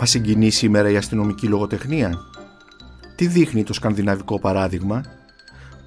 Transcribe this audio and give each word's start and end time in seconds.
Μα 0.00 0.06
συγκινεί 0.06 0.50
σήμερα 0.50 0.90
η 0.90 0.96
αστυνομική 0.96 1.46
λογοτεχνία; 1.46 2.18
Τι 3.16 3.26
δείχνει 3.26 3.62
το 3.62 3.72
σκανδιναβικό 3.72 4.38
παράδειγμα; 4.38 5.02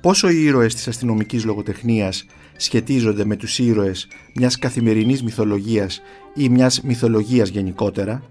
Πόσο 0.01 0.29
οι 0.29 0.43
ήρωες 0.43 0.75
της 0.75 0.87
αστυνομικής 0.87 1.45
λογοτεχνίας 1.45 2.25
σχετίζονται 2.57 3.25
με 3.25 3.35
τους 3.35 3.59
ήρωες 3.59 4.07
μιας 4.35 4.59
καθημερινής 4.59 5.23
μυθολογίας 5.23 6.01
ή 6.33 6.49
μιας 6.49 6.81
μυθολογίας 6.81 7.49
γενικότερα; 7.49 8.23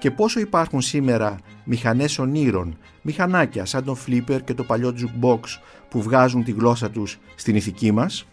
Και 0.00 0.10
πόσο 0.10 0.40
υπάρχουν 0.40 0.80
σήμερα 0.80 1.38
μηχανές 1.64 2.18
ονείρων, 2.18 2.78
μηχανάκια 3.02 3.64
σαν 3.64 3.84
τον 3.84 3.96
Flipper 4.06 4.38
και 4.44 4.54
το 4.54 4.62
παλιό 4.64 4.94
Jukebox 4.98 5.40
που 5.88 6.02
βγάζουν 6.02 6.44
τη 6.44 6.50
γλώσσα 6.52 6.90
τους 6.90 7.18
στην 7.34 7.56
ηθική 7.56 7.92
μας; 7.92 8.26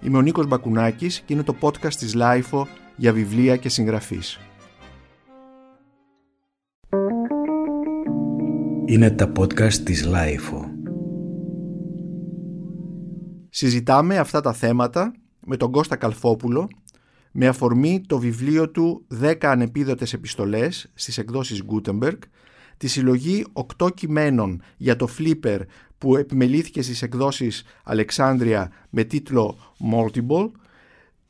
Είμαι 0.00 0.18
ο 0.18 0.20
Νίκος 0.20 0.46
Μπακουνάκης 0.46 1.22
και 1.26 1.32
είναι 1.32 1.42
το 1.42 1.56
podcast 1.60 1.94
της 1.94 2.14
LIFO 2.16 2.62
για 2.96 3.12
βιβλία 3.12 3.56
και 3.56 3.68
συγγραφείς. 3.68 4.40
Είναι 8.92 9.10
τα 9.10 9.32
podcast 9.36 9.74
της 9.74 10.08
LIFO. 10.08 10.64
Συζητάμε 13.50 14.18
αυτά 14.18 14.40
τα 14.40 14.52
θέματα 14.52 15.12
με 15.46 15.56
τον 15.56 15.70
Κώστα 15.70 15.96
Καλφόπουλο 15.96 16.68
με 17.32 17.46
αφορμή 17.46 18.00
το 18.06 18.18
βιβλίο 18.18 18.70
του 18.70 19.06
10 19.22 19.34
ανεπίδοτες 19.40 20.12
επιστολές 20.12 20.90
στις 20.94 21.18
εκδόσεις 21.18 21.62
Gutenberg, 21.70 22.18
τη 22.76 22.86
συλλογή 22.86 23.44
8 23.78 23.94
κειμένων 23.94 24.62
για 24.76 24.96
το 24.96 25.08
Flipper 25.18 25.58
που 25.98 26.16
επιμελήθηκε 26.16 26.82
στις 26.82 27.02
εκδόσεις 27.02 27.64
Αλεξάνδρεια 27.84 28.70
με 28.90 29.04
τίτλο 29.04 29.58
Multiple, 29.92 30.50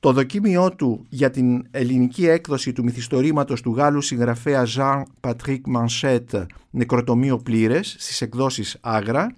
το 0.02 0.12
δοκίμιό 0.12 0.74
του 0.74 1.06
για 1.08 1.30
την 1.30 1.66
ελληνική 1.70 2.26
έκδοση 2.26 2.72
του 2.72 2.84
μυθιστορήματος 2.84 3.60
του 3.60 3.74
Γάλλου 3.74 4.00
συγγραφέα 4.00 4.66
Jean-Patrick 4.76 5.60
Manchette 5.76 6.46
«Νεκροτομείο 6.70 7.38
πλήρες» 7.38 7.96
στις 7.98 8.20
εκδόσεις 8.20 8.76
Άγρα 8.80 9.34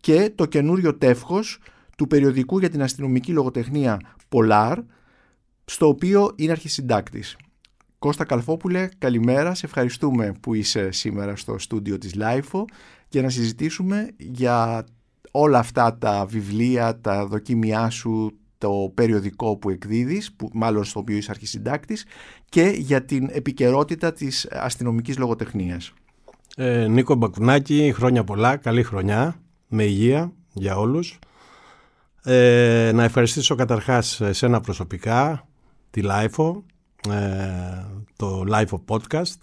και 0.00 0.32
το 0.34 0.46
καινούριο 0.46 0.94
τεύχος 0.96 1.58
του 1.96 2.06
περιοδικού 2.06 2.58
για 2.58 2.68
την 2.68 2.82
αστυνομική 2.82 3.32
λογοτεχνία 3.32 4.00
Polar, 4.28 4.76
στο 5.64 5.88
οποίο 5.88 6.32
είναι 6.36 6.52
αρχισυντάκτης. 6.52 7.36
Κώστα 7.98 8.24
Καλφόπουλε, 8.24 8.88
καλημέρα. 8.98 9.54
Σε 9.54 9.66
ευχαριστούμε 9.66 10.32
που 10.40 10.54
είσαι 10.54 10.90
σήμερα 10.90 11.36
στο 11.36 11.58
στούντιο 11.58 11.98
της 11.98 12.14
LIFO 12.18 12.64
για 13.08 13.22
να 13.22 13.28
συζητήσουμε 13.28 14.08
για 14.16 14.84
όλα 15.30 15.58
αυτά 15.58 15.98
τα 15.98 16.26
βιβλία, 16.26 17.00
τα 17.00 17.26
δοκίμιά 17.26 17.90
σου, 17.90 18.38
το 18.58 18.92
περιοδικό 18.94 19.56
που 19.56 19.70
εκδίδεις, 19.70 20.32
που, 20.32 20.50
μάλλον 20.52 20.84
στο 20.84 21.00
οποίο 21.00 21.16
είσαι 21.16 21.30
αρχισυντάκτης, 21.30 22.04
και 22.48 22.74
για 22.76 23.04
την 23.04 23.28
επικαιρότητα 23.32 24.12
της 24.12 24.48
αστυνομικής 24.50 25.18
λογοτεχνίας. 25.18 25.92
Ε, 26.56 26.86
Νίκο 26.86 27.14
Μπακουνάκη, 27.14 27.92
χρόνια 27.94 28.24
πολλά, 28.24 28.56
καλή 28.56 28.82
χρονιά, 28.82 29.40
με 29.68 29.84
υγεία 29.84 30.32
για 30.52 30.76
όλους. 30.76 31.18
Ε, 32.22 32.90
να 32.94 33.04
ευχαριστήσω 33.04 33.54
καταρχάς 33.54 34.20
εσένα 34.20 34.60
προσωπικά, 34.60 35.48
τη 35.90 36.02
LIFO, 36.04 36.62
ε, 37.10 37.84
το 38.16 38.44
LIFO 38.48 38.80
podcast, 38.86 39.36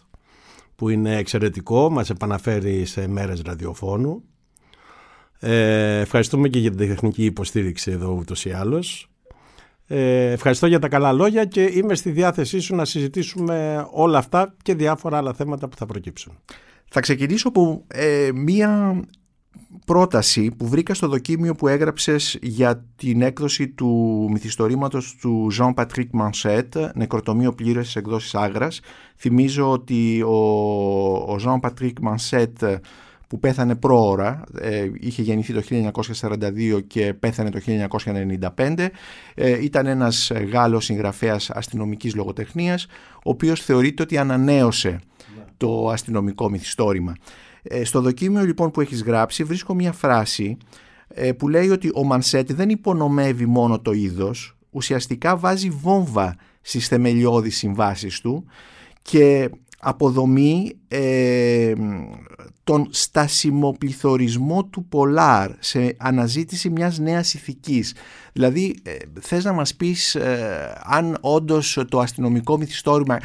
που 0.75 0.89
είναι 0.89 1.17
εξαιρετικό, 1.17 1.89
μας 1.89 2.09
επαναφέρει 2.09 2.85
σε 2.85 3.07
μέρες 3.07 3.41
ραδιοφώνου. 3.41 4.23
Ε, 5.39 5.99
ευχαριστούμε 5.99 6.47
και 6.47 6.59
για 6.59 6.69
την 6.69 6.87
τεχνική 6.87 7.25
υποστήριξη 7.25 7.91
εδώ 7.91 8.11
ούτως 8.19 8.45
ή 8.45 8.51
άλλως. 8.51 9.09
Ε, 9.87 10.31
ευχαριστώ 10.31 10.67
για 10.67 10.79
τα 10.79 10.87
καλά 10.87 11.11
λόγια 11.11 11.45
και 11.45 11.63
είμαι 11.73 11.95
στη 11.95 12.11
διάθεσή 12.11 12.59
σου 12.59 12.75
να 12.75 12.85
συζητήσουμε 12.85 13.87
όλα 13.91 14.17
αυτά 14.17 14.55
και 14.61 14.75
διάφορα 14.75 15.17
άλλα 15.17 15.33
θέματα 15.33 15.67
που 15.67 15.77
θα 15.77 15.85
προκύψουν. 15.85 16.37
Θα 16.89 16.99
ξεκινήσω 16.99 17.47
από 17.47 17.83
ε, 17.87 18.29
μία 18.33 19.01
πρόταση 19.85 20.51
που 20.51 20.67
βρήκα 20.67 20.93
στο 20.93 21.07
δοκίμιο 21.07 21.55
που 21.55 21.67
έγραψες 21.67 22.37
για 22.41 22.85
την 22.95 23.21
έκδοση 23.21 23.67
του 23.69 24.27
μυθιστορήματος 24.31 25.15
του 25.21 25.51
Jean-Patrick 25.59 26.09
Manchette, 26.21 26.89
νεκροτομείο 26.95 27.53
πλήρες 27.53 27.83
στις 27.83 27.95
εκδόσεις 27.95 28.35
Άγρας. 28.35 28.79
Θυμίζω 29.15 29.71
ότι 29.71 30.21
ο, 30.21 30.35
ο 31.33 31.37
Jean-Patrick 31.45 31.93
Manchette 32.07 32.77
που 33.27 33.39
πέθανε 33.39 33.75
πρόωρα, 33.75 34.43
ε, 34.59 34.89
είχε 34.99 35.21
γεννηθεί 35.21 35.53
το 35.53 35.61
1942 35.61 36.81
και 36.87 37.13
πέθανε 37.13 37.49
το 37.49 37.59
1995, 37.59 38.89
ε, 39.35 39.63
ήταν 39.63 39.85
ένας 39.85 40.31
Γάλλος 40.51 40.85
συγγραφέας 40.85 41.49
αστυνομικής 41.49 42.15
λογοτεχνίας, 42.15 42.85
ο 43.15 43.29
οποίος 43.29 43.61
θεωρείται 43.61 44.03
ότι 44.03 44.17
ανανέωσε 44.17 44.89
ναι. 44.89 45.43
το 45.57 45.89
αστυνομικό 45.89 46.49
μυθιστόρημα. 46.49 47.15
Ε, 47.63 47.83
στο 47.83 48.01
δοκίμιο 48.01 48.43
λοιπόν 48.43 48.71
που 48.71 48.81
έχεις 48.81 49.03
γράψει 49.03 49.43
βρίσκω 49.43 49.73
μια 49.73 49.91
φράση 49.91 50.57
ε, 51.07 51.31
που 51.31 51.47
λέει 51.47 51.69
ότι 51.69 51.89
ο 51.93 52.03
Μανσέτ 52.03 52.53
δεν 52.53 52.69
υπονομεύει 52.69 53.45
μόνο 53.45 53.79
το 53.79 53.91
είδος, 53.91 54.57
ουσιαστικά 54.69 55.37
βάζει 55.37 55.69
βόμβα 55.69 56.35
στις 56.61 56.87
θεμελιώδεις 56.87 57.57
συμβάσεις 57.57 58.21
του 58.21 58.45
και 59.01 59.49
αποδομεί 59.79 60.71
ε, 60.87 61.73
τον 62.63 62.87
στασιμοπληθωρισμό 62.89 64.65
του 64.65 64.85
Πολάρ 64.85 65.51
σε 65.59 65.95
αναζήτηση 65.97 66.69
μιας 66.69 66.99
νέας 66.99 67.33
ηθικής. 67.33 67.95
Δηλαδή 68.33 68.75
ε, 68.83 68.95
θες 69.19 69.43
να 69.43 69.53
μας 69.53 69.75
πεις 69.75 70.17
αν 70.83 71.17
όντως 71.21 71.85
το 71.89 71.99
αστυνομικό 71.99 72.57
μυθιστόρημα 72.57 73.19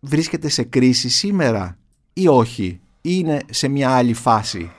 βρίσκεται 0.00 0.48
σε 0.48 0.62
κρίση 0.62 1.08
σήμερα 1.08 1.78
ή 2.12 2.28
όχι 2.28 2.80
είναι 3.00 3.40
σε 3.50 3.68
μια 3.68 3.90
άλλη 3.90 4.14
φάση; 4.14 4.70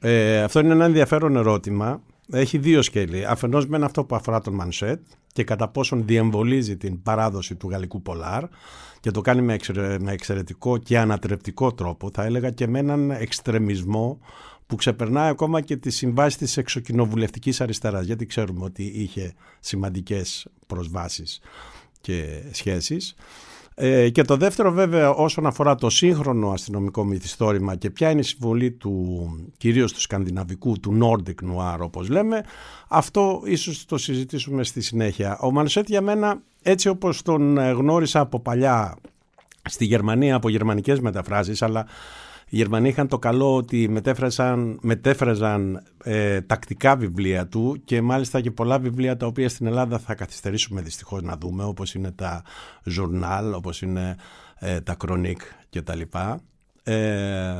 Ε, 0.00 0.42
αυτό 0.42 0.60
είναι 0.60 0.72
ένα 0.72 0.84
ενδιαφέρον 0.84 1.36
ερώτημα. 1.36 2.02
Έχει 2.32 2.58
δύο 2.58 2.82
σκέλη. 2.82 3.26
Αφενός 3.26 3.66
με 3.66 3.84
αυτό 3.84 4.04
που 4.04 4.14
αφορά 4.14 4.40
τον 4.40 4.54
Μανσέτ 4.54 5.00
και 5.32 5.44
κατά 5.44 5.68
πόσον 5.68 6.02
διεμβολίζει 6.06 6.76
την 6.76 7.02
παράδοση 7.02 7.54
του 7.54 7.68
γαλλικού 7.70 8.02
Πολάρ 8.02 8.44
και 9.00 9.10
το 9.10 9.20
κάνει 9.20 9.42
με, 9.42 9.58
εξαιρετικό 10.06 10.78
και 10.78 10.98
ανατρεπτικό 10.98 11.72
τρόπο, 11.72 12.10
θα 12.12 12.24
έλεγα 12.24 12.50
και 12.50 12.66
με 12.66 12.78
έναν 12.78 13.10
εξτρεμισμό 13.10 14.18
που 14.66 14.76
ξεπερνάει 14.76 15.28
ακόμα 15.28 15.60
και 15.60 15.76
τις 15.76 15.96
συμβάσεις 15.96 16.36
της 16.36 16.56
εξοκοινοβουλευτικής 16.56 17.60
αριστεράς, 17.60 18.06
γιατί 18.06 18.26
ξέρουμε 18.26 18.64
ότι 18.64 18.82
είχε 18.82 19.34
σημαντικές 19.60 20.46
προσβάσεις 20.66 21.40
και 22.00 22.42
σχέσεις. 22.50 23.14
Ε, 23.74 24.10
και 24.10 24.22
το 24.22 24.36
δεύτερο 24.36 24.72
βέβαια 24.72 25.10
όσον 25.10 25.46
αφορά 25.46 25.74
το 25.74 25.90
σύγχρονο 25.90 26.50
αστυνομικό 26.50 27.04
μυθιστόρημα 27.04 27.76
και 27.76 27.90
ποια 27.90 28.10
είναι 28.10 28.20
η 28.20 28.22
συμβολή 28.24 28.70
του 28.70 29.26
κυρίως 29.56 29.92
του 29.92 30.00
σκανδιναβικού, 30.00 30.80
του 30.80 30.98
Nordic 31.02 31.50
Noir 31.50 31.78
όπως 31.80 32.08
λέμε, 32.08 32.44
αυτό 32.88 33.42
ίσως 33.44 33.84
το 33.84 33.98
συζητήσουμε 33.98 34.64
στη 34.64 34.80
συνέχεια. 34.80 35.38
Ο 35.40 35.50
Μανσέτ 35.50 35.88
για 35.88 36.00
μένα 36.00 36.42
έτσι 36.62 36.88
όπως 36.88 37.22
τον 37.22 37.58
γνώρισα 37.58 38.20
από 38.20 38.40
παλιά 38.40 38.96
στη 39.62 39.84
Γερμανία 39.84 40.34
από 40.34 40.48
γερμανικές 40.48 41.00
μεταφράσεις 41.00 41.62
αλλά 41.62 41.86
οι 42.52 42.56
Γερμανοί 42.56 42.88
είχαν 42.88 43.08
το 43.08 43.18
καλό 43.18 43.56
ότι 43.56 43.88
μετέφραζαν, 43.88 44.78
μετέφραζαν 44.82 45.82
ε, 46.04 46.40
τακτικά 46.40 46.96
βιβλία 46.96 47.46
του 47.46 47.80
και 47.84 48.02
μάλιστα 48.02 48.40
και 48.40 48.50
πολλά 48.50 48.78
βιβλία 48.78 49.16
τα 49.16 49.26
οποία 49.26 49.48
στην 49.48 49.66
Ελλάδα 49.66 49.98
θα 49.98 50.14
καθυστερήσουμε 50.14 50.80
δυστυχώς 50.80 51.22
να 51.22 51.36
δούμε 51.36 51.64
όπως 51.64 51.94
είναι 51.94 52.10
τα 52.10 52.42
journal, 52.96 53.52
όπως 53.54 53.82
είναι 53.82 54.16
ε, 54.58 54.80
τα 54.80 54.96
chronique 55.04 55.44
και 55.68 55.82
τα 55.82 55.94
λοιπά. 55.94 56.40
Ε, 56.82 57.54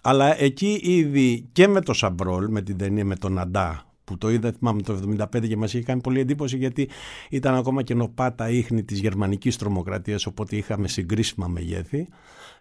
αλλά 0.00 0.40
εκεί 0.42 0.80
ήδη 0.82 1.48
και 1.52 1.68
με 1.68 1.80
το 1.80 1.92
Σαμπρόλ, 1.92 2.48
με 2.50 2.62
την 2.62 2.76
ταινία 2.76 3.04
με 3.04 3.16
τον 3.16 3.38
Αντά 3.38 3.84
που 4.04 4.18
το 4.18 4.30
είδα 4.30 4.52
θυμάμαι 4.58 4.82
το 4.82 5.16
1975 5.34 5.48
και 5.48 5.56
μας 5.56 5.74
είχε 5.74 5.82
κάνει 5.82 6.00
πολύ 6.00 6.20
εντύπωση 6.20 6.56
γιατί 6.56 6.88
ήταν 7.30 7.54
ακόμα 7.54 7.82
και 7.82 7.94
νοπάτα 7.94 8.50
ίχνη 8.50 8.82
της 8.82 8.98
γερμανικής 9.00 9.56
τρομοκρατίας 9.56 10.26
οπότε 10.26 10.56
είχαμε 10.56 10.88
συγκρίσιμα 10.88 11.46
μεγέθη 11.46 12.08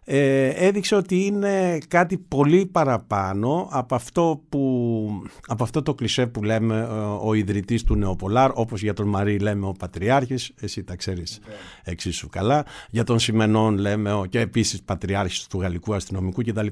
ε, 0.05 0.47
έδειξε 0.47 0.95
ότι 0.95 1.25
είναι 1.25 1.77
κάτι 1.87 2.17
πολύ 2.17 2.65
παραπάνω 2.65 3.67
από 3.71 3.95
αυτό, 3.95 4.41
που, 4.49 5.23
από 5.47 5.63
αυτό 5.63 5.81
το 5.81 5.93
κλισέ 5.93 6.27
που 6.27 6.43
λέμε 6.43 6.77
ε, 6.77 6.83
ο 7.27 7.33
ιδρυτής 7.33 7.83
του 7.83 7.95
Νεοπολάρ 7.95 8.51
όπως 8.53 8.81
για 8.81 8.93
τον 8.93 9.07
Μαρή 9.07 9.39
λέμε 9.39 9.65
ο 9.65 9.71
Πατριάρχης 9.71 10.51
εσύ 10.59 10.83
τα 10.83 10.95
ξέρεις 10.95 11.39
okay. 11.41 11.49
εξίσου 11.83 12.29
καλά 12.29 12.65
για 12.89 13.03
τον 13.03 13.19
Σιμενών 13.19 13.77
λέμε 13.77 14.13
ο, 14.13 14.25
και 14.25 14.39
επίσης 14.39 14.81
Πατριάρχης 14.81 15.47
του 15.47 15.59
Γαλλικού 15.59 15.93
Αστυνομικού 15.93 16.43
κτλ. 16.43 16.67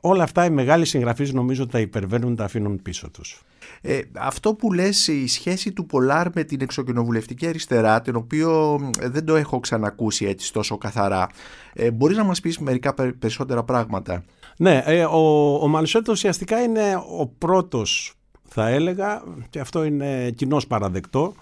Όλα 0.00 0.22
αυτά 0.22 0.44
οι 0.44 0.50
μεγάλοι 0.50 0.84
συγγραφείς 0.84 1.32
νομίζω 1.32 1.66
τα 1.66 1.80
υπερβαίνουν 1.80 2.36
τα 2.36 2.44
αφήνουν 2.44 2.82
πίσω 2.82 3.10
τους. 3.10 3.45
Ε, 3.80 4.00
αυτό 4.18 4.54
που 4.54 4.72
λες 4.72 5.08
η 5.08 5.26
σχέση 5.26 5.72
του 5.72 5.86
Πολάρ 5.86 6.26
με 6.34 6.44
την 6.44 6.60
εξοκοινοβουλευτική 6.60 7.46
αριστερά 7.46 8.00
την 8.00 8.16
οποίο 8.16 8.80
δεν 9.00 9.24
το 9.24 9.36
έχω 9.36 9.60
ξανακούσει 9.60 10.24
έτσι 10.24 10.52
τόσο 10.52 10.78
καθαρά 10.78 11.28
ε, 11.74 11.90
μπορείς 11.90 12.16
να 12.16 12.24
μας 12.24 12.40
πεις 12.40 12.58
μερικά 12.58 12.94
περισσότερα 13.18 13.62
πράγματα; 13.62 14.24
Ναι, 14.56 14.82
ε, 14.84 15.04
ο, 15.04 15.54
ο 15.62 15.68
Μανσέτο 15.68 16.12
ουσιαστικά 16.12 16.62
είναι 16.62 17.02
ο 17.18 17.26
πρώτος 17.38 18.14
θα 18.48 18.68
έλεγα 18.68 19.22
και 19.50 19.60
αυτό 19.60 19.84
είναι 19.84 20.30
κοινώς 20.30 20.66
παραδεκτό 20.66 21.34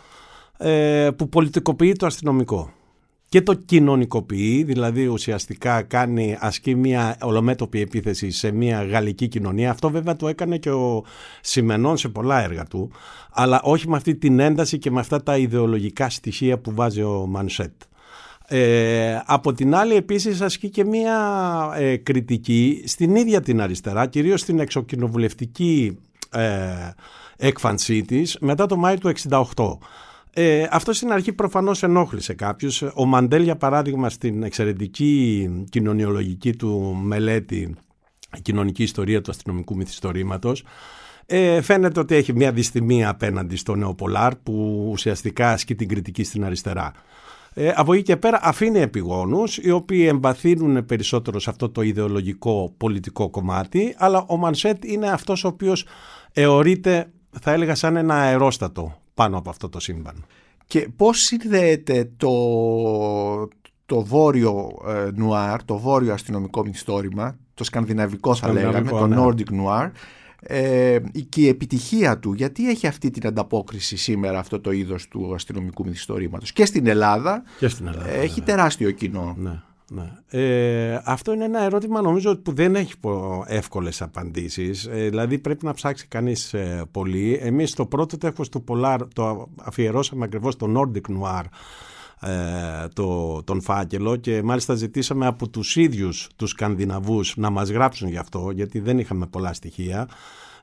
ε, 0.58 1.10
που 1.16 1.28
πολιτικοποιεί 1.28 1.92
το 1.92 2.06
αστυνομικό 2.06 2.72
και 3.34 3.42
το 3.42 3.54
κοινωνικοποιεί, 3.54 4.62
δηλαδή 4.64 5.06
ουσιαστικά 5.06 5.82
κάνει, 5.82 6.36
ασκεί 6.40 6.74
μια 6.74 7.16
ολομέτωπη 7.20 7.80
επίθεση 7.80 8.30
σε 8.30 8.50
μια 8.50 8.84
γαλλική 8.84 9.28
κοινωνία. 9.28 9.70
Αυτό 9.70 9.90
βέβαια 9.90 10.16
το 10.16 10.28
έκανε 10.28 10.58
και 10.58 10.70
ο 10.70 11.04
Σιμενών 11.40 11.96
σε 11.96 12.08
πολλά 12.08 12.42
έργα 12.42 12.64
του, 12.64 12.90
αλλά 13.30 13.60
όχι 13.62 13.88
με 13.88 13.96
αυτή 13.96 14.14
την 14.14 14.38
ένταση 14.38 14.78
και 14.78 14.90
με 14.90 15.00
αυτά 15.00 15.22
τα 15.22 15.36
ιδεολογικά 15.36 16.10
στοιχεία 16.10 16.58
που 16.58 16.74
βάζει 16.74 17.02
ο 17.02 17.26
Μανσέτ. 17.28 17.72
Ε, 18.46 19.20
από 19.26 19.52
την 19.52 19.74
άλλη 19.74 19.94
επίσης 19.94 20.40
ασκεί 20.40 20.68
και 20.68 20.84
μία 20.84 21.18
ε, 21.76 21.96
κριτική 21.96 22.82
στην 22.86 23.16
ίδια 23.16 23.40
την 23.40 23.60
αριστερά, 23.60 24.06
κυρίως 24.06 24.40
στην 24.40 24.58
εξοκοινοβουλευτική 24.58 25.98
ε, 26.30 26.40
έκφανσή 27.36 28.02
της 28.02 28.36
μετά 28.40 28.66
το 28.66 28.76
Μάιο 28.76 28.98
του 28.98 29.12
68. 29.28 29.44
Ε, 30.36 30.66
αυτός 30.70 30.96
στην 30.96 31.12
αρχή 31.12 31.32
προφανώς 31.32 31.82
ενόχλησε 31.82 32.34
κάποιους. 32.34 32.82
Ο 32.94 33.04
Μαντέλ 33.04 33.42
για 33.42 33.56
παράδειγμα 33.56 34.08
στην 34.08 34.42
εξαιρετική 34.42 35.48
κοινωνιολογική 35.70 36.56
του 36.56 36.98
μελέτη 37.02 37.74
κοινωνική 38.42 38.82
ιστορία 38.82 39.20
του 39.20 39.30
αστυνομικού 39.30 39.76
μυθιστορήματος 39.76 40.64
ε, 41.26 41.60
φαίνεται 41.60 42.00
ότι 42.00 42.14
έχει 42.14 42.32
μια 42.32 42.52
δυστημία 42.52 43.08
απέναντι 43.08 43.56
στο 43.56 43.74
Νεοπολάρ 43.74 44.36
που 44.36 44.86
ουσιαστικά 44.90 45.50
ασκεί 45.50 45.74
την 45.74 45.88
κριτική 45.88 46.24
στην 46.24 46.44
αριστερά. 46.44 46.92
Ε, 47.54 47.72
από 47.74 47.92
εκεί 47.92 48.02
και 48.02 48.16
πέρα 48.16 48.40
αφήνει 48.42 48.78
επιγόνους 48.78 49.56
οι 49.56 49.70
οποίοι 49.70 50.06
εμπαθύνουν 50.08 50.86
περισσότερο 50.86 51.38
σε 51.38 51.50
αυτό 51.50 51.68
το 51.70 51.82
ιδεολογικό 51.82 52.74
πολιτικό 52.76 53.30
κομμάτι 53.30 53.94
αλλά 53.98 54.24
ο 54.28 54.36
Μανσέτ 54.36 54.84
είναι 54.84 55.10
αυτός 55.10 55.44
ο 55.44 55.48
οποίος 55.48 55.86
εωρείται 56.32 57.10
θα 57.40 57.52
έλεγα 57.52 57.74
σαν 57.74 57.96
ένα 57.96 58.14
αερόστατο 58.14 59.03
πάνω 59.14 59.38
από 59.38 59.50
αυτό 59.50 59.68
το 59.68 59.80
σύμπαν. 59.80 60.24
Και 60.66 60.88
πώς 60.96 61.18
συνδέεται 61.18 62.10
το, 62.16 62.32
το 63.86 64.04
βόρειο 64.04 64.68
ε, 64.86 65.10
νουάρ, 65.14 65.64
το 65.64 65.78
βόρειο 65.78 66.12
αστυνομικό 66.12 66.64
μυθιστόρημα, 66.64 67.36
το 67.54 67.64
σκανδιναβικό 67.64 68.34
θα 68.34 68.52
λέγαμε, 68.52 68.90
το 68.90 69.06
ναι. 69.06 69.16
Nordic 69.18 69.48
Noir, 69.50 69.90
ε, 70.40 70.98
και 71.28 71.40
η 71.40 71.48
επιτυχία 71.48 72.18
του, 72.18 72.32
γιατί 72.32 72.68
έχει 72.68 72.86
αυτή 72.86 73.10
την 73.10 73.26
ανταπόκριση 73.26 73.96
σήμερα 73.96 74.38
αυτό 74.38 74.60
το 74.60 74.70
είδος 74.70 75.08
του 75.08 75.34
αστυνομικού 75.34 75.84
μυθιστορήματος; 75.84 76.52
Και 76.52 76.64
στην 76.64 76.86
Ελλάδα, 76.86 77.42
και 77.58 77.68
στην 77.68 77.86
Ελλάδα 77.86 78.10
έχει 78.10 78.40
ναι. 78.40 78.46
τεράστιο 78.46 78.90
κοινό. 78.90 79.34
Ναι. 79.38 79.62
Ναι. 79.90 80.12
Ε, 80.30 81.00
αυτό 81.04 81.32
είναι 81.32 81.44
ένα 81.44 81.62
ερώτημα 81.62 82.00
νομίζω 82.00 82.36
που 82.36 82.52
δεν 82.52 82.74
έχει 82.74 82.94
εύκολες 83.46 84.02
απαντήσεις. 84.02 84.86
Ε, 84.86 85.08
δηλαδή 85.08 85.38
πρέπει 85.38 85.64
να 85.64 85.72
ψάξει 85.72 86.06
κανείς 86.06 86.54
ε, 86.54 86.84
πολύ. 86.90 87.38
Εμείς 87.42 87.74
το 87.74 87.86
πρώτο 87.86 88.18
τέχος 88.18 88.48
του 88.48 88.64
Polar 88.68 88.98
το 89.12 89.48
αφιερώσαμε 89.62 90.24
ακριβώς 90.24 90.54
στο 90.54 90.72
Nordic 90.76 91.12
Noir 91.20 91.44
ε, 92.20 92.88
το, 92.92 93.42
τον 93.42 93.60
φάκελο 93.60 94.16
και 94.16 94.42
μάλιστα 94.42 94.74
ζητήσαμε 94.74 95.26
από 95.26 95.48
τους 95.48 95.76
ίδιους 95.76 96.28
τους 96.36 96.50
Σκανδιναβούς 96.50 97.36
να 97.36 97.50
μας 97.50 97.70
γράψουν 97.70 98.08
γι' 98.08 98.16
αυτό 98.16 98.50
γιατί 98.54 98.78
δεν 98.80 98.98
είχαμε 98.98 99.26
πολλά 99.26 99.52
στοιχεία. 99.52 100.08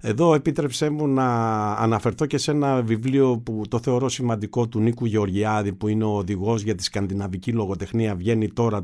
Εδώ 0.01 0.33
επίτρεψέ 0.33 0.89
μου 0.89 1.07
να 1.07 1.25
αναφερθώ 1.73 2.25
και 2.25 2.37
σε 2.37 2.51
ένα 2.51 2.81
βιβλίο 2.81 3.37
που 3.37 3.61
το 3.69 3.79
θεωρώ 3.79 4.09
σημαντικό 4.09 4.67
του 4.67 4.79
Νίκου 4.79 5.05
Γεωργιάδη 5.05 5.73
που 5.73 5.87
είναι 5.87 6.03
ο 6.03 6.15
οδηγός 6.15 6.61
για 6.61 6.75
τη 6.75 6.83
σκανδιναβική 6.83 7.51
λογοτεχνία 7.51 8.15
βγαίνει 8.15 8.47
τώρα 8.47 8.77
ε, 8.77 8.81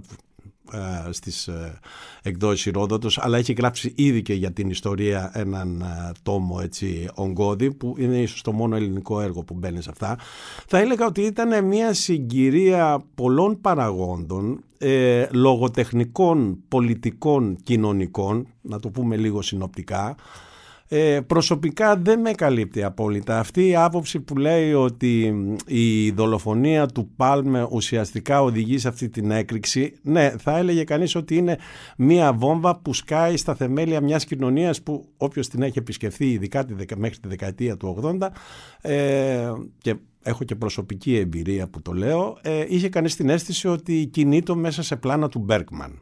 στις 1.09 1.47
ε, 1.47 1.79
εκδόσεις 2.23 2.65
Ηρόδοτος 2.65 3.17
αλλά 3.17 3.37
έχει 3.37 3.53
γράψει 3.53 3.93
ήδη 3.95 4.21
και 4.21 4.33
για 4.33 4.51
την 4.51 4.69
ιστορία 4.69 5.31
έναν 5.33 5.81
ε, 5.81 6.11
τόμο 6.23 6.59
έτσι 6.63 7.09
ογκώδη 7.13 7.73
που 7.73 7.95
είναι 7.97 8.17
ίσως 8.21 8.41
το 8.41 8.51
μόνο 8.51 8.75
ελληνικό 8.75 9.21
έργο 9.21 9.43
που 9.43 9.53
μπαίνει 9.53 9.81
σε 9.81 9.89
αυτά. 9.89 10.17
Θα 10.67 10.77
έλεγα 10.77 11.05
ότι 11.05 11.21
ήταν 11.21 11.65
μια 11.65 11.93
συγκυρία 11.93 13.03
πολλών 13.15 13.61
παραγόντων 13.61 14.61
λογοτεχνικών, 15.31 16.57
πολιτικών, 16.67 17.57
κοινωνικών 17.63 18.47
να 18.61 18.79
το 18.79 18.89
πούμε 18.89 19.15
λίγο 19.15 19.41
συνοπτικά 19.41 20.15
ε, 20.87 21.19
προσωπικά 21.27 21.97
δεν 21.97 22.19
με 22.19 22.31
καλύπτει 22.31 22.83
απόλυτα. 22.83 23.39
Αυτή 23.39 23.67
η 23.67 23.75
άποψη 23.75 24.19
που 24.19 24.37
λέει 24.37 24.73
ότι 24.73 25.35
η 25.67 26.11
δολοφονία 26.11 26.85
του 26.85 27.09
Πάλμε 27.15 27.67
ουσιαστικά 27.71 28.41
οδηγεί 28.41 28.77
σε 28.77 28.87
αυτή 28.87 29.09
την 29.09 29.31
έκρηξη, 29.31 29.93
ναι, 30.01 30.33
θα 30.39 30.57
έλεγε 30.57 30.83
κανείς 30.83 31.15
ότι 31.15 31.35
είναι 31.35 31.57
μία 31.97 32.33
βόμβα 32.33 32.79
που 32.79 32.93
σκάει 32.93 33.37
στα 33.37 33.55
θεμέλια 33.55 34.01
μιας 34.01 34.25
κοινωνίας 34.25 34.81
που 34.81 35.05
όποιος 35.17 35.47
την 35.47 35.61
έχει 35.61 35.79
επισκεφθεί 35.79 36.31
ειδικά 36.31 36.65
μέχρι 36.95 37.19
τη 37.19 37.27
δεκαετία 37.27 37.77
του 37.77 38.17
80 38.19 38.27
ε, 38.81 39.51
και 39.77 39.95
έχω 40.21 40.43
και 40.43 40.55
προσωπική 40.55 41.15
εμπειρία 41.17 41.67
που 41.67 41.81
το 41.81 41.91
λέω, 41.91 42.37
ε, 42.41 42.65
είχε 42.67 42.89
κανείς 42.89 43.15
την 43.15 43.29
αίσθηση 43.29 43.67
ότι 43.67 44.05
κινείται 44.05 44.55
μέσα 44.55 44.83
σε 44.83 44.95
πλάνα 44.95 45.29
του 45.29 45.39
Μπέρκμαν. 45.39 46.01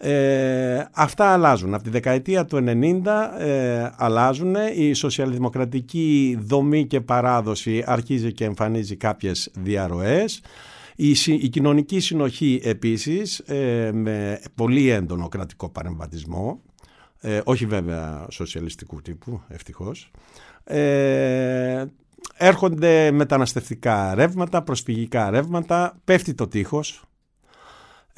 Ε, 0.00 0.84
αυτά 0.92 1.32
αλλάζουν. 1.32 1.74
Από 1.74 1.82
τη 1.82 1.90
δεκαετία 1.90 2.44
του 2.44 2.64
90 2.66 3.04
ε, 3.38 3.90
αλλάζουν. 3.96 4.54
Η 4.74 4.92
σοσιαλδημοκρατική 4.92 6.38
δομή 6.40 6.86
και 6.86 7.00
παράδοση 7.00 7.82
αρχίζει 7.86 8.32
και 8.32 8.44
εμφανίζει 8.44 8.96
κάποιες 8.96 9.50
διαρροές. 9.54 10.40
Η, 10.96 11.16
η 11.26 11.48
κοινωνική 11.48 12.00
συνοχή 12.00 12.60
επίσης 12.64 13.38
ε, 13.38 13.90
με 13.94 14.40
πολύ 14.54 14.88
έντονο 14.88 15.28
κρατικό 15.28 15.68
παρεμβατισμό. 15.68 16.60
Ε, 17.20 17.40
όχι 17.44 17.66
βέβαια 17.66 18.26
σοσιαλιστικού 18.30 19.02
τύπου, 19.02 19.40
ευτυχώς. 19.48 20.10
Ε, 20.64 21.84
έρχονται 22.36 23.10
μεταναστευτικά 23.10 24.14
ρεύματα, 24.14 24.62
προσφυγικά 24.62 25.30
ρεύματα, 25.30 25.98
πέφτει 26.04 26.34
το 26.34 26.48
τείχος, 26.48 27.02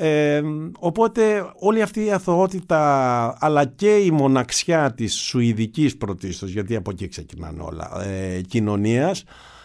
ε, 0.02 0.42
οπότε 0.78 1.52
όλη 1.54 1.82
αυτή 1.82 2.04
η 2.04 2.12
αθωότητα 2.12 3.36
αλλά 3.40 3.64
και 3.64 3.96
η 3.96 4.10
μοναξιά 4.10 4.94
της 4.94 5.14
σουηδικής 5.14 5.96
πρωτίστως 5.96 6.50
γιατί 6.50 6.76
από 6.76 6.90
εκεί 6.90 7.08
ξεκινάνε 7.08 7.62
όλα 7.62 8.02
ε, 8.04 8.40
κοινωνίας 8.40 9.24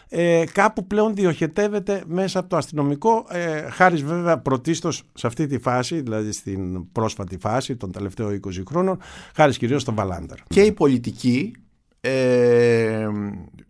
ε, 0.09 0.43
κάπου 0.51 0.87
πλέον 0.87 1.15
διοχετεύεται 1.15 2.03
μέσα 2.07 2.39
από 2.39 2.49
το 2.49 2.57
αστυνομικό 2.57 3.25
ε, 3.29 3.69
χάρης 3.69 4.03
βέβαια 4.03 4.39
πρωτίστως 4.39 5.03
σε 5.13 5.27
αυτή 5.27 5.47
τη 5.47 5.59
φάση 5.59 6.01
δηλαδή 6.01 6.31
στην 6.31 6.91
πρόσφατη 6.91 7.37
φάση 7.37 7.75
των 7.75 7.91
τελευταίων 7.91 8.39
20 8.47 8.51
χρόνων 8.67 8.99
χάρης 9.35 9.57
κυρίως 9.57 9.81
στον 9.81 9.95
Βαλάντερ. 9.95 10.37
Και 10.47 10.61
η 10.61 10.71
πολιτική 10.71 11.53
ε, 12.07 13.07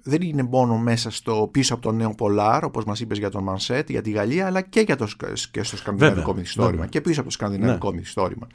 δεν 0.03 0.21
είναι 0.21 0.43
μόνο 0.43 0.77
μέσα 0.77 1.11
στο 1.11 1.49
πίσω 1.51 1.73
από 1.73 1.83
το 1.83 1.91
νέο 1.91 2.09
Πολάρ, 2.09 2.63
όπως 2.63 2.85
μας 2.85 2.99
είπες 2.99 3.17
για 3.17 3.29
τον 3.29 3.43
Μανσέτ, 3.43 3.89
για 3.89 4.01
τη 4.01 4.11
Γαλλία, 4.11 4.45
αλλά 4.45 4.61
και, 4.61 4.79
για 4.79 4.95
το, 4.95 5.07
και 5.51 5.63
στο 5.63 5.77
σκανδιναβικό 5.77 6.33
μυθιστόρημα. 6.33 6.85
Και 6.85 7.01
πίσω 7.01 7.19
από 7.19 7.29
το 7.29 7.35
σκανδιναβικό 7.35 7.89
ναι. 7.89 7.95
μυθιστόρημα. 7.95 8.47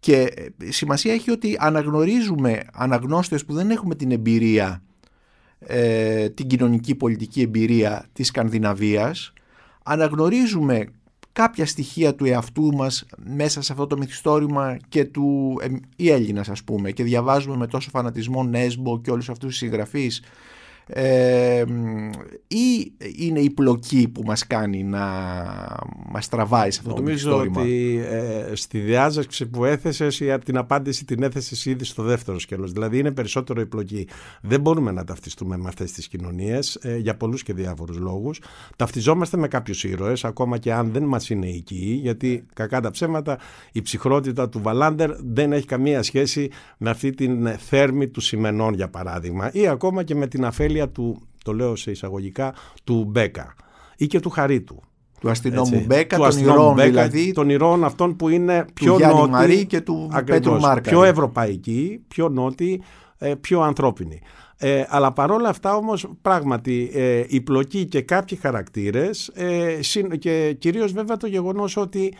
Και 0.00 0.20
ε, 0.58 0.70
σημασία 0.70 1.12
έχει 1.12 1.30
ότι 1.30 1.56
αναγνωρίζουμε 1.58 2.60
αναγνώστες 2.72 3.44
που 3.44 3.54
δεν 3.54 3.70
έχουμε 3.70 3.94
την 3.94 4.10
εμπειρία, 4.10 4.82
ε, 5.58 6.28
την 6.28 6.46
κοινωνική 6.46 6.94
πολιτική 6.94 7.40
εμπειρία 7.40 8.06
της 8.12 8.26
Σκανδιναβίας, 8.26 9.32
αναγνωρίζουμε 9.84 10.86
κάποια 11.32 11.66
στοιχεία 11.66 12.14
του 12.14 12.24
εαυτού 12.24 12.74
μας 12.74 13.06
μέσα 13.16 13.62
σε 13.62 13.72
αυτό 13.72 13.86
το 13.86 13.96
μυθιστόρημα 13.96 14.76
και 14.88 15.04
του 15.04 15.58
ε, 15.62 15.68
η 15.96 16.10
Έλληνας 16.10 16.48
ας 16.48 16.64
πούμε 16.64 16.90
και 16.90 17.02
διαβάζουμε 17.02 17.56
με 17.56 17.66
τόσο 17.66 17.90
φανατισμό 17.90 18.44
Νέσμπο 18.44 19.00
και 19.00 19.10
όλους 19.10 19.28
αυτούς 19.28 19.48
τους 19.48 19.58
συγγραφείς 19.58 20.22
ε, 20.92 21.64
ή 22.46 22.92
είναι 23.16 23.40
η 23.40 23.50
πλοκή 23.50 24.08
που 24.08 24.22
μας 24.24 24.46
κάνει 24.46 24.82
να 24.82 25.06
μας 26.12 26.28
τραβάει 26.28 26.70
σε 26.70 26.80
αυτό 26.82 26.94
το 26.94 27.02
μυθιστόρημα; 27.02 27.60
Νομίζω 27.60 27.60
ότι 27.60 28.00
ε, 28.10 28.54
στη 28.54 28.78
διάζευξη 28.78 29.46
που 29.46 29.64
έθεσες 29.64 30.20
ή 30.20 30.38
την 30.44 30.56
απάντηση 30.56 31.04
την 31.04 31.22
έθεσες 31.22 31.66
ήδη 31.66 31.84
στο 31.84 32.02
δεύτερο 32.02 32.38
σκέλος. 32.38 32.72
Δηλαδή 32.72 32.98
είναι 32.98 33.10
περισσότερο 33.10 33.60
η 33.60 33.66
πλοκή. 33.66 34.08
Δεν 34.42 34.60
μπορούμε 34.60 34.90
να 34.90 35.04
ταυτιστούμε 35.04 35.56
με 35.56 35.68
αυτές 35.68 35.92
τις 35.92 36.08
κοινωνίες 36.08 36.74
ε, 36.74 36.96
για 36.96 37.16
πολλούς 37.16 37.42
και 37.42 37.52
διάφορους 37.52 37.98
λόγους. 37.98 38.40
Ταυτιζόμαστε 38.76 39.36
με 39.36 39.48
κάποιους 39.48 39.84
ήρωες 39.84 40.24
ακόμα 40.24 40.58
και 40.58 40.72
αν 40.72 40.90
δεν 40.92 41.02
μας 41.02 41.30
είναι 41.30 41.48
οικοί 41.48 41.98
γιατί 42.02 42.46
κακά 42.54 42.80
τα 42.80 42.90
ψέματα 42.90 43.38
η 43.72 43.82
ψυχρότητα 43.82 44.48
του 44.48 44.60
Βαλάντερ 44.62 45.10
δεν 45.18 45.52
έχει 45.52 45.66
καμία 45.66 46.02
σχέση 46.02 46.50
με 46.78 46.90
αυτή 46.90 47.10
την 47.10 47.48
θέρμη 47.48 48.08
του 48.08 48.20
Σιμενών 48.20 48.74
για 48.74 48.88
παράδειγμα 48.88 49.50
ή 49.52 49.68
ακόμα 49.68 50.02
και 50.02 50.14
με 50.14 50.26
την 50.26 50.44
αφέλεια 50.44 50.79
του, 50.88 51.22
το 51.44 51.52
λέω 51.52 51.76
σε 51.76 51.90
εισαγωγικά, 51.90 52.54
του 52.84 53.04
Μπέκα 53.08 53.54
ή 53.96 54.06
και 54.06 54.20
του 54.20 54.30
Χαρίτου. 54.30 54.82
Του 55.20 55.30
αστυνόμου 55.30 55.84
Μπέκα, 55.86 56.16
του 56.16 56.22
των 56.22 56.38
Ηρών 56.38 56.74
Μπέκα, 56.74 56.90
δηλαδή. 56.90 57.32
Των 57.32 57.48
Ηρών 57.48 57.84
αυτών 57.84 58.16
που 58.16 58.28
είναι 58.28 58.64
πιο 58.74 58.98
νότιοι. 58.98 59.66
και 59.66 59.80
του 59.80 60.10
Πέτρου 60.24 60.60
Μάρκα. 60.60 60.90
Πιο 60.90 61.04
ευρωπαϊκοί, 61.04 62.00
πιο 62.08 62.28
νότιοι, 62.28 62.82
ε, 63.18 63.34
πιο 63.34 63.60
ανθρώπινοι. 63.60 64.20
Ε, 64.56 64.84
αλλά 64.88 65.12
παρόλα 65.12 65.48
αυτά 65.48 65.76
όμως 65.76 66.06
πράγματι 66.22 66.90
ε, 66.94 67.24
η 67.28 67.40
πλοκή 67.40 67.84
και 67.84 68.02
κάποιοι 68.02 68.38
χαρακτήρες 68.38 69.28
ε, 69.28 69.78
και 70.18 70.56
κυρίως 70.58 70.92
βέβαια 70.92 71.16
το 71.16 71.26
γεγονός 71.26 71.76
ότι 71.76 72.14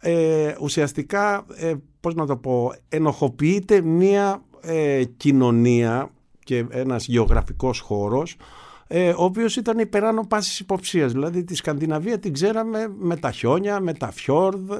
ε, 0.00 0.54
ουσιαστικά, 0.60 1.44
ε, 1.56 1.72
πώς 2.00 2.14
να 2.14 2.26
το 2.26 2.36
πω, 2.36 2.72
ενοχοποιείται 2.88 3.80
μια 3.80 4.42
κοινωνία 5.16 6.10
και 6.44 6.66
ένας 6.70 7.06
γεωγραφικός 7.06 7.80
χώρος 7.80 8.36
ε, 8.86 9.10
ο 9.10 9.24
οποίος 9.24 9.56
ήταν 9.56 9.78
υπεράνω 9.78 10.26
πάσης 10.26 10.60
υποψίας. 10.60 11.12
Δηλαδή 11.12 11.44
τη 11.44 11.54
Σκανδιναβία 11.54 12.18
την 12.18 12.32
ξέραμε 12.32 12.94
με 12.98 13.16
τα 13.16 13.30
χιόνια, 13.30 13.80
με 13.80 13.92
τα 13.92 14.10
φιόρδ, 14.10 14.70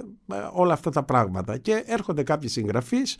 όλα 0.52 0.72
αυτά 0.72 0.90
τα 0.90 1.02
πράγματα. 1.02 1.58
Και 1.58 1.82
έρχονται 1.86 2.22
κάποιοι 2.22 2.48
συγγραφείς 2.48 3.18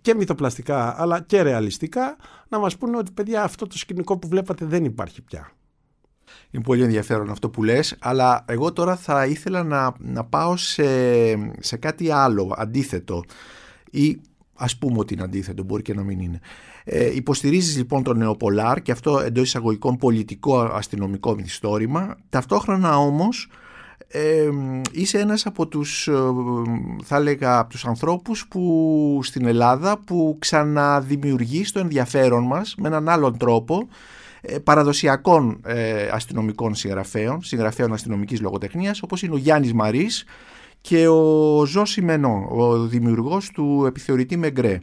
και 0.00 0.14
μυθοπλαστικά 0.14 1.02
αλλά 1.02 1.20
και 1.20 1.42
ρεαλιστικά 1.42 2.16
να 2.48 2.58
μας 2.58 2.76
πούνε 2.76 2.96
ότι 2.96 3.12
παιδιά 3.12 3.42
αυτό 3.42 3.66
το 3.66 3.78
σκηνικό 3.78 4.18
που 4.18 4.28
βλέπατε 4.28 4.64
δεν 4.64 4.84
υπάρχει 4.84 5.22
πια. 5.22 5.50
Είναι 6.50 6.62
πολύ 6.62 6.82
ενδιαφέρον 6.82 7.30
αυτό 7.30 7.50
που 7.50 7.62
λες, 7.62 7.96
αλλά 8.00 8.44
εγώ 8.48 8.72
τώρα 8.72 8.96
θα 8.96 9.26
ήθελα 9.26 9.62
να, 9.62 9.94
να 9.98 10.24
πάω 10.24 10.56
σε, 10.56 10.84
σε 11.60 11.76
κάτι 11.76 12.10
άλλο, 12.10 12.54
αντίθετο. 12.56 13.24
Ή 13.90 14.20
ας 14.56 14.76
πούμε 14.76 14.98
ότι 14.98 15.14
είναι 15.14 15.22
αντίθετο, 15.22 15.62
μπορεί 15.62 15.82
και 15.82 15.94
να 15.94 16.02
μην 16.02 16.20
είναι. 16.20 16.40
Ε, 16.84 17.14
υποστηρίζεις 17.14 17.76
λοιπόν 17.76 18.02
τον 18.02 18.18
νεοπολάρ 18.18 18.82
και 18.82 18.92
αυτό 18.92 19.18
εντός 19.18 19.44
εισαγωγικών 19.44 19.96
πολιτικό 19.96 20.58
αστυνομικό 20.60 21.34
μυθιστόρημα. 21.34 22.16
Ταυτόχρονα 22.28 22.98
όμως 22.98 23.48
ε, 24.08 24.48
είσαι 24.92 25.18
ένας 25.18 25.46
από 25.46 25.66
τους, 25.66 26.08
ε, 26.08 26.12
θα 27.04 27.16
έλεγα, 27.16 27.58
από 27.58 27.70
τους 27.70 27.86
ανθρώπους 27.86 28.46
που 28.48 29.20
στην 29.22 29.46
Ελλάδα 29.46 29.98
που 29.98 30.36
ξαναδημιουργεί 30.38 31.64
το 31.72 31.78
ενδιαφέρον 31.78 32.44
μας 32.44 32.74
με 32.78 32.88
έναν 32.88 33.08
άλλον 33.08 33.38
τρόπο 33.38 33.88
ε, 34.40 34.58
παραδοσιακών 34.58 35.60
ε, 35.64 36.08
αστυνομικών 36.12 36.74
συγγραφέων, 36.74 37.42
συγγραφέων 37.42 37.92
αστυνομικής 37.92 38.40
λογοτεχνίας 38.40 39.02
όπως 39.02 39.22
είναι 39.22 39.34
ο 39.34 39.36
Γιάννης 39.36 39.72
Μαρής 39.72 40.24
και 40.86 41.08
ο 41.08 41.64
Ζω 41.66 41.84
Σιμενό, 41.84 42.48
ο 42.50 42.78
δημιουργός 42.78 43.50
του 43.50 43.84
επιθεωρητή 43.86 44.36
Μεγκρέ 44.36 44.80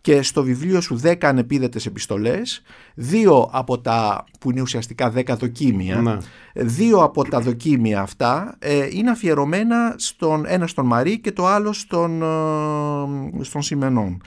και 0.00 0.22
στο 0.22 0.42
βιβλίο 0.42 0.80
σου 0.80 1.00
10 1.02 1.14
ανεπίδετες 1.20 1.86
επιστολές, 1.86 2.62
δύο 2.94 3.48
από 3.52 3.80
τα 3.80 4.24
που 4.40 4.50
είναι 4.50 4.60
ουσιαστικά 4.60 5.12
10 5.16 5.24
δοκίμια, 5.38 5.96
ναι. 5.96 6.16
δύο 6.54 6.98
από 7.02 7.28
τα 7.28 7.40
δοκίμια 7.40 8.00
αυτά 8.00 8.56
ε, 8.58 8.88
είναι 8.90 9.10
αφιερωμένα 9.10 9.94
στον 9.96 10.44
ένα 10.46 10.66
στον 10.66 10.86
Μαρή 10.86 11.18
και 11.18 11.32
το 11.32 11.46
άλλο 11.46 11.72
στον, 11.72 12.22
ε, 12.22 13.44
στον 13.44 13.62
Σιμενών. 13.62 14.22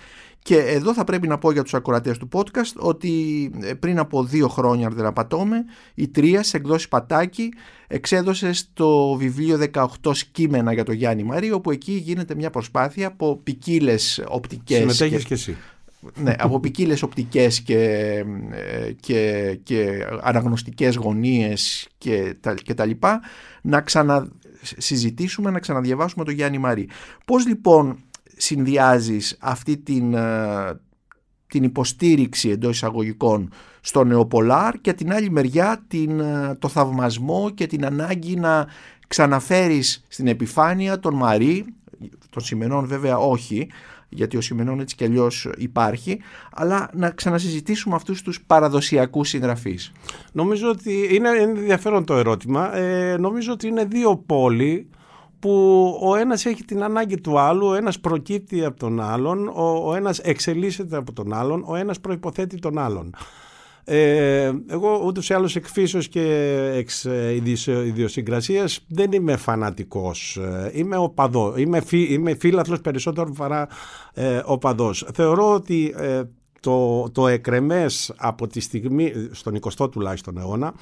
Και 0.48 0.58
εδώ 0.58 0.94
θα 0.94 1.04
πρέπει 1.04 1.28
να 1.28 1.38
πω 1.38 1.52
για 1.52 1.64
τους 1.64 1.74
ακροατές 1.74 2.18
του 2.18 2.30
podcast 2.32 2.74
ότι 2.76 3.12
ε, 3.62 3.74
πριν 3.74 4.00
από 4.00 4.24
δύο 4.24 4.48
χρόνια, 4.48 4.88
αν 4.88 4.94
δεν 4.94 5.06
απατώμε, 5.06 5.66
η 5.96 6.08
Τρία 6.08 6.44
σε 6.44 6.58
εκδόση 6.58 6.88
Πατάκη 6.88 7.54
εξέδωσε 7.88 8.54
στο 8.54 9.16
βιβλίο 9.20 9.60
18 9.74 9.86
σκήμενα 10.12 10.74
για 10.74 10.84
το 10.84 10.92
Γιάννη 10.92 11.24
Μαρή, 11.24 11.52
όπου 11.52 11.72
εκεί 11.72 11.92
γίνεται 11.92 12.36
μια 12.36 12.50
προσπάθεια 12.50 13.08
από 13.08 13.38
ποικίλες 13.44 14.24
οπτικές... 14.28 14.78
Συμμετέχεις 14.78 15.26
και, 15.26 15.34
εσύ. 15.34 15.58
Ναι, 16.16 16.36
από 16.38 16.60
ποικίλες 16.60 17.02
οπτικές 17.02 17.62
και, 17.62 17.80
ε, 18.52 18.92
και, 19.00 19.60
και 19.64 20.06
αναγνωστικές 20.22 20.96
γωνίες 20.96 21.88
και 21.98 22.36
τα, 22.40 22.54
και 22.54 22.74
τα 22.74 22.86
λοιπά, 22.86 23.22
να 23.62 23.82
ξανασυζητήσουμε, 23.82 25.52
να 25.52 25.60
ξαναδιαβάσουμε 25.60 26.26
το 26.26 26.32
Γιάννη 26.32 26.58
Μαρή. 26.58 26.90
Πώς 27.26 27.48
λοιπόν 27.48 27.98
συνδυάζεις 28.38 29.38
αυτή 29.40 29.78
την, 29.78 30.14
ε, 30.14 30.80
την 31.48 31.64
υποστήριξη 31.64 32.50
εντός 32.50 32.76
εισαγωγικών 32.76 33.52
στο 33.82 34.04
νεοπολάρ 34.04 34.82
και 34.82 34.94
την 34.94 35.14
άλλη 35.14 35.30
μεριά 35.30 35.84
την, 35.88 36.20
ε, 36.20 36.56
το 36.60 36.68
θαυμασμό 36.68 37.50
και 37.50 37.68
την 37.68 37.86
ανάγκη 37.86 38.36
να 38.36 38.68
ξαναφέρεις 39.08 40.06
στην 40.08 40.28
επιφάνεια 40.28 41.00
τον 41.00 41.16
Μαρή, 41.16 41.66
τον 42.30 42.44
Σιμενών 42.44 42.86
βέβαια 42.86 43.18
όχι, 43.18 43.68
γιατί 44.10 44.38
ο 44.38 44.42
Σιμενών 44.42 44.80
έτσι 44.80 44.96
κι 44.96 45.04
αλλιώς 45.04 45.50
υπάρχει, 45.58 46.20
αλλά 46.54 46.90
να 46.94 47.10
ξανασυζητήσουμε 47.10 47.96
αυτούς 47.96 48.22
τους 48.22 48.42
παραδοσιακούς 48.42 49.30
συγγραφείς. 49.30 49.92
Νομίζω 50.32 50.70
ότι 50.70 51.16
είναι 51.16 51.30
ενδιαφέρον 51.30 52.06
το 52.06 52.14
ερώτημα. 52.14 52.76
Ε, 52.76 53.18
νομίζω 53.18 53.52
ότι 53.52 53.68
είναι 53.68 53.86
δύο 53.86 54.18
πόλοι 54.18 54.90
που 55.40 55.52
ο 56.02 56.16
ένας 56.16 56.46
έχει 56.46 56.64
την 56.64 56.84
ανάγκη 56.84 57.22
του 57.22 57.40
άλλου, 57.40 57.68
ο 57.68 57.74
ένας 57.74 58.00
προκύπτει 58.00 58.66
από 58.66 58.80
τον 58.80 59.00
άλλον, 59.00 59.48
ο, 59.48 59.82
ο 59.86 59.96
ένας 59.96 60.20
εξελίσσεται 60.20 60.98
από 60.98 61.14
τον 61.14 61.34
άλλον, 61.34 61.64
ο 61.68 61.76
ένας 61.76 62.00
προϋποθέτει 62.00 62.60
τον 62.60 62.78
άλλον. 62.78 63.16
Ε, 63.90 64.52
εγώ 64.68 65.02
ούτως 65.06 65.30
ή 65.30 65.34
άλλως 65.34 65.56
εκ 65.56 65.66
και 66.10 66.22
εξ 66.74 67.06
ε, 67.06 67.42
ιδιοσυγκρασίας 67.86 68.86
δεν 68.88 69.12
είμαι 69.12 69.36
φανατικός, 69.36 70.38
ε, 70.38 70.72
είμαι 70.74 70.98
οπαδός, 70.98 71.60
είμαι, 71.60 71.82
φι, 71.82 72.02
είμαι 72.02 72.36
φίλαθλος 72.36 72.82
περισσότερο 72.82 73.32
παρά 73.38 73.68
ε, 74.14 74.42
οπαδός. 74.46 75.08
Θεωρώ 75.14 75.54
ότι 75.54 75.94
ε, 75.98 76.22
το, 76.68 77.10
το 77.12 77.28
εκρεμές 77.28 78.14
από 78.18 78.48
τη 78.48 78.60
στιγμή, 78.60 79.14
στον 79.32 79.60
20ο 79.60 79.92
τουλάχιστον 79.92 80.38
αιώνα, 80.38 80.74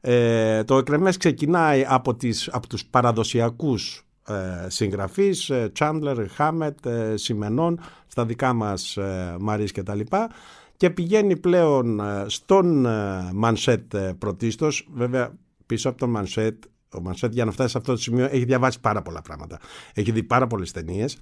ε, 0.00 0.64
το 0.64 0.78
εκρεμές 0.78 1.16
ξεκινάει 1.16 1.84
από, 1.88 2.14
τις, 2.14 2.48
από 2.52 2.68
τους 2.68 2.86
παραδοσιακούς 2.86 4.06
ε, 4.26 4.68
συγγραφείς, 4.68 5.50
Τσάντλερ, 5.72 6.28
Χάμετ, 6.28 6.78
Σιμενών, 7.14 7.80
στα 8.06 8.26
δικά 8.26 8.52
μας 8.52 8.96
ε, 8.96 9.36
Μαρίς 9.40 9.72
και 9.72 9.82
τα 9.82 9.94
λοιπά 9.94 10.30
και 10.76 10.90
πηγαίνει 10.90 11.36
πλέον 11.36 12.00
ε, 12.00 12.24
στον 12.26 12.86
ε, 12.86 13.30
Μανσέτ 13.32 13.96
πρωτίστως, 14.18 14.88
βέβαια 14.92 15.32
πίσω 15.66 15.88
από 15.88 15.98
τον 15.98 16.10
Μανσέτ, 16.10 16.64
ο 16.92 17.00
Μανσέτ 17.00 17.32
για 17.32 17.44
να 17.44 17.50
φτάσει 17.50 17.70
σε 17.70 17.78
αυτό 17.78 17.92
το 17.92 17.98
σημείο 17.98 18.24
έχει 18.24 18.44
διαβάσει 18.44 18.80
πάρα 18.80 19.02
πολλά 19.02 19.22
πράγματα, 19.22 19.58
έχει 19.94 20.10
δει 20.10 20.22
πάρα 20.22 20.46
πολλές 20.46 20.70
ταινίες, 20.72 21.16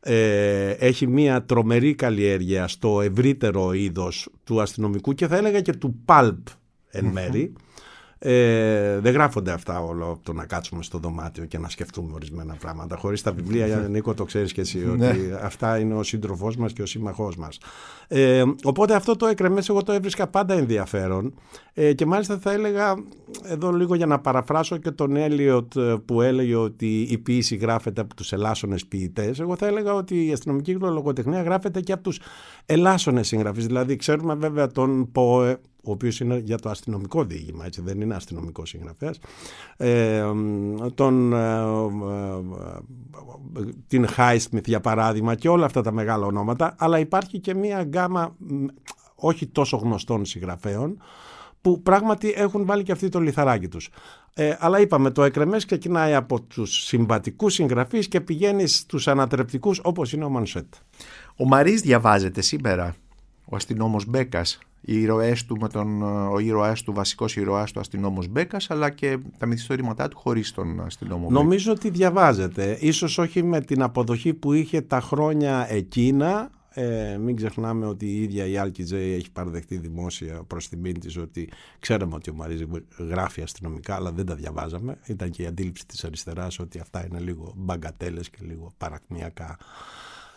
ε, 0.00 0.70
έχει 0.70 1.06
μια 1.06 1.44
τρομερή 1.44 1.94
καλλιέργεια 1.94 2.68
στο 2.68 3.00
ευρύτερο 3.00 3.72
είδος 3.72 4.28
του 4.44 4.60
αστυνομικού 4.60 5.12
και 5.12 5.26
θα 5.26 5.36
έλεγα 5.36 5.60
και 5.60 5.72
του 5.72 6.00
pulp 6.06 6.42
εν 6.90 7.04
μέρη. 7.04 7.52
Ε, 8.22 8.98
δεν 8.98 9.12
γράφονται 9.12 9.52
αυτά 9.52 9.80
όλο 9.80 10.10
από 10.10 10.20
το 10.22 10.32
να 10.32 10.44
κάτσουμε 10.44 10.82
στο 10.82 10.98
δωμάτιο 10.98 11.44
και 11.44 11.58
να 11.58 11.68
σκεφτούμε 11.68 12.12
ορισμένα 12.14 12.54
πράγματα. 12.60 12.96
Χωρίς 12.96 13.22
τα 13.22 13.32
βιβλία, 13.32 13.66
Νίκο, 13.90 14.14
το 14.14 14.24
ξέρεις 14.24 14.52
και 14.52 14.60
εσύ, 14.60 14.78
ναι. 14.78 15.08
ότι 15.08 15.18
αυτά 15.42 15.78
είναι 15.78 15.94
ο 15.94 16.02
σύντροφός 16.02 16.56
μας 16.56 16.72
και 16.72 16.82
ο 16.82 16.86
σύμμαχός 16.86 17.36
μας. 17.36 17.58
Ε, 18.08 18.42
οπότε 18.62 18.94
αυτό 18.94 19.16
το 19.16 19.26
έκρεμες, 19.26 19.68
εγώ 19.68 19.82
το 19.82 19.92
έβρισκα 19.92 20.26
πάντα 20.26 20.54
ενδιαφέρον. 20.54 21.34
Ε, 21.74 21.92
και 21.92 22.06
μάλιστα 22.06 22.38
θα 22.38 22.52
έλεγα, 22.52 22.94
εδώ 23.44 23.70
λίγο 23.70 23.94
για 23.94 24.06
να 24.06 24.18
παραφράσω 24.18 24.76
και 24.76 24.90
τον 24.90 25.16
Έλιοτ 25.16 25.78
που 26.04 26.22
έλεγε 26.22 26.54
ότι 26.54 27.00
η 27.00 27.18
ποίηση 27.18 27.56
γράφεται 27.56 28.00
από 28.00 28.14
τους 28.14 28.32
ελάσσονε 28.32 28.76
ποιητές. 28.88 29.40
Εγώ 29.40 29.56
θα 29.56 29.66
έλεγα 29.66 29.94
ότι 29.94 30.26
η 30.26 30.32
αστυνομική 30.32 30.72
λογοτεχνία 30.72 31.42
γράφεται 31.42 31.80
και 31.80 31.92
από 31.92 32.02
τους 32.02 32.20
ελάσσονε 32.66 33.22
συγγραφείς. 33.22 33.66
Δηλαδή, 33.66 33.96
ξέρουμε 33.96 34.34
βέβαια 34.34 34.66
τον 34.66 35.12
Πόε 35.12 35.58
ο 35.82 35.90
οποίος 35.90 36.20
είναι 36.20 36.38
για 36.38 36.58
το 36.58 36.70
αστυνομικό 36.70 37.24
διήγημα, 37.24 37.66
έτσι 37.66 37.80
δεν 37.80 38.00
είναι 38.00 38.14
αστυνομικός 38.14 38.68
συγγραφέας, 38.68 39.18
ε, 39.76 40.24
τον, 40.94 41.32
ε, 41.32 41.60
ε, 43.56 43.64
την 43.86 44.06
Highsmith 44.16 44.66
για 44.66 44.80
παράδειγμα 44.80 45.34
και 45.34 45.48
όλα 45.48 45.64
αυτά 45.64 45.82
τα 45.82 45.92
μεγάλα 45.92 46.26
ονόματα, 46.26 46.74
αλλά 46.78 46.98
υπάρχει 46.98 47.38
και 47.38 47.54
μία 47.54 47.82
γκάμα 47.82 48.36
όχι 49.14 49.46
τόσο 49.46 49.76
γνωστών 49.76 50.24
συγγραφέων, 50.24 51.02
που 51.60 51.82
πράγματι 51.82 52.32
έχουν 52.36 52.64
βάλει 52.66 52.82
και 52.82 52.92
αυτοί 52.92 53.08
το 53.08 53.20
λιθαράκι 53.20 53.68
τους. 53.68 53.90
Ε, 54.34 54.56
αλλά 54.58 54.80
είπαμε, 54.80 55.10
το 55.10 55.22
εκρεμές 55.22 55.64
ξεκινάει 55.64 56.14
από 56.14 56.40
τους 56.42 56.84
συμβατικούς 56.84 57.54
συγγραφείς 57.54 58.08
και 58.08 58.20
πηγαίνει 58.20 58.66
στους 58.66 59.08
ανατρεπτικούς 59.08 59.80
όπως 59.82 60.12
είναι 60.12 60.24
ο 60.24 60.28
Μανσέτ. 60.28 60.74
Ο 61.36 61.46
Μαρίς 61.46 61.80
διαβάζεται 61.80 62.40
σήμερα, 62.40 62.94
ο 63.44 63.56
αστυνόμος 63.56 64.04
Μπέκας 64.06 64.58
οι 64.80 65.00
ήρωές 65.00 65.44
του 65.44 65.56
με 65.60 65.68
τον 65.68 66.02
ο 66.32 66.38
ήρωάς 66.38 66.82
του, 66.82 66.92
βασικός 66.92 67.36
ήρωάς 67.36 67.72
του 67.72 67.80
αστυνόμος 67.80 68.28
Μπέκας 68.28 68.70
αλλά 68.70 68.90
και 68.90 69.18
τα 69.38 69.46
μυθιστορήματά 69.46 70.08
του 70.08 70.18
χωρίς 70.18 70.52
τον 70.52 70.80
αστυνόμο 70.80 71.30
Νομίζω 71.30 71.72
ότι 71.72 71.90
διαβάζεται, 71.90 72.78
ίσως 72.80 73.18
όχι 73.18 73.42
με 73.42 73.60
την 73.60 73.82
αποδοχή 73.82 74.34
που 74.34 74.52
είχε 74.52 74.80
τα 74.80 75.00
χρόνια 75.00 75.66
εκείνα. 75.68 76.50
Ε, 76.72 77.16
μην 77.16 77.36
ξεχνάμε 77.36 77.86
ότι 77.86 78.06
η 78.06 78.22
ίδια 78.22 78.46
η 78.46 78.56
Άλκη 78.56 78.82
Τζέι 78.84 79.12
έχει 79.12 79.30
παραδεχτεί 79.30 79.76
δημόσια 79.76 80.42
προς 80.46 80.68
τιμήν 80.68 81.00
της 81.00 81.16
ότι 81.16 81.48
ξέραμε 81.78 82.14
ότι 82.14 82.30
ο 82.30 82.34
Μαρίζη 82.34 82.66
γράφει 82.98 83.42
αστυνομικά 83.42 83.94
αλλά 83.94 84.12
δεν 84.12 84.26
τα 84.26 84.34
διαβάζαμε. 84.34 84.98
Ήταν 85.06 85.30
και 85.30 85.42
η 85.42 85.46
αντίληψη 85.46 85.86
της 85.86 86.04
αριστεράς 86.04 86.58
ότι 86.58 86.78
αυτά 86.78 87.06
είναι 87.06 87.18
λίγο 87.20 87.52
μπαγκατέλες 87.56 88.30
και 88.30 88.38
λίγο 88.40 88.72
παρακμιακά 88.78 89.56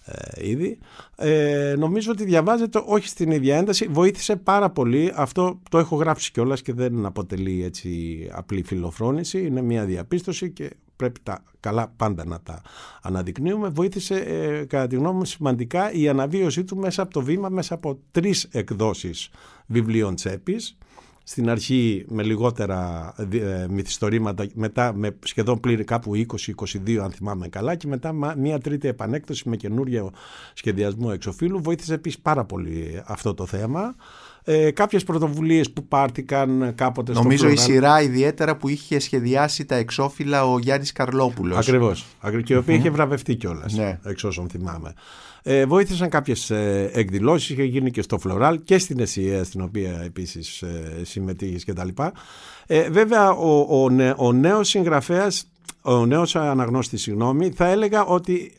ε, 0.05 0.49
ήδη. 0.49 0.79
Ε, 1.15 1.75
νομίζω 1.77 2.11
ότι 2.11 2.23
διαβάζεται 2.23 2.81
όχι 2.85 3.07
στην 3.07 3.31
ίδια 3.31 3.57
ένταση. 3.57 3.87
Βοήθησε 3.91 4.35
πάρα 4.35 4.69
πολύ. 4.69 5.11
Αυτό 5.15 5.59
το 5.69 5.77
έχω 5.77 5.95
γράψει 5.95 6.31
κιόλας 6.31 6.61
και 6.61 6.73
δεν 6.73 7.05
αποτελεί 7.05 7.63
έτσι 7.63 8.29
απλή 8.31 8.63
φιλοφρόνηση. 8.63 9.45
Είναι 9.45 9.61
μια 9.61 9.85
διαπίστωση 9.85 10.51
και 10.51 10.69
πρέπει 10.95 11.19
τα 11.23 11.43
καλά 11.59 11.93
πάντα 11.95 12.25
να 12.25 12.41
τα 12.41 12.61
αναδεικνύουμε. 13.01 13.69
Βοήθησε 13.69 14.15
ε, 14.15 14.65
κατά 14.65 14.87
τη 14.87 14.95
γνώμη 14.95 15.17
μου 15.17 15.25
σημαντικά 15.25 15.91
η 15.91 16.09
αναβίωσή 16.09 16.63
του 16.63 16.77
μέσα 16.77 17.01
από 17.01 17.13
το 17.13 17.21
βήμα, 17.21 17.49
μέσα 17.49 17.73
από 17.73 17.99
τρεις 18.11 18.47
εκδόσεις 18.51 19.29
βιβλίων 19.65 20.15
τσέπης 20.15 20.77
στην 21.23 21.49
αρχή 21.49 22.05
με 22.07 22.23
λιγότερα 22.23 23.13
ε, 23.31 23.65
μυθιστορήματα, 23.69 24.47
μετά 24.53 24.93
με 24.93 25.15
σχεδόν 25.23 25.59
πλήρη 25.59 25.83
κάπου 25.83 26.11
20-22 26.15 26.95
αν 27.03 27.11
θυμάμαι 27.11 27.47
καλά 27.47 27.75
και 27.75 27.87
μετά 27.87 28.35
μια 28.37 28.59
τρίτη 28.59 28.87
επανέκτωση 28.87 29.49
με 29.49 29.55
καινούριο 29.55 30.11
σχεδιασμό 30.53 31.09
εξοφίλου 31.13 31.61
βοήθησε 31.61 31.93
επίσης 31.93 32.19
πάρα 32.19 32.45
πολύ 32.45 33.01
αυτό 33.05 33.33
το 33.33 33.45
θέμα 33.45 33.95
ε, 34.45 34.71
κάποιες 34.71 35.03
πρωτοβουλίες 35.03 35.71
που 35.71 35.85
πάρτηκαν 35.87 36.73
κάποτε 36.75 37.13
Νομίζω 37.13 37.43
στο 37.43 37.49
η 37.49 37.57
σειρά 37.57 38.01
ιδιαίτερα 38.01 38.57
που 38.57 38.69
είχε 38.69 38.99
σχεδιάσει 38.99 39.65
τα 39.65 39.75
εξώφυλλα 39.75 40.45
ο 40.45 40.59
Γιάννης 40.59 40.91
Καρλόπουλος. 40.91 41.57
Ακριβώς. 41.57 42.05
Και 42.43 42.53
η 42.53 42.57
οποία 42.57 42.75
είχε 42.75 42.89
βραβευτεί 42.89 43.35
κιόλας, 43.35 43.73
ναι. 43.73 43.99
εξ 44.03 44.23
όσων 44.23 44.49
θυμάμαι. 44.49 44.93
Ε, 45.45 45.65
βοήθησαν 45.65 46.09
κάποιες 46.09 46.49
ε, 46.49 46.89
εκδηλώσεις, 46.93 47.49
είχε 47.49 47.63
γίνει 47.63 47.91
και 47.91 48.01
στο 48.01 48.19
Φλωράλ 48.19 48.63
και 48.63 48.77
στην 48.77 48.99
ΕΣΥΕ 48.99 49.43
στην 49.43 49.61
οποία 49.61 50.01
επίσης 50.03 50.61
ε, 50.61 51.01
συμμετείχες 51.03 51.65
κτλ. 51.65 51.87
Ε, 52.67 52.89
βέβαια 52.89 53.31
ο, 53.31 53.59
ο, 53.59 53.89
ο 54.17 54.33
νέος 54.33 54.67
συγγραφέας, 54.67 55.45
ο 55.81 56.05
νέος 56.05 56.35
αναγνώστης 56.35 57.01
συγγνώμη, 57.01 57.51
θα 57.51 57.67
έλεγα 57.67 58.05
ότι 58.05 58.53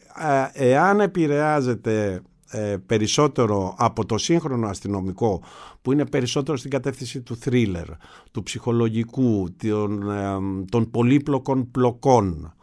ε, 0.54 0.70
εάν 0.70 1.00
επηρεάζεται 1.00 2.22
ε, 2.50 2.76
περισσότερο 2.86 3.74
από 3.78 4.06
το 4.06 4.18
σύγχρονο 4.18 4.66
αστυνομικό 4.68 5.42
που 5.82 5.92
είναι 5.92 6.06
περισσότερο 6.06 6.56
στην 6.56 6.70
κατεύθυνση 6.70 7.20
του 7.20 7.36
θρίλερ, 7.36 7.86
του 8.30 8.42
ψυχολογικού, 8.42 9.48
των, 9.68 10.10
ε, 10.10 10.36
των 10.70 10.90
πολύπλοκων 10.90 11.70
πλοκών 11.70 12.54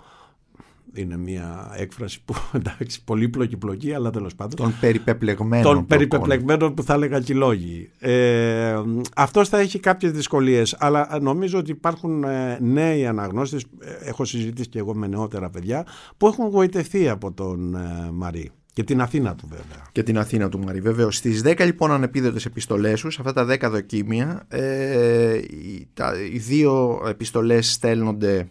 είναι 0.94 1.18
μια 1.18 1.72
έκφραση 1.78 2.24
που 2.26 2.36
εντάξει 2.58 3.04
πολύπλοκη 3.04 3.58
πλοκή 3.58 3.94
αλλά 3.94 4.10
τέλος 4.10 4.36
πάντων 4.36 4.56
των 4.56 4.74
περιπεπλεγμένων 4.80 5.74
των 5.74 5.86
περιπεπλεγμένων 5.86 6.74
που 6.74 6.84
θα 6.84 6.94
έλεγα 6.94 7.20
και 7.20 7.34
οι 7.34 7.36
λόγοι 7.36 7.90
ε, 8.00 8.82
αυτός 9.16 9.50
θα 9.50 9.60
έχει 9.60 9.80
κάποιες 9.80 10.12
δυσκολίες 10.12 10.76
αλλά 10.80 11.20
νομίζω 11.22 11.60
ότι 11.60 11.72
υπάρχουν 11.72 12.24
ε, 12.24 12.58
νέοι 12.62 13.08
αναγνώστες 13.08 13.66
έχω 14.04 14.26
συζητήσει 14.26 14.70
και 14.70 14.80
εγώ 14.80 14.96
με 14.96 15.08
νεότερα 15.08 15.50
παιδιά 15.50 15.86
που 16.18 16.28
έχουν 16.28 16.48
γοητευτεί 16.48 17.10
από 17.10 17.32
τον 17.32 17.76
ε, 17.76 18.10
Μαρή 18.12 18.52
και 18.74 18.84
την 18.84 19.02
Αθήνα 19.02 19.36
του 19.36 19.48
βέβαια. 19.50 19.88
Και 19.92 20.04
την 20.04 20.18
Αθήνα 20.18 20.50
του 20.50 20.60
Μαρή. 20.60 20.82
Βεβαίως. 20.82 21.16
Στις 21.16 21.42
10 21.46 21.66
λοιπόν 21.66 21.92
ανεπίδοτες 21.92 22.46
επιστολές 22.46 23.00
σου, 23.00 23.10
σε 23.10 23.22
αυτά 23.26 23.46
τα 23.46 23.68
10 23.68 23.72
δοκίμια, 23.72 24.46
ε, 24.48 25.38
οι, 25.38 25.88
τα, 25.94 26.14
οι 26.34 26.38
δύο 26.38 27.02
επιστολές 27.08 27.72
στέλνονται 27.72 28.48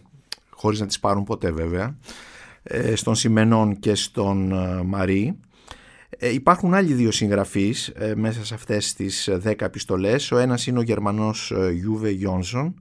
χωρίς 0.49 0.79
να 0.79 0.85
τις 0.85 0.99
πάρουν 0.99 1.23
ποτέ 1.23 1.51
βέβαια, 1.51 1.83
ε, 1.83 1.95
στον 2.93 3.15
Σιμενών 3.15 3.79
και 3.79 3.95
στον 3.95 4.51
ε, 4.51 4.83
Μαρή. 4.83 5.39
Ε, 6.09 6.33
υπάρχουν 6.33 6.73
άλλοι 6.73 6.93
δύο 6.93 7.11
συγγραφείς 7.11 7.87
ε, 7.87 8.13
μέσα 8.15 8.45
σε 8.45 8.53
αυτές 8.53 8.93
τις 8.93 9.29
10 9.43 9.61
επιστολές. 9.61 10.31
Ο 10.31 10.37
ένας 10.37 10.67
είναι 10.67 10.79
ο 10.79 10.81
Γερμανός 10.81 11.53
Γιούβε 11.73 12.09
Γιόνσον, 12.09 12.73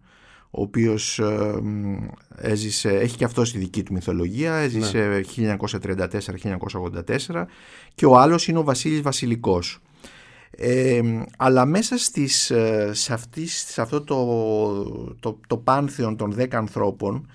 ο 0.50 0.62
οποίος 0.62 1.18
ε, 1.18 1.62
έζησε, 2.36 2.88
έχει 2.88 3.16
και 3.16 3.24
αυτό 3.24 3.44
στη 3.44 3.58
δική 3.58 3.82
του 3.82 3.92
μυθολογία, 3.92 4.54
έζησε 4.54 5.22
ναι. 5.36 5.56
1934-1984 7.28 7.44
και 7.94 8.06
ο 8.06 8.18
άλλος 8.18 8.48
είναι 8.48 8.58
ο 8.58 8.64
Βασίλης 8.64 9.00
Βασιλικός. 9.00 9.80
Ε, 10.50 11.00
αλλά 11.36 11.64
μέσα 11.64 11.98
στις, 11.98 12.50
ε, 12.50 12.90
σε, 12.92 13.12
αυτής, 13.12 13.64
σε 13.68 13.80
αυτό 13.80 14.00
το, 14.00 14.24
το, 15.20 15.38
το 15.46 15.56
πάνθεον 15.56 16.16
των 16.16 16.34
10 16.38 16.46
ανθρώπων 16.50 17.30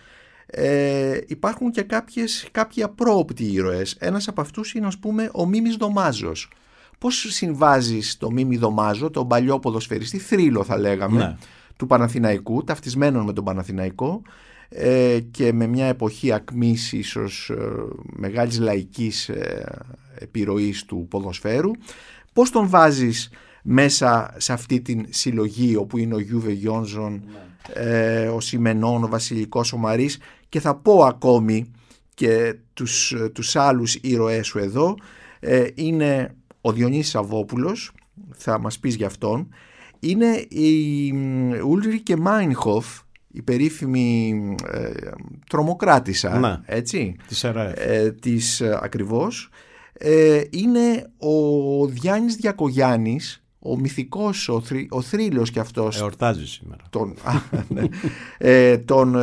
ε, 0.58 1.20
υπάρχουν 1.28 1.72
και 1.72 1.82
κάποιες, 1.82 2.48
κάποιοι 2.52 2.84
απρόοπτοι 2.84 3.44
ήρωες. 3.44 3.96
Ένας 4.00 4.28
από 4.28 4.42
αυτούς 4.42 4.74
είναι 4.74 4.88
ας 4.88 4.98
πούμε 4.98 5.30
ο 5.34 5.46
Μίμης 5.46 5.76
Δωμάζος. 5.76 6.50
Πώς 6.98 7.26
συμβάζεις 7.30 8.18
το 8.18 8.32
Μίμη 8.32 8.58
Δωμάζο, 8.58 9.10
τον 9.10 9.28
παλιό 9.28 9.60
ποδοσφαιριστή, 9.60 10.18
θρύλο 10.18 10.64
θα 10.64 10.78
λέγαμε, 10.78 11.18
ναι 11.18 11.38
του 11.78 11.88
Παναθηναϊκού, 11.88 12.64
ταυτισμένων 12.64 13.26
με 13.26 13.34
τον 13.34 13.44
Παναθηναϊκό 13.44 14.22
ε, 14.70 15.20
και 15.32 15.54
με 15.54 15.68
μια 15.68 15.86
εποχή 15.86 16.32
ακμής 16.32 16.92
ίσως 16.94 17.50
ε, 17.50 17.56
μεγάλης 18.06 18.60
λαϊκής 18.60 19.30
ε, 19.30 19.66
επιρροής 20.20 20.86
του 20.86 21.08
ποδοσφαίρου. 21.10 21.72
Πώς 22.34 22.50
τον 22.50 22.70
βάζεις 22.70 23.30
μέσα 23.64 24.34
σε 24.38 24.54
αυτή 24.54 24.82
την 24.82 25.06
συλλογή 25.10 25.76
όπου 25.76 25.98
είναι 25.98 26.16
ο 26.16 26.20
Γιούβε 26.20 26.52
Γιόνζον, 26.52 27.24
ε, 27.74 28.28
ο 28.28 28.40
Σιμενών, 28.40 29.04
ο 29.04 29.08
Βασιλικός, 29.08 29.74
ο 29.74 29.78
Μαρίς 29.78 30.18
και 30.50 30.60
θα 30.60 30.76
πω 30.76 31.04
ακόμη 31.04 31.72
και 32.14 32.56
τους, 32.74 33.16
τους 33.34 33.56
άλλους 33.56 33.96
ήρωές 33.96 34.48
σου 34.48 34.60
εδώ. 34.60 34.96
Είναι 35.76 36.36
ο 36.62 36.72
Διονύσης 36.72 37.10
Σαββόπουλος, 37.10 37.92
θα 38.36 38.60
μας 38.60 38.80
πεις 38.80 38.96
για 38.96 39.08
αυτόν. 39.08 39.50
Είναι 40.00 40.46
η 40.48 41.14
Ούλρικε 41.66 42.16
Μάινχοφ, 42.16 43.00
η 43.32 43.42
περίφημη 43.42 44.56
ε, 44.72 44.92
τρομοκράτησα, 45.50 46.40
ναι, 46.40 46.60
έτσι, 46.66 47.16
της, 47.28 47.44
ε, 47.44 48.16
της 48.22 48.62
ε, 48.62 48.80
ακριβώς. 48.82 49.50
Ε, 49.94 50.42
είναι 50.50 51.12
ο 51.18 51.86
Διάννης 51.88 52.36
Διακογιάννης, 52.36 53.45
ο 53.66 53.80
μυθικός, 53.80 54.50
ο, 54.50 54.62
θρύ, 54.62 54.88
ο 54.90 55.02
θρύλος 55.02 55.52
και 55.52 55.60
αυτός. 55.60 56.00
Εορτάζει 56.00 56.48
σήμερα. 56.48 56.84
Τον, 56.90 57.16
ναι, 57.68 57.84
ε, 58.38 58.78
τον, 58.78 59.16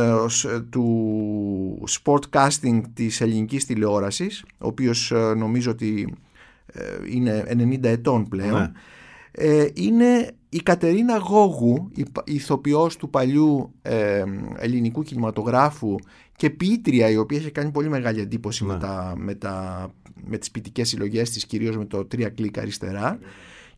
του 0.69 1.83
sportcasting 1.89 2.81
της 2.93 3.21
ελληνικής 3.21 3.65
τηλεόρασης, 3.65 4.43
ο 4.57 4.67
οποίος 4.67 5.13
νομίζω 5.37 5.71
ότι 5.71 6.13
είναι 7.09 7.45
90 7.49 7.83
ετών 7.83 8.27
πλέον. 8.27 8.59
Ναι. 8.59 8.71
Ε, 9.35 9.67
είναι 9.73 10.31
η 10.49 10.57
Κατερίνα 10.57 11.17
Γόγου, 11.17 11.91
η 11.95 12.05
ηθοποιός 12.23 12.97
του 12.97 13.09
παλιού 13.09 13.73
ε, 13.81 14.23
ελληνικού 14.57 15.03
κινηματογράφου 15.03 15.95
και 16.35 16.49
ποιήτρια 16.49 17.09
η 17.09 17.17
οποία 17.17 17.37
έχει 17.37 17.51
κάνει 17.51 17.71
πολύ 17.71 17.89
μεγάλη 17.89 18.19
εντύπωση 18.19 18.63
με, 18.63 18.73
ναι. 18.73 18.79
τα, 18.79 19.13
με, 19.17 19.35
τα, 19.35 19.87
με 20.25 20.37
τις 20.37 20.51
ποιητικές 20.51 20.89
συλλογές 20.89 21.29
της, 21.29 21.45
κυρίως 21.45 21.77
με 21.77 21.85
το 21.85 22.05
«Τρία 22.05 22.29
κλικ 22.29 22.57
αριστερά». 22.57 23.19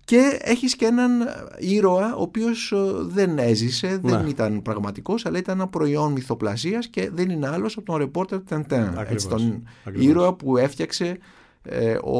Και 0.05 0.39
έχεις 0.41 0.75
και 0.75 0.85
έναν 0.85 1.11
ήρωα 1.57 2.15
ο 2.15 2.21
οποίος 2.21 2.71
ε, 2.71 2.77
δεν 3.01 3.37
έζησε, 3.37 3.99
δεν 4.03 4.21
ναι. 4.21 4.29
ήταν 4.29 4.61
πραγματικός 4.61 5.25
αλλά 5.25 5.37
ήταν 5.37 5.55
ένα 5.55 5.67
προϊόν 5.67 6.11
μυθοπλασίας 6.11 6.87
και 6.87 7.09
δεν 7.13 7.29
είναι 7.29 7.47
άλλος 7.47 7.77
από 7.77 7.85
τον 7.85 7.95
ρεπόρτερ 7.95 8.41
Τεντέν. 8.43 8.93
τον 9.29 9.67
ήρωα 9.93 10.33
που 10.33 10.57
έφτιαξε 10.57 11.17
ε, 11.63 11.97
ο, 12.03 12.17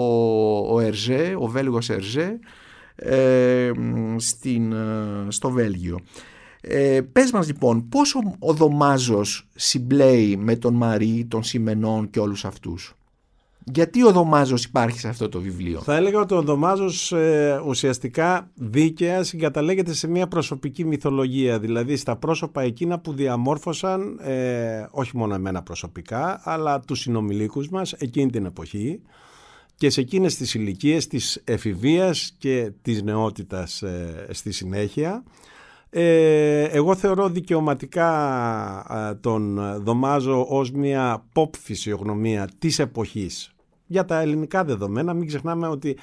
ο 0.74 0.80
Ερζέ, 0.80 1.36
ο 1.38 1.48
Βέλγος 1.48 1.90
Ερζέ 1.90 2.40
ε, 2.96 3.72
στην, 4.18 4.72
ε, 4.72 5.26
στο 5.28 5.50
Βέλγιο. 5.50 6.00
Ε, 6.62 7.02
πες 7.12 7.32
μας 7.32 7.48
λοιπόν 7.48 7.90
πόσο 7.90 8.20
ο 8.40 8.54
Δωμάζος 8.54 9.48
συμπλέει 9.56 10.38
με 10.38 10.56
τον 10.56 10.74
Μαρί, 10.74 11.26
τον 11.30 11.44
Σιμενών 11.44 12.10
και 12.10 12.20
όλους 12.20 12.46
αυτούς; 12.46 12.96
Γιατί 13.74 14.04
ο 14.04 14.12
Δωμάζος 14.12 14.64
υπάρχει 14.64 15.00
σε 15.00 15.08
αυτό 15.08 15.30
το 15.30 15.42
βιβλίο; 15.42 15.80
Θα 15.80 15.96
έλεγα 15.96 16.20
ότι 16.20 16.34
ο 16.34 16.42
Δωμάζος 16.42 17.12
ε, 17.12 17.62
ουσιαστικά 17.66 18.50
δίκαια 18.54 19.24
συγκαταλέγεται 19.24 19.94
σε 19.94 20.08
μια 20.08 20.28
προσωπική 20.28 20.86
μυθολογία. 20.86 21.60
Δηλαδή 21.60 21.96
στα 21.96 22.16
πρόσωπα 22.16 22.62
εκείνα 22.62 23.00
που 23.00 23.14
διαμόρφωσαν 23.14 24.20
ε, 24.22 24.86
όχι 24.92 25.18
μόνο 25.18 25.34
εμένα 25.34 25.64
προσωπικά 25.64 26.42
αλλά 26.44 26.80
τους 26.80 27.00
συνομιλίκους 27.00 27.70
μας 27.70 27.94
εκείνη 27.94 28.30
την 28.30 28.46
εποχή 28.46 29.02
και 29.76 29.90
σε 29.90 30.02
εκείνες 30.02 30.36
τις 30.36 30.54
ηλικίες 30.54 31.08
της 31.08 31.42
εφηβείας 31.44 32.36
και 32.38 32.72
της 32.82 33.04
νεότητας 33.04 33.82
ε, 33.82 34.28
στη 34.30 34.52
συνέχεια. 34.52 35.24
Ε, 35.90 36.64
εγώ 36.64 36.96
θεωρώ 36.96 37.30
δικαιωματικά 37.30 38.10
ε, 39.10 39.16
τον 39.16 39.60
δομάζω 39.84 40.46
ως 40.50 40.72
μια 40.72 41.26
pop 41.34 41.50
φυσιογνωμία 41.60 42.50
της 42.60 42.80
εποχής. 42.80 43.55
Για 43.88 44.06
τα 44.06 44.20
ελληνικά 44.20 44.64
δεδομένα 44.64 45.14
μην 45.14 45.28
ξεχνάμε 45.28 45.68
ότι 45.68 45.98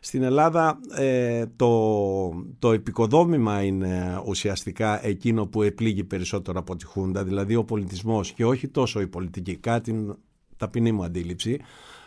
στην 0.00 0.22
Ελλάδα 0.22 0.78
ε, 0.96 1.44
το, 1.56 2.28
το 2.58 2.72
επικοδόμημα 2.72 3.62
είναι 3.62 4.22
ουσιαστικά 4.26 5.06
εκείνο 5.06 5.46
που 5.46 5.62
επλήγει 5.62 6.04
περισσότερο 6.04 6.58
από 6.58 6.76
τη 6.76 6.84
Χούντα, 6.84 7.24
δηλαδή 7.24 7.54
ο 7.54 7.64
πολιτισμός 7.64 8.32
και 8.32 8.44
όχι 8.44 8.68
τόσο 8.68 9.00
η 9.00 9.06
πολιτική, 9.06 9.56
κάτι 9.56 10.16
ταπεινή 10.56 10.92
μου 10.92 11.04
αντίληψη. 11.04 11.60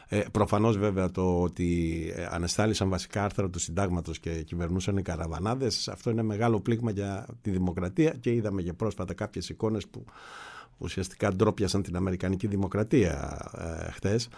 Ε, 0.08 0.24
Προφανώς 0.32 0.78
βέβαια 0.78 1.12
το 1.12 1.42
ότι 1.42 2.12
ε, 2.16 2.28
ανεστάλησαν 2.30 2.90
βασικά 2.90 3.24
άρθρα 3.24 3.50
του 3.50 3.60
συντάγματος 3.60 4.20
και 4.20 4.30
κυβερνούσαν 4.42 4.98
οι 4.98 5.02
καραβανάδες, 5.02 5.88
αυτό 5.88 6.10
είναι 6.10 6.24
μεγάλο 6.24 6.60
πλήγμα 6.60 6.92
για 6.92 7.26
τη 7.42 7.50
δημοκρατία 7.50 8.10
και 8.20 8.34
είδαμε 8.34 8.62
και 8.62 8.74
πρόσφατα 8.74 9.14
κάποιες 9.14 9.50
εικόνες 9.50 9.88
που 9.88 10.06
ουσιαστικά 10.78 11.34
ντρόπιασαν 11.34 11.82
την 11.82 11.96
Αμερικανική 11.96 12.48
Δημοκρατία 12.48 13.38
ε, 13.58 13.92
χτες. 13.92 14.30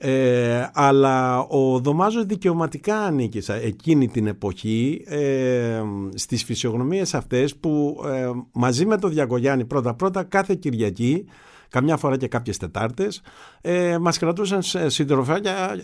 Ε, 0.00 0.68
αλλά 0.72 1.38
ο 1.38 1.78
Δωμάζος 1.78 2.24
δικαιωματικά 2.24 3.00
ανήκει 3.00 3.42
εκείνη 3.62 4.08
την 4.08 4.26
εποχή 4.26 5.04
ε, 5.06 5.82
στις 6.14 6.44
φυσιογνωμίες 6.44 7.14
αυτές 7.14 7.56
που 7.56 8.02
ε, 8.06 8.30
μαζί 8.52 8.86
με 8.86 8.98
τον 8.98 9.10
Διακογιάννη 9.10 9.64
πρώτα 9.64 9.94
πρώτα 9.94 10.22
κάθε 10.22 10.54
Κυριακή 10.54 11.24
καμιά 11.68 11.96
φορά 11.96 12.16
και 12.16 12.28
κάποιες 12.28 12.56
Τετάρτες. 12.56 13.22
Ε, 13.60 13.98
μας 13.98 14.18
κρατούσαν 14.18 14.62
σε 14.62 14.88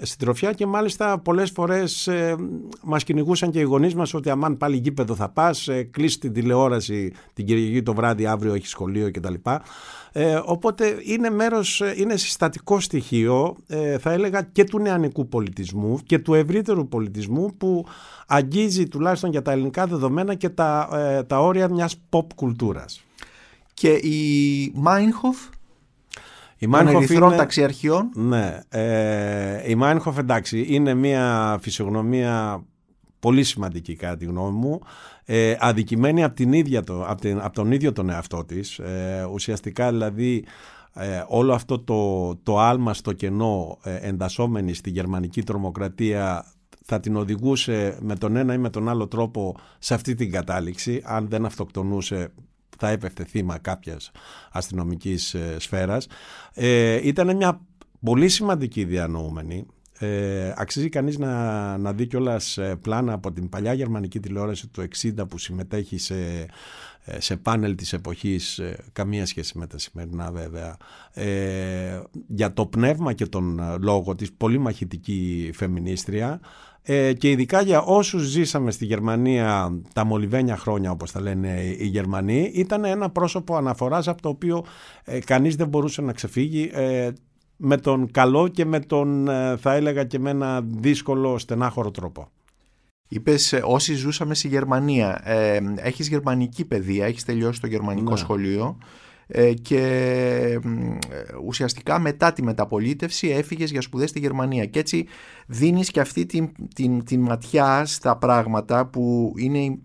συντροφιά, 0.02 0.52
και 0.52 0.66
μάλιστα 0.66 1.18
πολλές 1.18 1.50
φορές 1.50 2.06
ε, 2.06 2.36
μας 2.82 3.04
κυνηγούσαν 3.04 3.50
και 3.50 3.58
οι 3.58 3.62
γονείς 3.62 3.94
μας 3.94 4.14
ότι 4.14 4.30
αμάν 4.30 4.56
πάλι 4.56 4.76
γήπεδο 4.76 5.14
θα 5.14 5.28
πας, 5.28 5.68
ε, 5.68 5.82
κλείσει 5.82 6.18
την 6.18 6.32
τηλεόραση 6.32 7.12
την 7.32 7.46
Κυριακή 7.46 7.82
το 7.82 7.94
βράδυ, 7.94 8.26
αύριο 8.26 8.54
έχεις 8.54 8.70
σχολείο 8.70 9.10
κτλ. 9.10 9.34
Ε, 10.16 10.40
οπότε 10.44 10.96
είναι 11.02 11.30
μέρος, 11.30 11.80
ε, 11.80 11.94
είναι 11.96 12.16
συστατικό 12.16 12.80
στοιχείο 12.80 13.56
ε, 13.66 13.98
θα 13.98 14.12
έλεγα 14.12 14.42
και 14.42 14.64
του 14.64 14.78
νεανικού 14.78 15.28
πολιτισμού 15.28 15.98
και 16.06 16.18
του 16.18 16.34
ευρύτερου 16.34 16.88
πολιτισμού 16.88 17.56
που 17.56 17.86
αγγίζει 18.26 18.88
τουλάχιστον 18.88 19.30
για 19.30 19.42
τα 19.42 19.52
ελληνικά 19.52 19.86
δεδομένα 19.86 20.34
και 20.34 20.48
τα, 20.48 20.88
ε, 20.92 21.22
τα 21.22 21.40
όρια 21.40 21.68
μιας 21.68 21.96
pop 22.10 22.26
κουλτούρας. 22.34 23.04
Και 23.74 23.88
η 23.88 24.72
Μάινχοφ 24.74 25.36
η 26.64 26.66
Μάινχοφ 26.66 27.10
είναι... 27.10 27.36
ταξιαρχιών. 27.36 28.10
Ναι. 28.14 28.60
Ε, 28.68 29.70
η 29.70 29.74
Μάινχοφ 29.74 30.18
εντάξει 30.18 30.66
είναι 30.68 30.94
μια 30.94 31.58
φυσιογνωμία 31.60 32.64
πολύ 33.18 33.44
σημαντική 33.44 33.96
κατά 33.96 34.16
τη 34.16 34.24
γνώμη 34.24 34.58
μου 34.58 34.80
ε, 35.24 35.56
αδικημένη 35.58 36.24
από, 36.24 36.34
την 36.34 36.52
ίδια 36.52 36.82
το, 36.82 37.04
από, 37.06 37.20
την, 37.20 37.40
από 37.40 37.54
τον 37.54 37.72
ίδιο 37.72 37.92
τον 37.92 38.10
εαυτό 38.10 38.44
της 38.44 38.78
ε, 38.78 39.26
ουσιαστικά 39.32 39.90
δηλαδή 39.90 40.44
ε, 40.94 41.24
όλο 41.26 41.52
αυτό 41.52 41.78
το, 41.78 42.32
το 42.42 42.58
άλμα 42.58 42.94
στο 42.94 43.12
κενό 43.12 43.78
ε, 43.82 44.08
εντασσόμενη 44.08 44.74
στη 44.74 44.90
γερμανική 44.90 45.42
τρομοκρατία 45.42 46.46
θα 46.84 47.00
την 47.00 47.16
οδηγούσε 47.16 47.98
με 48.00 48.16
τον 48.16 48.36
ένα 48.36 48.54
ή 48.54 48.58
με 48.58 48.70
τον 48.70 48.88
άλλο 48.88 49.08
τρόπο 49.08 49.56
σε 49.78 49.94
αυτή 49.94 50.14
την 50.14 50.30
κατάληξη 50.30 51.02
αν 51.04 51.28
δεν 51.28 51.44
αυτοκτονούσε 51.44 52.32
θα 52.84 52.90
έπεφτε 52.90 53.24
θύμα 53.24 53.58
κάποιας 53.58 54.10
αστυνομικής 54.52 55.34
ε, 55.34 55.56
σφαίρας. 55.58 56.06
Ε, 56.54 57.08
ήταν 57.08 57.36
μια 57.36 57.60
πολύ 58.04 58.28
σημαντική 58.28 58.84
διανοούμενη. 58.84 59.66
Ε, 59.98 60.52
αξίζει 60.56 60.88
κανείς 60.88 61.18
να, 61.18 61.76
να 61.78 61.92
δει 61.92 62.06
κιόλας 62.06 62.58
ε, 62.58 62.76
πλάνα 62.80 63.12
από 63.12 63.32
την 63.32 63.48
παλιά 63.48 63.72
γερμανική 63.72 64.20
τηλεόραση 64.20 64.66
του 64.66 64.88
60 65.02 65.28
που 65.28 65.38
συμμετέχει 65.38 65.98
σε, 65.98 66.14
ε, 66.14 66.46
σε 67.18 67.36
πάνελ 67.36 67.74
της 67.74 67.92
εποχής, 67.92 68.58
ε, 68.58 68.84
καμία 68.92 69.26
σχέση 69.26 69.58
με 69.58 69.66
τα 69.66 69.78
σημερινά 69.78 70.30
βέβαια, 70.32 70.76
ε, 71.12 72.00
για 72.26 72.52
το 72.52 72.66
πνεύμα 72.66 73.12
και 73.12 73.26
τον 73.26 73.60
λόγο 73.80 74.14
της, 74.14 74.32
πολύ 74.32 74.58
μαχητική 74.58 75.50
φεμινίστρια 75.54 76.40
ε, 76.82 77.12
και 77.12 77.30
ειδικά 77.30 77.60
για 77.60 77.82
όσους 77.82 78.22
ζήσαμε 78.22 78.70
στη 78.70 78.84
Γερμανία 78.84 79.80
τα 79.92 80.04
μολυβένια 80.04 80.56
χρόνια 80.56 80.90
όπως 80.90 81.12
τα 81.12 81.20
λένε 81.20 81.60
οι 81.78 81.86
Γερμανοί 81.86 82.50
ήταν 82.54 82.84
ένα 82.84 83.10
πρόσωπο 83.10 83.56
αναφοράς 83.56 84.08
από 84.08 84.22
το 84.22 84.28
οποίο 84.28 84.64
ε, 85.04 85.18
κανείς 85.18 85.56
δεν 85.56 85.68
μπορούσε 85.68 86.02
να 86.02 86.12
ξεφύγει 86.12 86.70
με 87.56 87.76
τον 87.76 88.10
καλό 88.10 88.48
και 88.48 88.64
με 88.64 88.80
τον 88.80 89.28
ε, 89.28 89.56
θα 89.56 89.74
έλεγα 89.74 90.04
και 90.04 90.18
με 90.18 90.30
ένα 90.30 90.60
δύσκολο 90.64 91.38
στενάχωρο 91.38 91.90
τρόπο. 91.90 92.28
Είπες 93.08 93.52
ε, 93.52 93.62
όσοι 93.64 93.94
ζούσαμε 93.94 94.34
στη 94.34 94.48
Γερμανία. 94.48 95.20
Ε, 95.24 95.60
έχεις 95.76 96.08
γερμανική 96.08 96.64
παιδεία, 96.64 97.06
έχεις 97.06 97.24
τελειώσει 97.24 97.60
το 97.60 97.66
γερμανικό 97.66 98.10
ναι. 98.10 98.16
σχολείο 98.16 98.78
ε, 99.26 99.52
και 99.52 100.60
ουσιαστικά 101.46 101.98
μετά 101.98 102.32
τη 102.32 102.42
μεταπολίτευση 102.42 103.28
έφυγες 103.28 103.70
για 103.70 103.80
σπουδές 103.80 104.10
στη 104.10 104.18
Γερμανία 104.18 104.64
και 104.66 104.78
έτσι 104.78 105.06
δίνεις 105.46 105.90
και 105.90 106.00
αυτή 106.00 106.26
την, 106.26 106.52
την, 106.74 107.04
την 107.04 107.20
ματιά 107.20 107.84
στα 107.86 108.16
πράγματα 108.16 108.86
που 108.86 109.32
είναι 109.36 109.78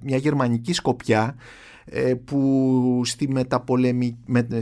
μια 0.00 0.16
γερμανική 0.16 0.72
σκοπιά 0.72 1.22
ε, 1.26 1.42
που 2.24 3.02
στη 3.04 3.28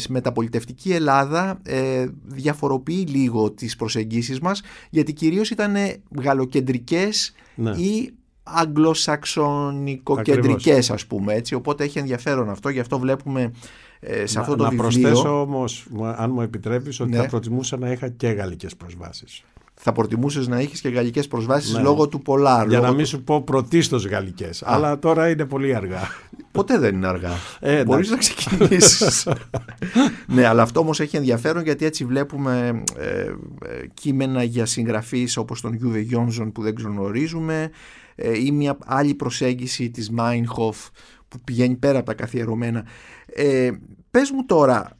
μεταπολιτευτική 0.08 0.92
Ελλάδα 0.92 1.60
ε, 1.62 2.06
διαφοροποιεί 2.24 3.06
λίγο 3.08 3.50
τις 3.50 3.76
προσεγγίσεις 3.76 4.40
μας 4.40 4.62
γιατί 4.90 5.12
κυρίως 5.12 5.50
ήταν 5.50 5.76
γαλλοκεντρικές 6.22 7.32
ναι. 7.54 7.70
ή 7.70 8.14
αγγλοσαξονικοκεντρικές 8.42 10.90
ας 10.90 11.06
πούμε 11.06 11.34
έτσι 11.34 11.54
οπότε 11.54 11.84
έχει 11.84 11.98
ενδιαφέρον 11.98 12.50
αυτό 12.50 12.68
γι' 12.68 12.80
αυτό 12.80 12.98
βλέπουμε 12.98 13.52
ε, 14.00 14.26
σε 14.26 14.38
αυτό 14.38 14.56
το 14.56 14.62
να 14.62 14.68
βιβλίο. 14.68 14.86
Να 14.86 14.90
προσθέσω 14.90 15.40
όμως 15.40 15.86
αν 16.16 16.30
μου 16.30 16.40
επιτρέπεις 16.40 17.00
ότι 17.00 17.10
ναι. 17.10 17.16
θα 17.16 17.26
προτιμούσα 17.26 17.76
να 17.76 17.90
είχα 17.90 18.08
και 18.08 18.28
γαλλικές 18.28 18.76
προσβάσεις 18.76 19.44
θα 19.78 19.92
προτιμούσες 19.92 20.46
να 20.46 20.58
έχει 20.58 20.80
και 20.80 20.88
γαλλικές 20.88 21.28
προσβάσεις 21.28 21.72
ναι. 21.72 21.80
λόγω 21.80 22.08
του 22.08 22.22
Πολάρ. 22.22 22.68
Για 22.68 22.80
να 22.80 22.92
μην 22.92 23.06
σου 23.06 23.22
πω 23.22 23.42
πρωτίστως 23.42 24.06
γαλλικές. 24.06 24.62
Αλλά 24.64 24.98
τώρα 24.98 25.28
είναι 25.28 25.44
πολύ 25.44 25.74
αργά. 25.74 26.00
Ποτέ 26.50 26.78
δεν 26.78 26.94
είναι 26.94 27.06
αργά. 27.06 27.30
Ε, 27.60 27.84
Μπορείς 27.84 28.10
να 28.10 28.16
ξεκινήσεις. 28.16 29.28
ναι, 30.34 30.46
αλλά 30.46 30.62
αυτό 30.62 30.80
όμως 30.80 31.00
έχει 31.00 31.16
ενδιαφέρον 31.16 31.62
γιατί 31.62 31.84
έτσι 31.84 32.04
βλέπουμε 32.04 32.82
ε, 32.96 33.20
ε, 33.20 33.34
κείμενα 33.94 34.42
για 34.42 34.66
συγγραφείς 34.66 35.36
όπως 35.36 35.60
τον 35.60 35.74
Γιούβε 35.74 35.98
Γιόνζον 35.98 36.52
που 36.52 36.62
δεν 36.62 36.74
γνωρίζουμε 36.78 37.70
ε, 38.14 38.44
ή 38.44 38.52
μια 38.52 38.78
άλλη 38.84 39.14
προσέγγιση 39.14 39.90
της 39.90 40.10
Μάινχοφ 40.10 40.88
που 41.28 41.40
πηγαίνει 41.40 41.76
πέρα 41.76 41.98
από 41.98 42.06
τα 42.06 42.14
καθιερωμένα. 42.14 42.84
Ε, 43.26 43.70
πες 44.10 44.30
μου 44.30 44.44
τώρα, 44.46 44.98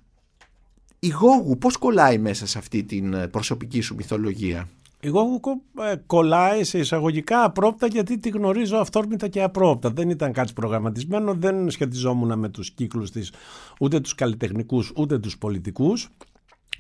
η 0.99 1.09
Γόγου 1.09 1.59
πώς 1.59 1.77
κολλάει 1.77 2.19
μέσα 2.19 2.47
σε 2.47 2.59
αυτή 2.59 2.85
την 2.85 3.15
ε, 3.15 3.29
προσωπική 3.29 3.81
σου 3.81 3.95
μυθολογία; 3.95 4.69
Η 5.01 5.09
Γόγου 5.09 5.41
ε, 5.81 5.95
κολλάει 6.07 6.65
σε 6.65 6.79
εισαγωγικά 6.79 7.45
απρόπτα 7.45 7.87
γιατί 7.87 8.19
τη 8.19 8.29
γνωρίζω 8.29 8.77
αυτόρμητα 8.77 9.29
και 9.29 9.43
απρόπτα. 9.43 9.91
Δεν 9.91 10.11
ήταν 10.11 10.33
κάτι 10.33 10.53
προγραμματισμένο, 10.53 11.35
δεν 11.35 11.71
σχετιζόμουν 11.71 12.39
με 12.39 12.49
τους 12.49 12.71
κύκλους 12.71 13.11
της 13.11 13.33
ούτε 13.81 14.01
τους 14.01 14.15
καλλιτεχνικούς 14.15 14.93
ούτε 14.97 15.19
τους 15.19 15.39
πολιτικούς. 15.39 16.09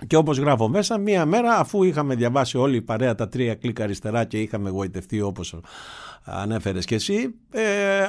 Και 0.06 0.16
όπως 0.16 0.38
γράφω 0.38 0.68
μέσα, 0.68 0.98
μία 0.98 1.26
μέρα 1.26 1.58
αφού 1.58 1.82
είχαμε 1.82 2.14
διαβάσει 2.14 2.58
όλη 2.58 2.76
η 2.76 2.82
παρέα 2.82 3.14
τα 3.14 3.28
τρία 3.28 3.54
κλίκα 3.54 3.84
αριστερά 3.84 4.24
και 4.24 4.40
είχαμε 4.40 4.68
εγωιτευτεί 4.68 5.20
όπως 5.20 5.60
ανέφερες 6.24 6.84
και 6.84 6.94
εσύ, 6.94 7.34
ε, 7.50 7.62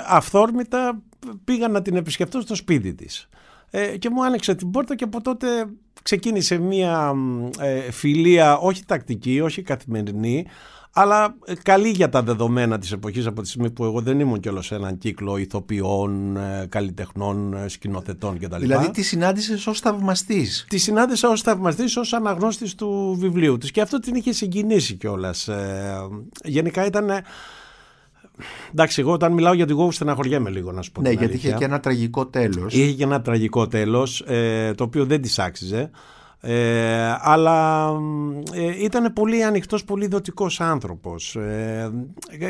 αυθόρμητα 0.07 1.01
πήγα 1.43 1.67
να 1.67 1.81
την 1.81 1.95
επισκεφτώ 1.95 2.41
στο 2.41 2.55
σπίτι 2.55 2.93
της. 2.93 3.29
Ε, 3.69 3.97
και 3.97 4.09
μου 4.09 4.25
άνοιξε 4.25 4.55
την 4.55 4.71
πόρτα 4.71 4.95
και 4.95 5.03
από 5.03 5.21
τότε 5.21 5.47
ξεκίνησε 6.03 6.57
μια 6.57 7.13
ε, 7.59 7.91
φιλία 7.91 8.57
όχι 8.57 8.85
τακτική, 8.85 9.41
όχι 9.41 9.61
καθημερινή 9.61 10.45
αλλά 10.99 11.35
ε, 11.45 11.53
καλή 11.63 11.89
για 11.89 12.09
τα 12.09 12.23
δεδομένα 12.23 12.77
της 12.77 12.91
εποχής 12.91 13.25
από 13.25 13.41
τη 13.41 13.47
στιγμή 13.47 13.69
που 13.69 13.83
εγώ 13.83 14.01
δεν 14.01 14.19
ήμουν 14.19 14.39
κιόλας 14.39 14.65
σε 14.65 14.75
έναν 14.75 14.97
κύκλο 14.97 15.37
ηθοποιών, 15.37 16.37
ε, 16.37 16.65
καλλιτεχνών, 16.69 17.55
σκηνοθετών 17.67 18.39
κτλ. 18.39 18.59
Δηλαδή 18.59 18.91
τη 18.91 19.01
συνάντησες 19.01 19.67
ως 19.67 19.79
θαυμαστής. 19.79 20.65
Τη 20.69 20.77
συνάντησα 20.77 21.29
ως 21.29 21.41
θαυμαστής, 21.41 21.97
ως 21.97 22.13
αναγνώστης 22.13 22.75
του 22.75 23.15
βιβλίου 23.19 23.57
της 23.57 23.71
και 23.71 23.81
αυτό 23.81 23.99
την 23.99 24.15
είχε 24.15 24.31
συγκινήσει 24.31 24.93
κιόλας. 24.93 25.49
γενικά 26.43 26.85
ήταν 26.85 27.09
Εντάξει, 28.71 29.01
εγώ 29.01 29.11
όταν 29.11 29.31
μιλάω 29.31 29.53
για 29.53 29.65
την 29.65 29.75
Γόγου 29.75 29.91
στεναχωριέμαι 29.91 30.49
λίγο 30.49 30.71
να 30.71 30.81
σου 30.81 30.91
πω. 30.91 31.01
Ναι, 31.01 31.11
γιατί 31.11 31.35
είχε 31.35 31.51
και 31.51 31.65
ένα 31.65 31.79
τραγικό 31.79 32.25
τέλος. 32.25 32.73
Είχε 32.73 32.91
και 32.91 33.03
ένα 33.03 33.21
τραγικό 33.21 33.67
τέλος, 33.67 34.21
ε, 34.21 34.73
το 34.73 34.83
οποίο 34.83 35.05
δεν 35.05 35.21
της 35.21 35.39
άξιζε. 35.39 35.89
Ε, 36.41 37.15
αλλά 37.21 37.89
ε, 38.53 38.83
ήταν 38.83 39.13
πολύ 39.13 39.43
ανοιχτός, 39.43 39.83
πολύ 39.83 40.07
δοτικός 40.07 40.61
άνθρωπος. 40.61 41.35
Ε, 41.35 41.91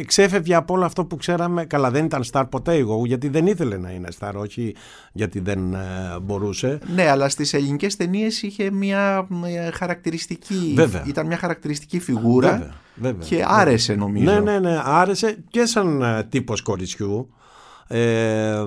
ξέφευγε 0.06 0.56
από 0.56 0.74
όλο 0.74 0.86
αυτό 0.86 1.06
που 1.06 1.16
ξέραμε. 1.16 1.66
Καλά 1.66 1.92
δεν 1.92 2.06
ήταν 2.06 2.24
στάρ 2.24 2.46
ποτέ 2.46 2.74
εγώ 2.74 3.06
γιατί 3.06 3.28
δεν 3.28 3.48
ήθελε 3.48 3.78
να 3.78 3.92
είναι 3.92 4.12
στάρ 4.12 4.36
όχι 4.36 4.76
γιατί 5.12 5.40
δεν 5.40 5.74
ε, 5.74 6.20
μπορούσε. 6.22 6.80
Ναι 6.96 7.10
αλλά 7.10 7.30
στις 7.30 7.54
ελληνικές 7.54 7.96
ταινίες 7.96 8.42
είχε 8.42 8.72
μια 8.72 9.28
χαρακτηριστική 9.74 10.74
βέβαια. 10.76 11.04
ήταν 11.08 11.26
μια 11.28 11.38
χαρακτηριστική 11.38 12.00
φιγούρα 12.00 12.52
βέβαια, 12.52 12.74
βέβαια, 12.96 13.28
και 13.28 13.44
άρεσε 13.48 13.96
νομίζω. 13.96 14.32
Ναι 14.32 14.40
ναι 14.40 14.60
ναι 14.60 14.82
άρεσε 14.84 15.38
και 15.50 15.66
σαν 15.66 16.02
ε, 16.02 16.24
τύπος 16.24 16.62
κοριτσιού 16.62 17.30
ε, 17.88 18.66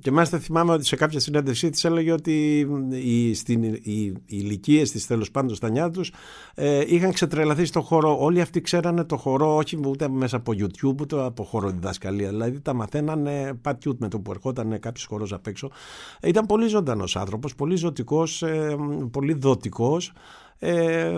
και 0.00 0.10
μάλιστα 0.10 0.38
θυμάμαι 0.38 0.72
ότι 0.72 0.84
σε 0.84 0.96
κάποια 0.96 1.20
συνέντευξή 1.20 1.70
της 1.70 1.84
έλεγε 1.84 2.12
ότι 2.12 2.66
οι, 2.90 3.34
στην, 3.34 3.62
οι, 3.62 3.80
οι 3.82 4.14
ηλικίες 4.26 4.90
της 4.90 5.06
τέλος 5.06 5.30
πάντων 5.30 5.54
στα 5.54 5.68
νιάτα 5.68 5.90
τους 5.90 6.12
ε, 6.54 6.84
είχαν 6.86 7.12
ξετρελαθεί 7.12 7.64
στο 7.64 7.80
χώρο. 7.80 8.16
Όλοι 8.20 8.40
αυτοί 8.40 8.60
ξέρανε 8.60 9.04
το 9.04 9.16
χώρο 9.16 9.56
όχι 9.56 9.80
ούτε 9.86 10.08
μέσα 10.08 10.36
από 10.36 10.52
YouTube 10.56 11.00
ούτε 11.00 11.24
από 11.24 11.44
χώρο 11.44 11.70
διδασκαλία. 11.70 12.28
Δηλαδή 12.28 12.60
τα 12.60 12.74
μαθαίνανε 12.74 13.52
πατιούτ 13.62 14.00
με 14.00 14.08
το 14.08 14.20
που 14.20 14.30
ερχόταν 14.30 14.80
κάποιος 14.80 15.04
χώρο 15.04 15.26
απ' 15.30 15.46
έξω. 15.46 15.70
ήταν 16.22 16.46
πολύ 16.46 16.66
ζωντανός 16.66 17.16
άνθρωπος, 17.16 17.54
πολύ 17.54 17.76
ζωτικός, 17.76 18.42
ε, 18.42 18.76
πολύ 19.10 19.32
δοτικός. 19.32 20.12
Ε, 20.64 21.12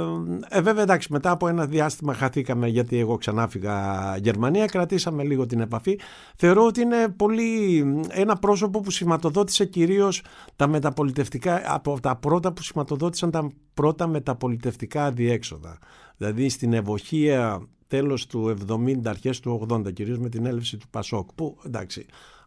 ε, 0.48 0.60
βέβαια 0.60 0.82
εντάξει 0.82 1.12
μετά 1.12 1.30
από 1.30 1.48
ένα 1.48 1.66
διάστημα 1.66 2.14
χαθήκαμε 2.14 2.68
γιατί 2.68 2.98
εγώ 2.98 3.16
ξανά 3.16 3.48
φύγα 3.48 4.16
Γερμανία 4.16 4.66
κρατήσαμε 4.66 5.22
λίγο 5.24 5.46
την 5.46 5.60
επαφή 5.60 5.98
θεωρώ 6.36 6.66
ότι 6.66 6.80
είναι 6.80 7.08
πολύ 7.08 7.84
ένα 8.08 8.36
πρόσωπο 8.36 8.80
που 8.80 8.90
σηματοδότησε 8.90 9.64
κυρίως 9.64 10.22
τα 10.56 10.66
μεταπολιτευτικά 10.66 11.62
από 11.66 12.00
τα 12.00 12.16
πρώτα 12.16 12.52
που 12.52 12.62
σηματοδότησαν 12.62 13.30
τα 13.30 13.50
πρώτα 13.74 14.06
μεταπολιτευτικά 14.06 15.10
διέξοδα 15.10 15.78
δηλαδή 16.16 16.48
στην 16.48 16.72
ευοχία 16.72 17.62
τέλος 17.86 18.26
του 18.26 18.56
70 18.68 18.94
αρχές 19.06 19.40
του 19.40 19.66
80 19.70 19.92
κυρίως 19.92 20.18
με 20.18 20.28
την 20.28 20.46
έλευση 20.46 20.76
του 20.76 20.86
Πασόκ 20.90 21.28
που 21.34 21.58
εντάξει 21.66 22.06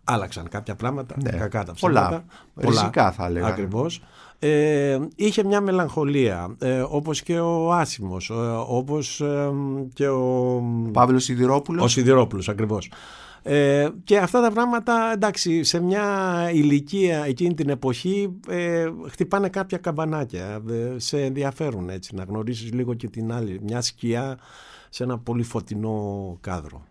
άλλαξαν 0.10 0.50
κάποια 0.50 0.76
πράγματα, 0.76 1.16
Ναι. 1.24 1.30
κακά 1.30 1.64
τα 1.64 1.74
Πολλά. 1.80 2.02
ψέματα. 2.02 2.26
Ριζικά 2.56 3.12
θα 3.12 3.26
έλεγα. 3.26 3.48
Ακριβώς. 3.48 4.02
Ε, 4.40 5.00
είχε 5.16 5.44
μια 5.44 5.62
μελαγχολία, 5.62 6.56
ε, 6.60 6.80
όπως 6.90 7.22
και 7.22 7.40
ο 7.40 7.74
Άσιμος, 7.74 8.30
ε, 8.30 8.34
όπως 8.68 9.22
ε, 9.22 9.52
και 9.94 10.08
ο... 10.08 10.62
Παύλος 10.92 11.24
Σιδηρόπουλος. 11.24 11.84
Ο 11.84 11.88
Σιδηρόπουλος 11.88 12.50
ακριβώς. 12.50 12.90
Ε, 13.50 13.90
και 14.04 14.18
αυτά 14.18 14.42
τα 14.42 14.52
πράγματα 14.52 15.12
εντάξει 15.14 15.64
σε 15.64 15.80
μια 15.80 16.50
ηλικία 16.54 17.26
εκείνη 17.26 17.54
την 17.54 17.70
εποχή 17.70 18.40
ε, 18.48 18.88
χτυπάνε 19.10 19.50
κάποια 19.50 19.78
καμπανάκια 19.78 20.62
ε, 20.70 20.94
σε 21.00 21.22
ενδιαφέρουν 21.22 21.90
έτσι 21.90 22.16
να 22.16 22.24
γνωρίσεις 22.24 22.74
λίγο 22.74 22.94
και 22.94 23.08
την 23.08 23.32
άλλη 23.32 23.60
μια 23.64 23.82
σκιά 23.82 24.38
σε 24.90 25.04
ένα 25.04 25.18
πολύ 25.18 25.44
φωτεινό 25.44 26.38
κάδρο 26.42 26.84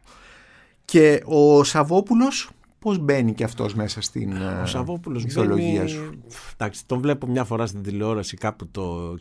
Και 0.85 1.23
ο 1.25 1.65
Σαββόπουλος 1.65 2.51
πώς 2.87 2.99
μπαίνει 2.99 3.33
και 3.35 3.45
αυτός 3.45 3.75
μέσα 3.75 4.01
στην 4.01 4.33
Ο 4.33 4.61
ε, 4.63 4.67
Σαββόπουλος 4.67 5.25
μυθολογία 5.25 5.77
μπαίνει, 5.77 5.89
σου; 5.89 6.23
εντάξει, 6.53 6.87
τον 6.87 7.01
βλέπω 7.01 7.27
μια 7.27 7.45
φορά 7.45 7.67
στην 7.67 7.83
τηλεόραση 7.83 8.37
κάπου 8.37 8.69
το 8.71 9.15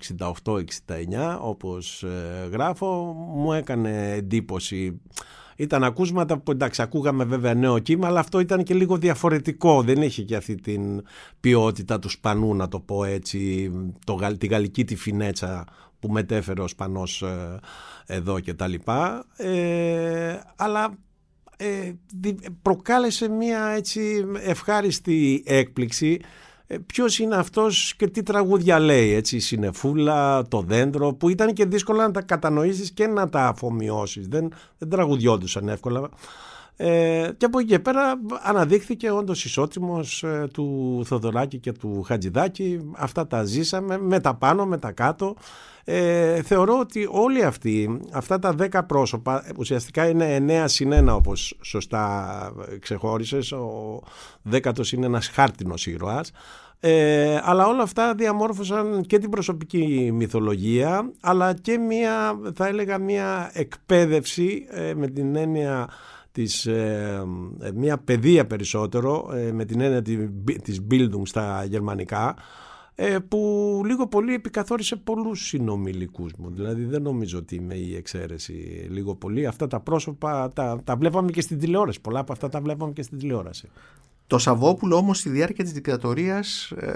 68-69 0.44 0.60
όπως 1.40 2.04
ε, 2.04 2.48
γράφω. 2.52 3.14
Μου 3.36 3.54
έκανε 3.54 4.12
εντύπωση. 4.12 5.02
Ήταν 5.56 5.84
ακούσματα 5.84 6.38
που 6.40 6.52
εντάξει 6.52 6.82
ακούγαμε 6.82 7.24
βέβαια 7.24 7.54
νέο 7.54 7.80
κύμα 7.80 8.08
αλλά 8.08 8.20
αυτό 8.20 8.40
ήταν 8.40 8.64
και 8.64 8.74
λίγο 8.74 8.98
διαφορετικό. 8.98 9.82
Δεν 9.82 10.02
είχε 10.02 10.24
και 10.24 10.36
αυτή 10.36 10.56
την 10.56 11.02
ποιότητα 11.40 12.00
του 12.00 12.10
Σπανού 12.10 12.56
να 12.56 12.68
το 12.68 12.80
πω 12.80 13.04
έτσι 13.04 13.72
το, 14.04 14.14
γαλλ- 14.14 14.38
τη 14.40 14.48
γαλλική 14.48 14.86
τη 14.86 14.96
φινέτσα 14.96 15.64
που 16.00 16.10
μετέφερε 16.12 16.62
ο 16.62 16.68
Σπανός 16.68 17.22
ε, 17.22 17.60
εδώ 18.06 18.40
και 18.40 18.54
τα 18.54 18.68
λοιπά. 18.68 19.26
Ε, 19.38 20.40
αλλά 20.56 20.84
ε, 20.84 20.88
δι- 20.88 21.05
προκάλεσε 22.62 23.30
μια 23.30 23.68
έτσι 23.68 24.26
ευχάριστη 24.40 25.44
έκπληξη. 25.46 26.20
Ε, 26.68 26.78
ποιος 26.78 27.20
είναι 27.20 27.36
αυτός 27.36 27.96
και 27.98 28.08
τι 28.08 28.24
τραγούδια 28.24 28.80
λέει 28.80 29.14
έτσι 29.14 29.36
η 29.36 29.40
συνεφούλα, 29.40 30.48
το 30.48 30.62
δέντρο 30.62 31.14
που 31.14 31.30
ήταν 31.30 31.54
και 31.54 31.66
δύσκολα 31.66 32.06
να 32.06 32.12
τα 32.12 32.22
κατανοήσεις 32.22 32.92
και 32.92 33.08
να 33.08 33.30
τα 33.30 33.48
αφομοιώσεις. 33.48 34.28
Δεν, 34.28 34.54
δεν 34.78 34.90
τραγουδιόντουσαν 34.90 35.70
εύκολα 35.70 36.10
ε, 36.78 37.30
και 37.38 37.46
από 37.46 37.60
εκεί 37.60 37.68
και 37.68 37.80
πέρα 37.80 38.20
αναδείχθηκε 38.44 39.12
όντως 39.12 39.46
ισότιμος 39.46 40.24
ε, 40.24 40.48
του 40.54 41.02
Θοδωράκη 41.06 41.60
και 41.60 41.72
του 41.72 42.04
Χατζηδάκη. 42.04 42.92
Αυτά 42.96 43.28
τα 43.28 43.44
ζήσαμε 43.44 43.98
με 43.98 44.20
τα 44.20 44.36
πάνω 44.36 44.66
με 44.66 44.78
τα 44.78 44.92
κάτω. 44.92 45.36
Ε, 45.84 46.42
θεωρώ 46.42 46.80
ότι 46.80 47.08
όλοι 47.12 47.44
αυτοί 47.44 48.00
αυτά 48.12 48.40
τα 48.40 48.56
10 48.60 48.82
πρόσωπα 48.88 49.46
ουσιαστικά 49.58 50.08
είναι 50.08 50.46
9 50.48 50.64
συν 50.68 51.10
1 51.10 51.16
όπως 51.16 51.58
σωστά 51.62 52.54
ξεχώρισες. 52.80 53.52
Ο 53.52 54.02
δέκατος 54.42 54.92
είναι 54.92 55.06
ένας 55.06 55.28
χάρτινος 55.28 55.88
ήρωας. 55.88 56.32
Ε, 56.80 57.40
αλλά 57.44 57.68
όλα 57.68 57.84
αυτά 57.84 58.14
διαμόρφωσαν 58.14 59.02
και 59.02 59.20
την 59.20 59.30
προσωπική 59.30 60.12
μυθολογία 60.14 61.12
αλλά 61.22 61.54
και 61.54 61.78
μια 61.78 62.40
θα 62.56 62.68
έλεγα 62.68 62.98
μια 62.98 63.50
εκπαίδευση 63.54 64.66
ε, 64.70 64.94
με 64.94 65.08
την 65.08 65.36
έννοια 65.36 65.90
της, 66.36 66.66
ε, 66.66 67.24
ε, 67.62 67.72
μια 67.72 67.98
παιδεία 67.98 68.46
περισσότερο 68.48 69.30
ε, 69.34 69.52
με 69.52 69.66
την 69.66 69.82
έννοια 69.82 70.02
τη- 70.02 70.30
της 70.62 70.82
Bildung 70.92 71.22
στα 71.24 71.66
γερμανικά 71.66 72.36
ε, 72.96 73.18
που 73.28 73.82
λίγο 73.86 74.08
πολύ 74.08 74.34
επικαθόρισε 74.34 74.96
πολλούς 74.96 75.48
συνομιλικούς 75.48 76.32
μου. 76.38 76.50
Δηλαδή 76.52 76.84
δεν 76.84 77.02
νομίζω 77.02 77.38
ότι 77.38 77.56
είμαι 77.56 77.76
η 77.76 77.96
εξαίρεση 77.96 78.88
λίγο 78.90 79.16
πολύ. 79.16 79.46
Αυτά 79.46 79.68
τα 79.68 79.80
πρόσωπα 79.80 80.50
τα, 80.50 80.82
τα 80.84 80.96
βλέπαμε 80.96 81.32
και 81.32 81.42
στην 81.42 81.60
τηλεόραση. 81.60 82.02
Πολλά 82.02 82.20
από 82.20 82.32
αυτά 82.32 82.50
τα 82.50 82.62
βλέπαμε 82.62 82.94
και 82.94 83.02
στην 83.02 83.18
τηλεόραση. 83.18 83.68
Το 84.28 84.38
Σαββόπουλο 84.38 84.96
όμως 84.96 85.18
στη 85.18 85.30
διάρκεια 85.30 85.64
της 85.64 85.74
δικτατορίας 85.74 86.72
ε, 86.80 86.88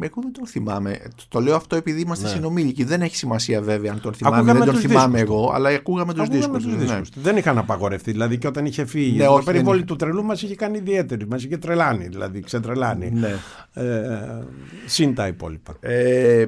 εγώ 0.00 0.22
δεν 0.22 0.32
τον 0.32 0.46
θυμάμαι. 0.46 0.98
Το 1.28 1.40
λέω 1.40 1.56
αυτό 1.56 1.76
επειδή 1.76 2.00
είμαστε 2.00 2.24
Ναι. 2.26 2.30
συνομήλικοι. 2.30 2.84
Δεν 2.84 3.02
έχει 3.02 3.16
σημασία 3.16 3.62
βέβαια 3.62 3.92
αν 3.92 4.00
τον 4.00 4.14
θυμάμαι. 4.14 4.36
Ακούγαμε 4.36 4.58
δεν 4.58 4.66
τον 4.68 4.74
τους 4.76 4.84
θυμάμαι 4.84 5.18
δίσκους 5.18 5.34
εγώ, 5.36 5.50
αλλά 5.54 5.68
ακούγαμε 5.68 6.12
τους 6.12 6.22
Ακούγαμε 6.22 6.58
δίσκους. 6.58 6.62
τους 6.64 6.72
του, 6.72 6.78
ναι. 6.78 6.84
δίσκους 6.84 7.10
του. 7.10 7.20
Δεν 7.20 7.36
είχαν 7.36 7.58
απαγορευτεί. 7.58 8.10
Δηλαδή 8.12 8.38
και 8.38 8.46
όταν 8.46 8.66
είχε 8.66 8.84
φύγει. 8.86 9.16
Ναι, 9.18 9.24
το 9.24 9.32
όχι, 9.32 9.44
περιβόλι 9.44 9.78
δεν 9.78 9.86
του 9.86 9.96
τρελού 9.96 10.24
μας 10.24 10.42
είχε 10.42 10.54
κάνει 10.54 10.78
ιδιαίτερη. 10.78 11.26
Μας 11.26 11.44
είχε 11.44 11.56
τρελάνει. 11.58 12.06
Δηλαδή 12.08 12.40
ξετρελάνει. 12.40 13.10
Ναι. 13.10 13.34
Ε, 13.72 14.44
συν 14.86 15.14
τα 15.14 15.26
υπόλοιπα. 15.26 15.76
Ε, 15.80 16.46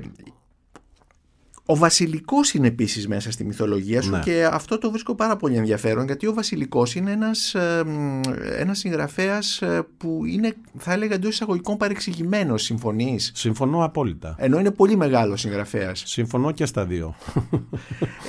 ο 1.71 1.77
Βασιλικός 1.77 2.53
είναι 2.55 2.67
επίσης 2.67 3.09
μέσα 3.09 3.31
στη 3.31 3.45
μυθολογία 3.45 4.03
σου 4.03 4.11
Ναι. 4.11 4.21
και 4.21 4.49
αυτό 4.53 4.79
το 4.79 4.91
βρίσκω 4.91 5.15
πάρα 5.15 5.37
πολύ 5.37 5.57
ενδιαφέρον 5.57 6.05
γιατί 6.07 6.27
ο 6.27 6.35
Βασιλικός 6.35 6.95
είναι 6.95 7.11
ένας, 7.11 7.55
ε, 7.55 7.83
μ, 7.87 8.21
ένας 8.59 8.79
συγγραφέας 8.79 9.63
ε, 9.63 9.87
που 9.97 10.21
είναι 10.27 10.55
θα 10.79 10.93
έλεγα 10.93 11.15
εντός 11.15 11.31
εισαγωγικών 11.33 11.77
παρεξηγημένος 11.77 12.63
συμφωνείς; 12.63 13.31
Συμφωνώ 13.35 13.85
απόλυτα. 13.85 14.35
ενώ 14.39 14.59
είναι 14.59 14.71
πολύ 14.71 14.97
μεγάλος 14.97 15.41
συγγραφέας. 15.41 16.03
Συμφωνώ 16.07 16.51
και 16.53 16.67
στα 16.67 16.85
δύο. 16.85 17.15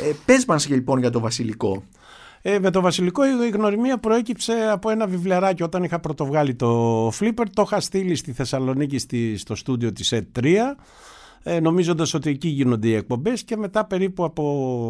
Ε, 0.10 0.12
πες 0.26 0.46
μας 0.46 0.70
λοιπόν 0.70 1.00
για 1.00 1.10
το 1.10 1.20
Βασιλικό. 1.20 1.84
Ε, 2.42 2.60
με 2.60 2.70
το 2.72 2.82
Βασιλικό 2.82 3.22
η 3.46 3.50
γνωριμία 3.50 3.98
προέκυψε 3.98 4.54
από 4.72 4.90
ένα 4.90 5.08
βιβλιαράκι 5.08 5.64
όταν 5.64 5.84
είχα 5.84 6.00
πρωτοβγάλει 6.00 6.56
το 6.56 7.08
Flipper. 7.08 7.44
Το 7.54 7.62
είχα 7.66 7.80
στείλει 7.80 8.16
στη 8.16 8.32
Θεσσαλονίκη 8.32 8.98
στη, 8.98 9.38
στο 9.38 9.56
στούντιο 9.56 9.92
της 9.94 10.14
ΕΤ3 10.16 10.44
ε, 11.52 11.60
νομίζοντας 11.60 12.14
ότι 12.14 12.30
εκεί 12.30 12.48
γίνονται 12.48 12.88
οι 12.88 12.94
εκπομπές 12.94 13.44
και 13.44 13.58
μετά 13.58 13.86
περίπου 13.86 14.24
από 14.24 14.44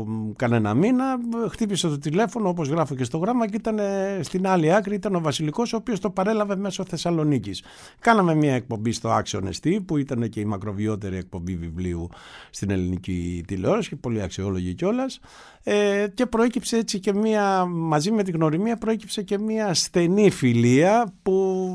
μ, 0.07 0.31
κανένα 0.35 0.73
μήνα 0.73 1.17
ε, 1.45 1.49
χτύπησε 1.49 1.87
το 1.87 1.97
τηλέφωνο 1.97 2.49
όπως 2.49 2.67
γράφω 2.67 2.95
και 2.95 3.03
στο 3.03 3.17
γράμμα 3.17 3.47
και 3.47 3.55
ήταν 3.55 3.79
ε, 3.79 4.19
στην 4.21 4.47
άλλη 4.47 4.73
άκρη 4.73 4.95
ήταν 4.95 5.15
ο 5.15 5.19
Βασιλικός 5.19 5.73
ο 5.73 5.77
οποίος 5.77 5.99
το 5.99 6.09
παρέλαβε 6.09 6.55
μέσω 6.55 6.85
Θεσσαλονίκης. 6.85 7.63
Κάναμε 7.99 8.35
μια 8.35 8.53
εκπομπή 8.53 8.91
στο 8.91 9.17
Action 9.17 9.41
ST 9.41 9.79
που 9.85 9.97
ήταν 9.97 10.29
και 10.29 10.39
η 10.39 10.45
μακροβιότερη 10.45 11.17
εκπομπή 11.17 11.55
βιβλίου 11.55 12.09
στην 12.49 12.69
ελληνική 12.69 13.43
τηλεόραση 13.47 13.89
και 13.89 13.95
πολύ 13.95 14.21
αξιόλογη 14.21 14.73
κιόλας. 14.73 15.19
Ε, 15.63 16.07
και 16.13 16.25
προέκυψε 16.25 16.77
έτσι 16.77 16.99
και 16.99 17.13
μια, 17.13 17.65
μαζί 17.65 18.11
με 18.11 18.23
την 18.23 18.35
γνωριμία 18.35 18.77
προέκυψε 18.77 19.21
και 19.21 19.37
μια 19.37 19.73
στενή 19.73 20.29
φιλία 20.29 21.13
που 21.21 21.67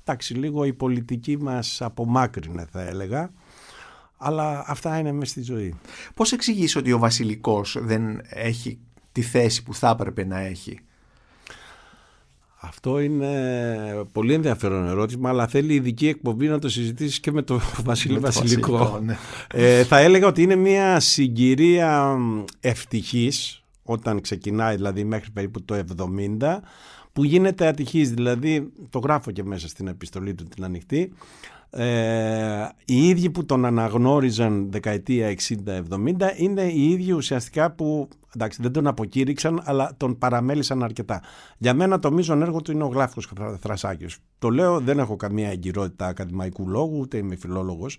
εντάξει 0.00 0.34
λίγο 0.34 0.64
η 0.64 0.72
πολιτική 0.72 1.38
μας 1.38 1.82
απομάκρυνε 1.82 2.66
θα 2.70 2.82
έλεγα 2.82 3.30
αλλά 4.22 4.64
αυτά 4.66 4.98
είναι 4.98 5.12
μέσα 5.12 5.30
στη 5.30 5.42
ζωή. 5.42 5.74
Πώς 6.14 6.32
εξηγείς 6.32 6.76
ότι 6.76 6.92
ο 6.92 6.98
Βασιλικός 6.98 7.76
δεν 7.80 8.20
έχει 8.28 8.78
τη 9.12 9.22
θέση 9.22 9.62
που 9.62 9.74
θα 9.74 9.88
έπρεπε 9.88 10.24
να 10.24 10.38
έχει; 10.38 10.78
Αυτό 12.60 13.00
είναι 13.00 14.04
πολύ 14.12 14.34
ενδιαφέρον 14.34 14.86
ερώτημα, 14.86 15.28
αλλά 15.28 15.46
θέλει 15.46 15.74
ειδική 15.74 16.08
εκπομπή 16.08 16.48
να 16.48 16.58
το 16.58 16.68
συζητήσεις 16.68 17.20
και 17.20 17.32
με 17.32 17.42
τον 17.42 17.60
Βασίλη 17.84 18.14
Με 18.14 18.20
το 18.20 18.26
Βασιλικό. 18.26 18.76
Βασιλικό, 18.76 19.00
ναι. 19.04 19.18
ε, 19.52 19.84
θα 19.84 19.98
έλεγα 19.98 20.26
ότι 20.26 20.42
είναι 20.42 20.56
μια 20.56 21.00
συγκυρία 21.00 22.16
ευτυχής, 22.60 23.62
όταν 23.82 24.20
ξεκινάει 24.20 24.76
δηλαδή 24.76 25.04
μέχρι 25.04 25.30
περίπου 25.30 25.62
το 25.62 25.84
70, 26.38 26.58
που 27.12 27.24
γίνεται 27.24 27.66
ατυχής, 27.66 28.10
δηλαδή 28.10 28.72
το 28.90 28.98
γράφω 28.98 29.30
και 29.30 29.44
μέσα 29.44 29.68
στην 29.68 29.86
επιστολή 29.86 30.34
του 30.34 30.44
την 30.44 30.64
ανοιχτή, 30.64 31.12
ε, 31.70 32.68
οι 32.84 33.08
ίδιοι 33.08 33.30
που 33.30 33.44
τον 33.44 33.64
αναγνώριζαν 33.64 34.70
δεκαετία 34.70 35.34
60-70 35.66 35.80
είναι 36.36 36.62
οι 36.62 36.90
ίδιοι 36.90 37.12
ουσιαστικά 37.12 37.70
που 37.70 38.08
εντάξει, 38.34 38.62
δεν 38.62 38.72
τον 38.72 38.86
αποκήρυξαν 38.86 39.60
αλλά 39.64 39.94
τον 39.96 40.18
παραμέλησαν 40.18 40.82
αρκετά. 40.82 41.22
Για 41.58 41.74
μένα 41.74 41.98
το 41.98 42.12
μείζον 42.12 42.42
έργο 42.42 42.62
του 42.62 42.72
είναι 42.72 42.84
ο 42.84 42.86
Γλάφκος 42.86 43.28
Θρασάκης. 43.60 44.18
Το 44.38 44.50
λέω 44.50 44.80
δεν 44.80 44.98
έχω 44.98 45.16
καμία 45.16 45.50
εγκυρότητα 45.50 46.06
ακαδημαϊκού 46.06 46.68
λόγου 46.68 46.98
ούτε 46.98 47.16
είμαι 47.16 47.36
φιλόλογος. 47.36 47.98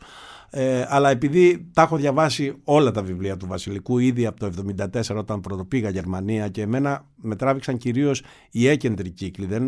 Ε, 0.50 0.86
αλλά 0.88 1.10
επειδή 1.10 1.70
τα 1.74 1.82
έχω 1.82 1.98
διαβάσει 1.98 2.56
όλα 2.63 2.91
τα 2.91 3.04
βιβλία 3.04 3.38
του 3.38 3.48
Βασιλικού 3.48 3.98
ήδη 3.98 4.26
από 4.26 4.39
το 4.39 4.52
1974 4.94 5.15
όταν 5.15 5.41
πρωτοπήγα 5.41 5.89
Γερμανία 5.89 6.48
και 6.48 6.62
εμένα 6.62 7.06
με 7.15 7.36
τράβηξαν 7.36 7.78
κυρίως 7.78 8.24
οι 8.52 8.67
έκεντροι 8.67 9.10
κύκλοι. 9.10 9.46
Δεν, 9.46 9.63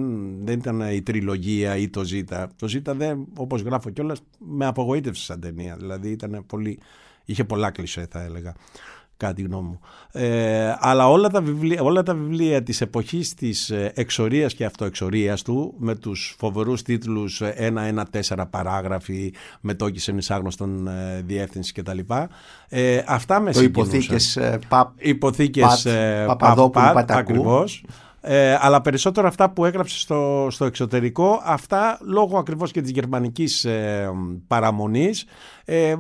δεν 0.46 0.60
ήταν 0.60 0.82
η 0.82 1.02
τριλογία 1.02 1.78
ή 1.78 1.90
το 1.90 2.04
Ζήτα 2.04 2.50
το 2.56 2.68
Ζήτα 2.68 2.94
δεν, 2.94 3.28
όπως 3.38 3.62
γράφω 3.62 3.90
κιόλας 3.90 4.22
με 4.38 4.66
απογοήτευσε 4.66 5.24
σαν 5.24 5.40
ταινία. 5.40 5.76
Δηλαδή 5.76 6.10
ήταν 6.10 6.44
πολύ, 6.48 6.80
είχε 7.26 7.44
πολλά 7.44 7.72
κλισέ 7.72 8.08
θα 8.10 8.22
έλεγα 8.22 8.54
κάτι 9.26 9.42
γνώμη 9.42 9.68
μου. 9.68 9.80
Ε, 10.12 10.74
αλλά 10.80 11.10
όλα 11.10 11.30
τα, 11.30 11.42
βιβλία, 11.42 11.82
όλα 11.82 12.04
τα 12.04 12.14
βιβλία 12.14 12.64
της 12.64 12.82
εποχής 12.82 13.34
της 13.34 13.70
ε, 13.70 13.92
εξορίας 13.96 14.54
και 14.54 14.66
αυτοεξορίας 14.66 15.42
του 15.42 15.74
με 15.78 15.96
τους 15.96 16.36
φοβερούς 16.40 16.82
τίτλους 16.82 17.42
ε, 17.42 17.54
ένα-ένα-τέσσερα 17.58 18.46
παράγραφοι 18.46 19.34
με 19.62 19.74
τόκισεν 19.74 20.18
εισάγνωστον 20.18 20.88
ε, 20.88 21.22
διεύθυνση 21.26 21.74
κτλ. 21.74 22.00
Ε, 22.70 23.04
αυτά 23.08 23.40
με 23.40 23.52
Το 23.52 23.60
συγκινούσαν. 23.60 23.94
υποθήκες 23.94 24.36
ε, 24.36 24.60
παπ, 24.68 24.92
Υποθήκες 24.98 25.64
Πατ, 25.64 25.86
ε, 25.86 26.24
Παπαδόπουλου, 26.28 26.70
Παπ, 26.86 26.94
Πατ, 26.94 27.08
Πατακού. 27.08 27.20
ακριβώς. 27.20 27.84
Ε, 28.26 28.58
αλλά 28.60 28.82
περισσότερο 28.82 29.28
αυτά 29.28 29.50
που 29.50 29.66
έγραψες 29.66 30.02
στο, 30.02 30.48
στο 30.50 30.66
εξωτερικό, 30.66 31.42
αυτά 31.44 32.00
λόγω 32.02 32.38
ακριβώς 32.38 32.72
και 32.72 32.82
της 32.82 32.92
γερμανικής 32.92 33.66
ε, 33.66 34.12
παραμονής, 34.48 35.26
ε, 35.66 35.96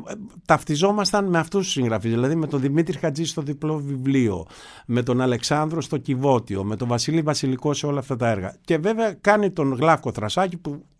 ταυτιζόμασταν 0.45 1.25
με 1.25 1.38
αυτούς 1.38 1.63
τους 1.63 1.71
συγγραφείς, 1.71 2.12
δηλαδή 2.12 2.36
με 2.36 2.47
τον 2.47 2.59
Δημήτρη 2.59 2.97
Χατζή 2.97 3.25
στο 3.25 3.41
διπλό 3.41 3.77
βιβλίο, 3.77 4.45
με 4.86 5.03
τον 5.03 5.21
Αλεξάνδρο 5.21 5.81
στο 5.81 5.97
Κιβώτιο, 5.97 6.63
με 6.63 6.75
τον 6.75 6.88
Βασίλη 6.88 7.21
Βασιλικό 7.21 7.73
σε 7.73 7.86
όλα 7.86 7.99
αυτά 7.99 8.15
τα 8.15 8.29
έργα. 8.29 8.55
Και 8.65 8.77
βέβαια 8.77 9.13
κάνει 9.13 9.51
τον 9.51 9.73
Γλάφκο 9.73 10.12
Θρασάκη 10.12 10.57
που 10.57 10.71
ε, 10.71 10.92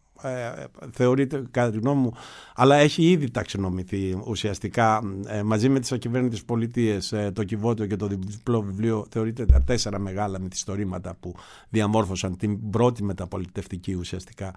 θεωρείται 0.92 1.44
κατά 1.52 1.72
τη 1.72 1.78
γνώμη 1.78 2.02
μου, 2.02 2.14
αλλά 2.56 2.76
έχει 2.76 3.10
ήδη 3.10 3.32
ταξινομηθεί 3.32 4.22
ουσιαστικά 4.26 5.02
ε, 5.28 5.44
μαζί 5.44 5.70
με 5.70 5.80
τις 5.80 5.92
ακυβέρνητες 5.92 6.44
πολιτείες 6.44 7.12
ε, 7.12 7.32
το 7.34 7.44
Κιβώτιο 7.44 7.86
και 7.86 7.96
το 7.96 8.08
διπλό 8.08 8.62
βιβλίο 8.62 9.06
θεωρείται 9.10 9.46
τα 9.46 9.62
τέσσερα 9.62 10.00
μεγάλα 10.00 10.40
μυθιστορήματα 10.40 11.16
που 11.20 11.36
διαμόρφωσαν 11.70 12.38
την 12.38 12.70
πρώτη 12.70 13.04
μεταπολιτευτική 13.04 13.94
ουσιαστικά 13.94 14.54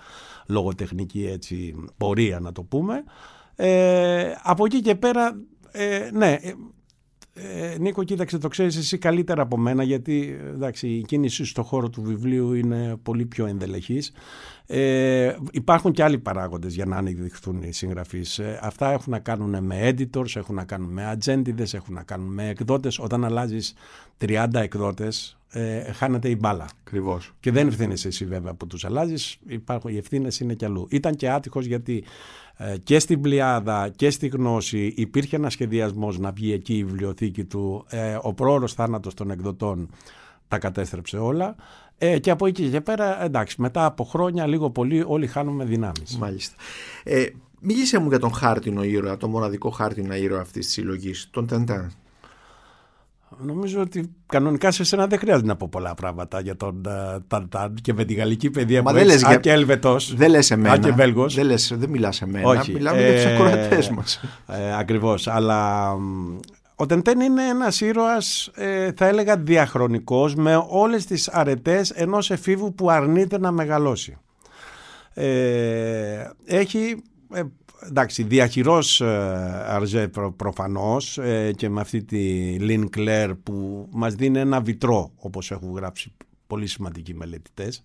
λογοτεχνική 0.47 1.27
έτσι, 1.27 1.75
πορεία 1.97 2.41
να 2.41 2.53
το 2.53 2.63
πούμε. 2.63 3.05
Ε, 3.57 4.33
από 4.43 4.65
εκεί 4.65 4.81
και 4.81 4.95
πέρα, 4.95 5.41
ε, 5.73 6.11
ναι, 6.13 6.39
ε, 7.39 7.79
Νίκο, 7.79 8.05
κοίταξε, 8.05 8.39
το 8.39 8.49
ξέρεις 8.49 8.77
εσύ 8.77 8.99
καλύτερα 8.99 9.43
από 9.43 9.57
μένα 9.57 9.83
γιατί 9.83 10.39
εντάξει, 10.49 10.89
η 10.89 11.03
κίνηση 11.03 11.45
στο 11.45 11.63
χώρο 11.63 11.91
του 11.91 12.03
βιβλίου 12.03 12.53
είναι 12.53 12.97
πολύ 13.03 13.27
πιο 13.27 13.47
ενδελεχής. 13.47 14.13
Ε, 14.67 15.37
υπάρχουν 15.51 15.93
και 15.93 16.03
άλλοι 16.03 16.19
παράγοντες 16.19 16.75
για 16.75 16.85
να 16.87 16.97
ανεδειχθούν 16.97 17.63
οι 17.63 17.73
συγγραφείς. 17.73 18.39
Ε, 18.39 18.59
αυτά 18.63 18.93
έχουν 18.93 19.13
να 19.13 19.19
κάνουν 19.19 19.65
με 19.65 19.89
editors, 19.89 20.37
έχουν 20.37 20.55
να 20.55 20.65
κάνουν 20.65 20.93
με 20.93 21.07
ατζέντιδες, 21.07 21.75
έχουν 21.75 21.95
να 21.95 22.03
κάνουν 22.03 22.33
με 22.33 22.49
εκδότες. 22.49 22.99
Όταν 22.99 23.25
αλλάζεις 23.25 23.75
30 24.19 24.61
εκδότες, 24.61 25.39
ε, 25.57 25.93
χάνεται 25.93 26.29
η 26.29 26.37
μπάλα. 26.41 26.67
Ακριβώς. 26.81 27.33
Και 27.41 27.51
δεν 27.51 27.69
ευθύνεσαι 27.69 28.09
εσύ 28.09 28.25
βέβαια 28.25 28.55
που 28.55 28.67
τους 28.67 28.85
αλλάζεις, 28.85 29.39
υπάρχουν, 29.47 29.91
οι 29.91 29.97
ευθύνες 29.97 30.41
είναι 30.41 30.55
κι 30.55 30.65
αλλού. 30.65 30.87
Ήταν 30.91 31.15
και 31.15 31.31
άτυχος 31.31 31.67
γιατί 31.67 32.05
ε, 32.57 32.77
και 32.83 32.99
στην 32.99 33.21
Πλιάδα 33.21 33.89
και 33.97 34.11
στη 34.11 34.27
Γνώση 34.27 34.93
υπήρχε 34.97 35.37
ένας 35.37 35.53
σχεδιασμός 35.53 36.19
να 36.19 36.31
βγει 36.31 36.53
εκεί 36.53 36.77
η 36.77 36.85
βιβλιοθήκη 36.85 37.45
του. 37.45 37.85
Ε, 37.89 38.19
ο 38.23 38.35
πρόωρος 38.35 38.73
θάνατος 38.73 39.15
των 39.15 39.31
εκδοτών 39.31 39.91
τα 40.49 40.59
κατέστρεψε 40.59 41.17
όλα. 41.17 41.55
Ε, 41.99 42.19
και 42.19 42.31
από 42.31 42.47
εκεί 42.47 42.69
και 42.69 42.81
πέρα, 42.81 43.25
εντάξει, 43.25 43.61
μετά 43.61 43.85
από 43.85 44.05
χρόνια, 44.05 44.47
λίγο 44.47 44.71
πολύ, 44.71 45.05
όλοι 45.07 45.27
χάνουμε 45.27 45.65
δυνάμεις. 45.65 46.17
Μάλιστα. 46.19 46.55
Ε, 47.05 47.27
μίλησε 47.61 47.99
μου 47.99 48.09
για 48.09 48.19
τον 48.19 48.33
χάρτινο 48.33 48.83
ήρωα, 48.83 49.17
τον 49.17 49.31
μοναδικό 49.31 49.71
χάρτινο 49.71 50.15
ήρωα 50.15 50.41
αυτής 50.41 50.65
της 50.65 50.75
συλλογής, 50.75 51.29
τον 51.31 51.47
Τεντάν. 51.47 51.93
Νομίζω 53.39 53.81
ότι 53.81 54.11
κανονικά 54.27 54.71
σε 54.71 54.85
σένα 54.85 55.07
δεν 55.07 55.19
χρειάζεται 55.19 55.47
να 55.47 55.57
πω 55.57 55.69
πολλά 55.71 55.95
πράγματα 55.95 56.41
για 56.41 56.57
τον 56.57 56.81
uh, 56.89 57.19
Ταντάν 57.29 57.75
και 57.83 57.93
με 57.93 58.05
τη 58.05 58.15
γαλλική 58.15 58.51
παιδεία 58.51 58.83
Μα 58.83 58.91
που 58.91 58.97
δεν 58.97 59.09
έχεις, 59.09 59.21
λες 59.23 59.31
για- 59.31 59.41
και 59.41 59.53
Ελβετός. 59.53 60.15
Δεν 60.17 60.31
λες 60.31 60.51
εμένα. 60.51 60.75
Α, 60.75 60.79
και 60.79 60.93
Βέλγος. 60.93 61.35
Δεν, 61.35 61.47
λες, 61.47 61.73
δεν 61.77 61.89
μιλάς 61.91 62.23
εμένα. 62.23 62.49
Όχι. 62.49 62.73
Μιλάμε 62.73 63.01
για 63.03 63.13
τους 63.15 63.25
Ε, 63.25 63.35
ακροατές 63.35 63.89
μας. 63.91 64.21
Ε, 64.47 64.77
ακριβώς. 64.79 65.27
Αλλά 65.27 65.91
μ, 65.99 66.37
ο 66.77 66.87
Τεντέν 66.87 67.21
είναι 67.21 67.43
ένας 67.43 67.81
ήρωας, 67.81 68.51
ε, 68.55 68.93
θα 68.97 69.07
έλεγα, 69.07 69.37
διαχρονικός 69.37 70.35
με 70.35 70.65
όλες 70.69 71.05
τις 71.07 71.29
αρετές 71.29 71.91
ενός 71.91 72.31
εφήβου 72.31 72.75
που 72.75 72.91
αρνείται 72.91 73.39
να 73.39 73.51
μεγαλώσει. 73.51 74.17
Ε, 75.15 76.31
έχει... 76.45 77.03
Ε, 77.81 77.87
εντάξει, 77.87 78.23
διαχειρός 78.23 79.01
ε, 79.01 79.07
Αρζέ 79.69 80.09
προ, 80.09 80.33
προφανώς 80.33 81.19
ε, 81.19 81.53
και 81.57 81.69
με 81.69 81.81
αυτή 81.81 82.05
τη 82.05 82.19
Λιν 82.59 82.91
Κλέρ 82.91 83.35
που 83.35 83.89
μας 83.91 84.15
δίνει 84.15 84.39
ένα 84.39 84.61
βιτρό 84.61 85.11
όπως 85.17 85.51
έχουν 85.51 85.75
γράψει 85.75 86.13
πολύ 86.47 86.67
σημαντικοί 86.67 87.15
μελετητές. 87.15 87.83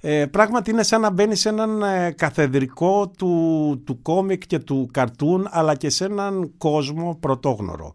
Ε, 0.00 0.26
πράγματι 0.26 0.70
είναι 0.70 0.82
σαν 0.82 1.00
να 1.00 1.10
μπαίνει 1.10 1.34
σε 1.34 1.48
έναν 1.48 1.82
ε, 1.82 2.10
καθεδρικό 2.10 3.08
του, 3.18 3.82
του 3.86 4.02
κόμικ 4.02 4.46
και 4.46 4.58
του 4.58 4.88
καρτούν 4.92 5.46
αλλά 5.50 5.74
και 5.74 5.90
σε 5.90 6.04
έναν 6.04 6.52
κόσμο 6.58 7.16
πρωτόγνωρο. 7.20 7.94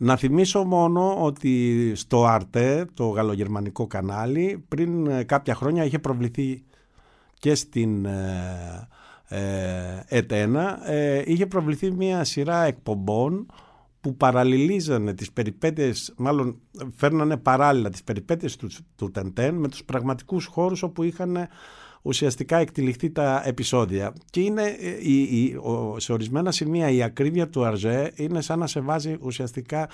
Να 0.00 0.16
θυμίσω 0.16 0.64
μόνο 0.64 1.24
ότι 1.24 1.92
στο 1.94 2.38
Arte, 2.38 2.84
το 2.94 3.08
γαλλογερμανικό 3.08 3.86
κανάλι, 3.86 4.64
πριν 4.68 5.06
ε, 5.06 5.22
κάποια 5.22 5.54
χρόνια 5.54 5.84
είχε 5.84 5.98
προβληθεί 5.98 6.62
και 7.38 7.54
στην 7.54 8.04
ε, 8.04 8.10
ε, 8.10 8.88
ΕΤΕΝΑ, 10.06 10.90
ε, 10.90 11.22
είχε 11.26 11.46
προβληθεί 11.46 11.90
μια 11.90 12.24
σειρά 12.24 12.64
εκπομπών 12.64 13.46
που 14.00 14.16
παραλληλίζανε 14.16 15.14
τις 15.14 15.32
περιπέτειες, 15.32 16.14
μάλλον 16.16 16.60
φέρνανε 16.96 17.36
παράλληλα 17.36 17.90
τις 17.90 18.04
περιπέτειες 18.04 18.56
του, 18.56 18.68
του 18.96 19.10
Τεντέν 19.10 19.54
με 19.54 19.68
τους 19.68 19.84
πραγματικούς 19.84 20.46
χώρους 20.46 20.82
όπου 20.82 21.02
είχαν 21.02 21.48
ουσιαστικά 22.02 22.56
εκτυλιχθεί 22.56 23.10
τα 23.10 23.42
επεισόδια. 23.44 24.12
Και 24.30 24.40
είναι 24.40 24.62
ε, 24.62 24.96
η, 25.00 25.22
η, 25.22 25.56
ο, 25.62 25.96
σε 25.98 26.12
ορισμένα 26.12 26.50
σημεία 26.50 26.90
η 26.90 27.02
ακρίβεια 27.02 27.48
του 27.48 27.64
Αρζέ 27.64 28.12
είναι 28.14 28.40
σαν 28.40 28.58
να 28.58 28.66
σε 28.66 28.80
βάζει 28.80 29.16
ουσιαστικά 29.20 29.82
ε, 29.82 29.88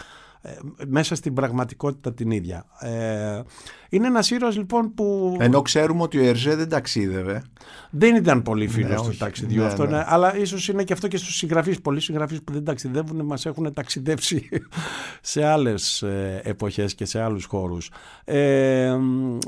μέσα 0.87 1.15
στην 1.15 1.35
πραγματικότητα 1.35 2.15
την 2.15 2.31
ίδια. 2.31 2.65
Ε, 2.81 3.41
είναι 3.89 4.07
ένας 4.07 4.31
ήρωας 4.31 4.57
λοιπόν 4.57 4.95
που 4.95 5.37
Ενώ 5.41 5.63
ξέρουμε 5.63 6.03
ότι 6.03 6.19
ο 6.19 6.23
Ερζέ 6.25 6.55
δεν 6.57 6.69
ταξίδευε. 6.69 7.43
δεν 7.91 8.17
ήταν 8.17 8.43
πολύ 8.43 8.69
φίλος 8.69 8.91
Ναι, 8.91 8.97
του 8.97 9.05
όχι. 9.09 9.19
ταξιδιού 9.19 9.61
Ναι, 9.61 9.67
αυτό, 9.67 9.85
ναι. 9.85 9.97
ναι. 9.97 10.05
αλλά 10.07 10.37
ίσως 10.37 10.69
είναι 10.69 10.85
και 10.85 10.93
αυτό 10.93 11.09
και 11.09 11.17
στους 11.17 11.37
συγγραφείς. 11.37 11.81
Πολλοί 11.81 12.01
συγγραφείς 12.01 12.43
που 12.43 12.53
δεν 12.53 12.65
ταξιδεύουν 12.65 13.25
μας 13.25 13.47
έχουν 13.47 13.73
ταξιδέψει 13.73 14.49
σε 15.21 15.45
άλλες 15.45 16.05
εποχές 16.43 16.95
και 16.95 17.05
σε 17.05 17.21
άλλους 17.21 17.45
χώρους. 17.45 17.91
Ε, 18.25 18.97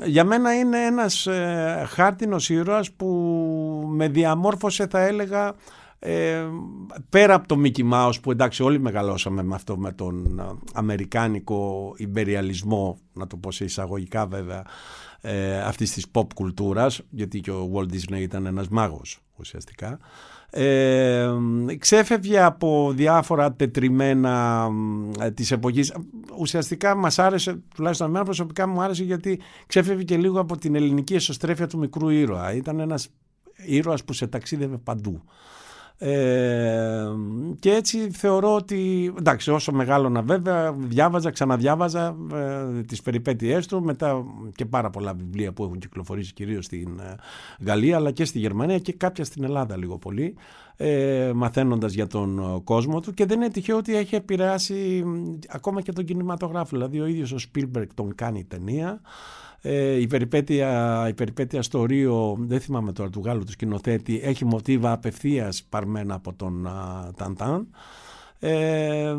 για 0.05 0.23
μένα 0.23 0.53
είναι 0.53 0.85
ένας 0.85 1.27
ε, 1.27 1.85
χάρτινος 1.89 2.49
ήρωας 2.49 2.91
που 2.91 3.07
με 3.87 4.07
διαμόρφωσε, 4.07 4.87
θα 4.89 4.99
έλεγα, 4.99 5.53
ε, 5.99 6.45
πέρα 7.09 7.33
από 7.33 7.47
το 7.47 7.61
Mickey 7.63 7.91
Mouse 7.91 8.21
που 8.21 8.31
εντάξει 8.31 8.63
όλοι 8.63 8.79
μεγαλώσαμε 8.79 9.43
με 9.43 9.55
αυτό 9.55 9.77
με 9.77 9.91
τον 9.91 10.39
ε, 10.39 10.43
αμερικάνικο 10.73 11.93
ιμπεριαλισμό 11.97 12.97
να 13.13 13.27
το 13.27 13.37
πω 13.37 13.51
σε 13.51 13.63
εισαγωγικά 13.63 14.25
βέβαια 14.27 14.65
ε, 15.21 15.61
αυτής 15.61 15.91
της 15.91 16.05
pop 16.11 16.33
κουλτούρας 16.35 17.01
γιατί 17.09 17.39
και 17.39 17.51
ο 17.51 17.71
Walt 17.73 17.93
Disney 17.93 18.19
ήταν 18.19 18.45
ένας 18.45 18.67
μάγος 18.67 19.19
ουσιαστικά 19.35 19.99
ε, 20.49 21.27
ξέφευγε 21.77 22.43
από 22.43 22.91
διάφορα 22.95 23.53
τετριμένα 23.53 24.67
ε, 25.19 25.31
της 25.31 25.51
εποχής. 25.51 25.93
Ουσιαστικά 26.37 26.95
μας 26.95 27.19
άρεσε 27.19 27.59
τουλάχιστον 27.75 28.07
εμένα 28.07 28.23
προσωπικά 28.23 28.67
μου 28.67 28.81
άρεσε 28.81 29.03
γιατί 29.03 29.41
ξέφευγε 29.67 30.03
και 30.03 30.17
λίγο 30.17 30.39
από 30.39 30.57
την 30.57 30.75
ελληνική 30.75 31.13
εσωστρέφεια 31.13 31.67
του 31.67 31.77
μικρού 31.77 32.09
ήρωα. 32.09 32.53
Ήταν 32.53 32.79
ένας 32.79 33.07
ήρωας 33.65 34.03
που 34.03 34.13
σε 34.13 34.27
ταξίδευε 34.27 34.77
παντού 34.77 35.23
ε, 35.99 37.05
και 37.59 37.71
έτσι 37.71 38.11
θεωρώ 38.11 38.55
ότι 38.55 39.13
εντάξει 39.17 39.51
όσο 39.51 39.71
μεγάλωνα 39.71 40.21
βέβαια 40.21 40.73
διάβαζα, 40.73 41.31
ξαναδιάβαζα 41.31 42.15
ε, 42.33 42.81
τις 42.81 43.01
περιπέτειές 43.01 43.67
του 43.67 43.83
μετά 43.83 44.25
και 44.55 44.65
πάρα 44.65 44.89
πολλά 44.89 45.13
βιβλία 45.13 45.51
που 45.53 45.63
έχουν 45.63 45.79
κυκλοφορήσει 45.79 46.33
κυρίως 46.33 46.65
στην 46.65 46.99
ε, 46.99 47.15
Γαλλία 47.65 47.95
αλλά 47.95 48.11
και 48.11 48.25
στη 48.25 48.39
Γερμανία 48.39 48.79
και 48.79 48.93
κάποια 48.93 49.23
στην 49.23 49.43
Ελλάδα 49.43 49.77
λίγο 49.77 49.97
πολύ 49.97 50.35
ε, 50.77 51.31
μαθαίνοντας 51.35 51.93
για 51.93 52.07
τον 52.07 52.39
ε, 52.39 52.59
κόσμο 52.63 52.99
του. 52.99 53.13
Και 53.13 53.25
δεν 53.25 53.41
είναι 53.41 53.49
τυχαίο 53.49 53.77
ότι 53.77 53.95
έχει 53.95 54.15
επηρεάσει 54.15 55.03
μ, 55.05 55.37
ακόμα 55.47 55.81
και 55.81 55.91
τον 55.91 56.05
κινηματογράφο. 56.05 56.69
Δηλαδή 56.71 56.99
ο 56.99 57.05
ίδιος 57.05 57.31
ο 57.31 57.37
Spielberg 57.37 57.87
τον 57.93 58.15
κάνει 58.15 58.43
ταινία 58.43 59.01
ε, 59.61 59.99
η, 59.99 60.07
περιπέτεια, 60.07 61.05
η 61.09 61.13
περιπέτεια 61.13 61.61
στο 61.61 61.85
Ρίο, 61.85 62.37
δεν 62.39 62.59
θυμάμαι 62.59 62.91
τώρα 62.91 63.09
του 63.09 63.21
Γάλλου 63.25 63.43
του 63.43 63.51
σκηνοθέτη, 63.51 64.19
έχει 64.23 64.45
μοτίβα 64.45 64.91
απευθείας 64.91 65.63
παρμένα 65.69 66.13
από 66.13 66.33
τον 66.33 66.67
α, 66.67 67.11
Ταντάν. 67.17 67.67
Ε, 68.39 69.15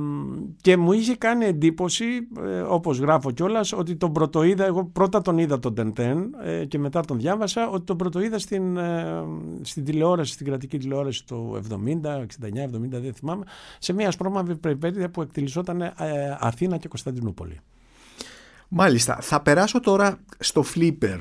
και 0.61 0.77
μου 0.77 0.93
είχε 0.93 1.17
κάνει 1.17 1.45
εντύπωση, 1.45 2.05
ε, 2.47 2.61
όπως 2.61 2.99
γράφω 2.99 3.31
κιόλας, 3.31 3.73
ότι 3.73 3.97
τον 3.97 4.13
πρωτοείδα, 4.13 4.65
εγώ 4.65 4.85
πρώτα 4.85 5.21
τον 5.21 5.39
είδα 5.39 5.59
τον 5.59 5.75
Τεντέν 5.75 6.35
ε, 6.45 6.65
και 6.65 6.79
μετά 6.79 7.01
τον 7.01 7.19
διάβασα, 7.19 7.69
ότι 7.69 7.85
τον 7.85 7.97
πρωτοείδα 7.97 8.39
στην, 8.39 8.77
ε, 8.77 9.23
στην 9.61 9.85
τηλεόραση, 9.85 10.33
στην 10.33 10.47
κρατική 10.47 10.79
τηλεόραση 10.79 11.27
το 11.27 11.61
70, 11.71 12.21
69, 12.21 12.65
70, 12.65 12.89
δεν 12.89 13.15
θυμάμαι, 13.15 13.45
σε 13.79 13.93
μια 13.93 14.09
ασπρόμαυρη 14.09 14.57
περιπέτεια 14.57 15.11
που 15.11 15.23
εκτελισόταν 15.23 15.81
ε, 15.81 15.95
Αθήνα 16.41 16.77
και 16.77 16.89
Κωνσταντινούπολη. 16.89 17.61
Μάλιστα. 18.69 19.19
Θα 19.21 19.41
περάσω 19.41 19.81
τώρα 19.81 20.19
στο 20.39 20.65
Flipper 20.75 21.19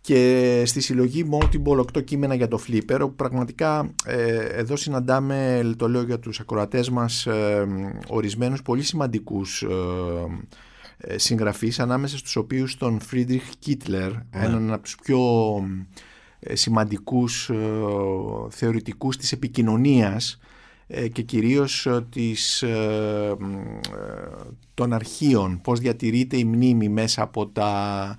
και 0.00 0.62
στη 0.66 0.80
συλλογή 0.80 1.28
Multiple 1.32 1.78
8 1.96 2.04
κείμενα 2.04 2.34
για 2.34 2.48
το 2.48 2.60
Flipper 2.68 2.98
όπου 3.00 3.14
πραγματικά 3.14 3.94
ε, 4.04 4.36
εδώ 4.36 4.76
συναντάμε, 4.76 5.70
το 5.76 5.88
λέω 5.88 6.02
για 6.02 6.18
τους 6.18 6.40
ακροατές 6.40 6.90
μας, 6.90 7.26
ε, 7.26 7.66
ορισμένους 8.08 8.62
πολύ 8.62 8.82
σημαντικούς 8.82 9.62
ε, 9.62 9.68
ε, 10.98 11.18
συγγραφείς 11.18 11.80
ανάμεσα 11.80 12.18
στους 12.18 12.36
οποίους 12.36 12.76
τον 12.76 13.00
Friedrich 13.10 13.66
Kittler, 13.66 14.12
έναν 14.30 14.72
από 14.72 14.82
τους 14.82 14.96
πιο 14.96 15.20
ε, 16.40 16.54
σημαντικούς 16.54 17.50
ε, 17.50 17.56
θεωρητικούς 18.48 19.16
της 19.16 19.32
επικοινωνίας 19.32 20.32
ε, 20.32 20.46
και 20.88 21.22
κυρίως 21.22 21.86
ε, 21.86 22.06
της, 22.10 22.62
ε, 22.62 22.68
ε, 22.68 23.34
των 24.74 24.92
αρχείων, 24.92 25.60
πώς 25.60 25.80
διατηρείται 25.80 26.36
η 26.36 26.44
μνήμη 26.44 26.88
μέσα 26.88 27.22
από, 27.22 27.46
τα, 27.46 28.16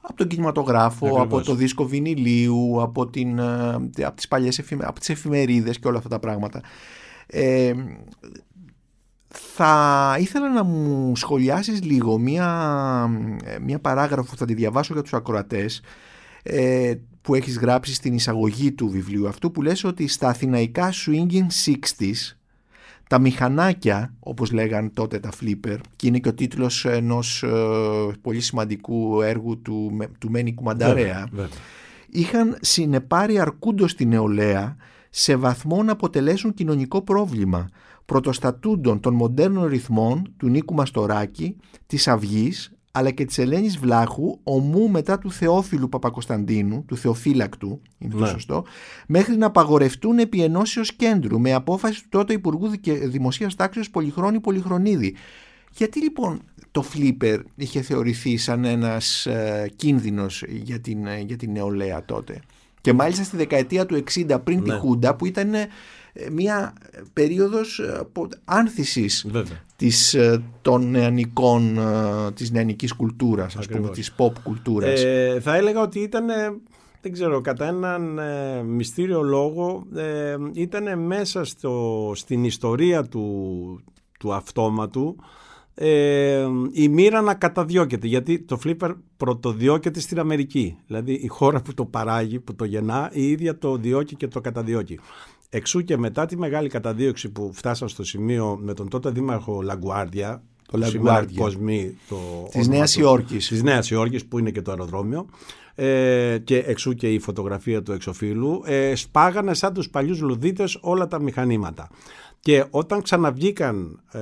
από 0.00 0.16
τον 0.16 0.26
κινηματογράφο, 0.26 1.06
Ακριβώς. 1.06 1.24
από 1.24 1.40
το 1.40 1.54
δίσκο 1.54 1.84
βινιλίου, 1.84 2.82
από, 2.82 3.06
την, 3.06 3.38
ε, 3.38 4.04
από 4.04 4.16
τις 4.16 4.28
παλιές 4.28 4.58
εφημε, 4.58 4.84
από 4.84 4.98
τις 4.98 5.08
εφημερίδες 5.08 5.78
και 5.78 5.88
όλα 5.88 5.96
αυτά 5.96 6.08
τα 6.08 6.18
πράγματα. 6.18 6.60
Ε, 7.26 7.72
θα 9.28 10.16
ήθελα 10.20 10.52
να 10.52 10.62
μου 10.62 11.16
σχολιάσεις 11.16 11.82
λίγο 11.82 12.18
μία, 12.18 12.48
μία 13.60 13.78
παράγραφο 13.78 14.30
που 14.30 14.36
θα 14.36 14.44
τη 14.44 14.54
διαβάσω 14.54 14.92
για 14.92 15.02
τους 15.02 15.14
ακροατές 15.14 15.82
ε, 16.42 16.94
που 17.24 17.34
έχεις 17.34 17.58
γράψει 17.58 17.94
στην 17.94 18.14
εισαγωγή 18.14 18.72
του 18.72 18.88
βιβλίου 18.88 19.28
αυτού 19.28 19.50
που 19.50 19.62
λες 19.62 19.84
ότι 19.84 20.06
στα 20.06 20.28
αθηναϊκά 20.28 20.92
swinging 20.92 21.46
60s 21.64 22.36
τα 23.08 23.18
μηχανάκια, 23.18 24.14
όπως 24.20 24.52
λέγαν 24.52 24.92
τότε 24.92 25.18
τα 25.18 25.30
Flipper, 25.40 25.76
και 25.96 26.06
είναι 26.06 26.18
και 26.18 26.28
ο 26.28 26.34
τίτλος 26.34 26.84
ενός 26.84 27.42
ε, 27.42 27.48
πολύ 28.20 28.40
σημαντικού 28.40 29.22
έργου 29.22 29.62
του, 29.62 29.98
του 30.18 30.30
Μένικου 30.30 30.62
Μανταρέα, 30.62 31.28
είχαν 32.08 32.56
συνεπάρει 32.60 33.38
αρκούντος 33.38 33.90
στην 33.90 34.08
νεολαία 34.08 34.76
σε 35.10 35.36
βαθμό 35.36 35.82
να 35.82 35.92
αποτελέσουν 35.92 36.54
κοινωνικό 36.54 37.02
πρόβλημα, 37.02 37.68
πρωτοστατούντων 38.04 39.00
των 39.00 39.14
μοντέρνων 39.14 39.64
ρυθμών 39.64 40.32
του 40.36 40.48
Νίκου 40.48 40.74
Μαστοράκη, 40.74 41.56
της 41.86 42.08
Αυγής, 42.08 42.72
αλλά 42.96 43.10
και 43.10 43.24
της 43.24 43.38
Ελένης 43.38 43.78
Βλάχου, 43.78 44.38
ομού 44.42 44.88
μετά 44.88 45.18
του 45.18 45.32
Θεόφιλου 45.32 45.88
Παπακοσταντίνου, 45.88 46.84
του 46.86 46.96
Θεοφύλακτου, 46.96 47.80
είναι 47.98 48.12
το 48.12 48.18
ναι. 48.20 48.26
σωστό, 48.26 48.64
μέχρι 49.06 49.36
να 49.36 49.46
απαγορευτούν 49.46 50.18
επί 50.18 50.42
ενώσεως 50.42 50.94
κέντρου, 50.94 51.40
με 51.40 51.52
απόφαση 51.52 52.02
του 52.02 52.08
τότε 52.10 52.32
Υπουργού 52.32 52.70
Δημοσίας 53.04 53.54
Τάξεως 53.54 53.90
Πολυχρόνη 53.90 54.40
Πολυχρονίδη. 54.40 55.14
Γιατί 55.76 56.02
λοιπόν 56.02 56.42
το 56.70 56.82
φλίπερ 56.82 57.40
είχε 57.56 57.82
θεωρηθεί 57.82 58.36
σαν 58.36 58.64
ένας 58.64 59.26
ε, 59.26 59.72
κίνδυνος 59.76 60.44
για 60.48 60.80
την, 60.80 61.06
ε, 61.06 61.20
για 61.20 61.36
την 61.36 61.52
νεολαία 61.52 62.04
τότε; 62.04 62.40
Και 62.80 62.92
μάλιστα 62.92 63.24
στη 63.24 63.36
δεκαετία 63.36 63.86
του 63.86 64.04
60 64.14 64.38
πριν 64.44 64.62
τη 64.62 64.70
ναι. 64.70 64.76
Χούντα 64.76 65.14
που 65.16 65.26
ήταν 65.26 65.54
ε, 65.54 65.68
μια 66.32 66.72
περίοδος 67.12 67.78
ε, 67.78 68.06
άνθησης 68.44 69.26
της, 69.76 70.14
ε, 70.14 70.42
των 70.62 70.90
νεανικών, 70.90 71.78
της 72.34 72.50
νεανικής 72.50 72.92
κουλτούρας, 72.92 73.56
ας 73.56 73.66
πούμε, 73.66 73.88
της 73.88 74.14
pop 74.18 74.32
κουλτούρας. 74.42 75.02
Ε, 75.04 75.38
θα 75.42 75.56
έλεγα 75.56 75.80
ότι 75.80 76.00
ήταν, 76.00 76.26
δεν 77.00 77.12
ξέρω, 77.12 77.40
κατά 77.40 77.66
έναν 77.66 78.20
μυστήριο 78.66 79.22
λόγο, 79.22 79.86
ήταν 80.52 80.98
μέσα 80.98 81.44
στο, 81.44 82.12
στην 82.14 82.44
ιστορία 82.44 83.04
του, 83.04 83.84
του 84.18 84.34
αυτόματου 84.34 85.16
ε, 85.76 86.46
η 86.72 86.88
μοίρα 86.88 87.20
να 87.20 87.34
καταδιώκεται 87.34 88.06
γιατί 88.06 88.38
το 88.40 88.58
Flipper 88.64 88.94
πρωτοδιώκεται 89.16 90.00
στην 90.00 90.18
Αμερική. 90.18 90.76
Δηλαδή 90.86 91.12
η 91.12 91.26
χώρα 91.26 91.62
που 91.62 91.74
το 91.74 91.84
παράγει, 91.84 92.40
που 92.40 92.54
το 92.54 92.64
γεννά 92.64 93.10
η 93.12 93.30
ίδια 93.30 93.58
το 93.58 93.76
διώκει 93.76 94.16
και 94.16 94.28
το 94.28 94.40
καταδιώκει 94.40 94.98
εξού 95.54 95.80
και 95.80 95.96
μετά 95.96 96.26
τη 96.26 96.36
μεγάλη 96.36 96.68
καταδίωξη 96.68 97.28
που 97.28 97.50
φτάσαν 97.52 97.88
στο 97.88 98.04
σημείο 98.04 98.58
με 98.60 98.74
τον 98.74 98.88
τότε 98.88 99.10
δήμαρχο 99.10 99.62
Λαγκουάρδια 99.62 100.42
το 100.70 100.78
Λαγκουάρδια. 100.78 101.42
Κοσμή 101.42 101.96
το 102.08 102.16
της 102.50 102.68
Νέας 102.68 102.96
Υόρκης. 102.96 103.48
της 103.48 103.62
Νέας 103.62 103.90
Υόρκης 103.90 104.26
που 104.26 104.38
είναι 104.38 104.50
και 104.50 104.62
το 104.62 104.70
αεροδρόμιο. 104.70 105.26
Ε, 105.74 106.38
και 106.44 106.58
εξού 106.58 106.92
και 106.92 107.12
η 107.12 107.18
φωτογραφία 107.18 107.82
του 107.82 107.92
εξοφίλου. 107.92 108.62
Ε, 108.64 108.94
σπάγανε 108.94 109.54
σαν 109.54 109.72
τους 109.72 109.90
παλιούς 109.90 110.20
λουδίτες 110.20 110.78
όλα 110.80 111.06
τα 111.06 111.20
μηχανήματα. 111.20 111.88
Και 112.40 112.64
όταν 112.70 113.02
ξαναβγήκαν 113.02 114.00
ε, 114.12 114.20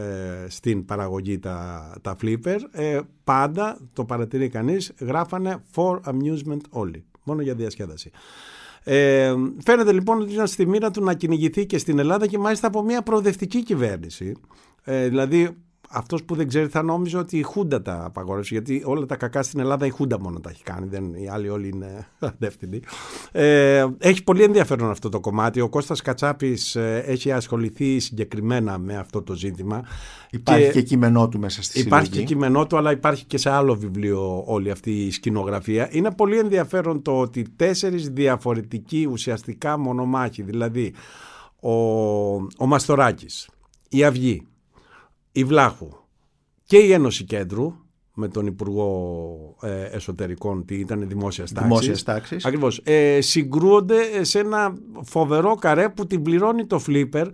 στην 0.48 0.84
παραγωγή 0.84 1.38
τα, 1.38 1.90
τα 2.02 2.16
flipper, 2.22 2.58
ε, 2.70 3.00
πάντα, 3.24 3.78
το 3.92 4.04
παρατηρεί 4.04 4.48
κανείς, 4.48 4.92
γράφανε 4.98 5.62
for 5.74 6.00
amusement 6.04 6.80
only, 6.80 7.02
μόνο 7.24 7.42
για 7.42 7.54
διασκέδαση. 7.54 8.10
Ε, 8.84 9.34
φαίνεται 9.64 9.92
λοιπόν 9.92 10.20
ότι 10.20 10.32
ήταν 10.32 10.46
στη 10.46 10.66
μοίρα 10.66 10.90
του 10.90 11.04
να 11.04 11.14
κυνηγηθεί 11.14 11.66
και 11.66 11.78
στην 11.78 11.98
Ελλάδα 11.98 12.26
και 12.26 12.38
μάλιστα 12.38 12.66
από 12.66 12.82
μια 12.82 13.02
προοδευτική 13.02 13.62
κυβέρνηση. 13.62 14.36
Ε, 14.84 15.08
δηλαδή 15.08 15.56
αυτός 15.92 16.24
που 16.24 16.34
δεν 16.34 16.48
ξέρει 16.48 16.66
θα 16.66 16.82
νόμιζε 16.82 17.18
ότι 17.18 17.38
η 17.38 17.42
Χούντα 17.42 17.82
τα 17.82 18.04
απαγόρευσε. 18.04 18.54
Γιατί 18.54 18.82
όλα 18.84 19.06
τα 19.06 19.16
κακά 19.16 19.42
στην 19.42 19.60
Ελλάδα 19.60 19.86
η 19.86 19.90
Χούντα 19.90 20.20
μόνο 20.20 20.40
τα 20.40 20.50
έχει 20.50 20.62
κάνει. 20.62 20.86
Δεν, 20.86 21.14
οι 21.14 21.28
άλλοι 21.28 21.48
όλοι 21.48 21.68
είναι 21.68 22.06
αντεύθυνοι. 22.18 22.80
Ε, 23.32 23.86
έχει 23.98 24.24
πολύ 24.24 24.42
ενδιαφέρον 24.42 24.90
αυτό 24.90 25.08
το 25.08 25.20
κομμάτι. 25.20 25.60
Ο 25.60 25.68
Κώστας 25.68 26.02
Κατσάπης 26.02 26.76
ε, 26.76 27.04
έχει 27.06 27.32
ασχοληθεί 27.32 27.98
συγκεκριμένα 27.98 28.78
με 28.78 28.96
αυτό 28.96 29.22
το 29.22 29.34
ζήτημα. 29.34 29.82
Υπάρχει 30.30 30.64
και, 30.64 30.72
και 30.72 30.82
κείμενό 30.82 31.28
του 31.28 31.38
μέσα 31.38 31.62
στη 31.62 31.80
Υπάρχει 31.80 32.10
και 32.10 32.22
κείμενό 32.22 32.66
του, 32.66 32.76
αλλά 32.76 32.90
υπάρχει 32.90 33.24
και 33.24 33.38
σε 33.38 33.50
άλλο 33.50 33.74
βιβλίο 33.74 34.42
όλη 34.46 34.70
αυτή 34.70 34.90
η 34.90 35.10
σκηνογραφία. 35.10 35.88
Είναι 35.90 36.10
πολύ 36.10 36.38
ενδιαφέρον 36.38 37.02
το 37.02 37.20
ότι 37.20 37.46
τέσσερις 37.56 38.08
διαφορετικοί 38.08 39.08
ουσιαστικά 39.10 39.78
μονομάχοι, 39.78 40.42
δηλαδή 40.42 40.94
ο, 41.60 41.72
ο 42.34 42.66
Μαστοράκης, 42.66 43.48
η 43.88 44.04
Αυγή, 44.04 44.46
η 45.32 45.44
Βλάχου 45.44 45.88
και 46.64 46.78
η 46.78 46.92
Ένωση 46.92 47.24
Κέντρου 47.24 47.74
με 48.14 48.28
τον 48.28 48.46
Υπουργό 48.46 49.56
ε, 49.62 49.82
Εσωτερικών 49.82 50.64
τι 50.64 50.74
ήταν 50.74 51.08
δημόσιας 51.08 51.52
τάξης. 51.52 51.68
Δημόσιας 51.68 52.02
τάξης. 52.02 52.44
Ακριβώς. 52.44 52.80
Ε, 52.84 53.20
συγκρούονται 53.20 54.24
σε 54.24 54.38
ένα 54.38 54.74
φοβερό 55.02 55.54
καρέ 55.54 55.88
που 55.88 56.06
την 56.06 56.22
πληρώνει 56.22 56.66
το 56.66 56.82
Flipper 56.86 57.26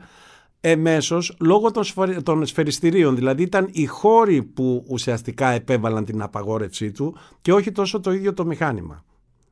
εμέσως 0.60 1.36
λόγω 1.40 1.70
των, 1.70 1.84
των 2.22 2.46
σφαιριστηρίων. 2.46 3.14
Δηλαδή 3.14 3.42
ήταν 3.42 3.68
οι 3.72 3.86
χώροι 3.86 4.42
που 4.42 4.84
ουσιαστικά 4.88 5.48
επέβαλαν 5.48 6.04
την 6.04 6.22
απαγόρευσή 6.22 6.92
του 6.92 7.16
και 7.40 7.52
όχι 7.52 7.72
τόσο 7.72 8.00
το 8.00 8.12
ίδιο 8.12 8.34
το 8.34 8.46
μηχάνημα. 8.46 9.04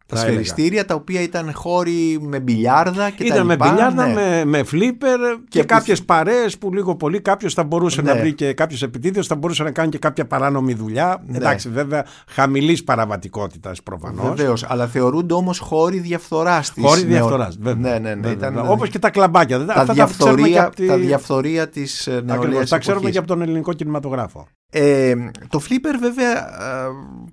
Τα 0.06 0.16
σφαιριστήρια 0.16 0.84
τα 0.84 0.94
οποία 0.94 1.20
ήταν 1.20 1.52
χώροι 1.54 2.18
με 2.20 2.40
μπιλιάρδα 2.40 3.10
και 3.10 3.24
ήταν 3.24 3.46
τα 3.46 3.52
λοιπά. 3.52 3.64
με 3.64 3.70
μπιλιάρδα, 3.70 4.06
ναι. 4.06 4.12
με, 4.12 4.44
με 4.44 4.62
φλίπερ 4.62 5.18
και, 5.20 5.38
και 5.48 5.62
κάποιες 5.62 5.98
που... 5.98 6.04
παρέες 6.04 6.58
που 6.58 6.72
λίγο 6.72 6.96
πολύ 6.96 7.20
κάποιος 7.20 7.54
θα 7.54 7.64
μπορούσε 7.64 8.02
ναι. 8.02 8.12
να 8.12 8.18
βρει 8.20 8.34
και 8.34 8.52
κάποιο 8.52 8.78
επιτίδιο, 8.80 9.22
θα 9.22 9.34
μπορούσε 9.34 9.62
να 9.62 9.70
κάνει 9.70 9.88
και 9.88 9.98
κάποια 9.98 10.26
παράνομη 10.26 10.74
δουλειά. 10.74 11.22
Ναι. 11.26 11.36
Εντάξει, 11.36 11.68
βέβαια, 11.68 12.06
χαμηλής 12.28 12.84
παραβατικότητας 12.84 13.82
προφανώς. 13.82 14.28
Βεβαίως, 14.28 14.64
αλλά 14.68 14.86
θεωρούνται 14.86 15.34
όμως 15.34 15.58
χώροι 15.58 15.98
διαφθοράς 15.98 16.72
της. 16.72 16.84
Χώροι 16.84 17.04
διαφθοράς, 17.04 17.56
βέβαια. 17.60 17.98
Ναι, 17.98 18.14
ναι, 18.14 18.34
ναι, 18.50 18.60
Όπως 18.66 18.88
και 18.88 18.98
τα 18.98 19.10
κλαμπάκια. 19.10 19.64
Τα, 19.64 19.84
διαφθορία, 19.84 20.70
τη... 20.76 20.86
τα 20.86 20.96
διαφθορία 20.96 21.68
της 21.68 22.08
νεολαία. 22.24 22.64
Τα 22.64 22.78
ξέρουμε 22.78 23.10
και 23.10 23.18
από 23.18 23.26
τον 23.26 23.42
ελληνικό 23.42 23.72
κινηματογράφο. 23.72 24.46
Ε, 24.70 25.14
το 25.48 25.60
Flipper 25.68 25.96
βέβαια 26.00 26.36
ε, 26.62 26.88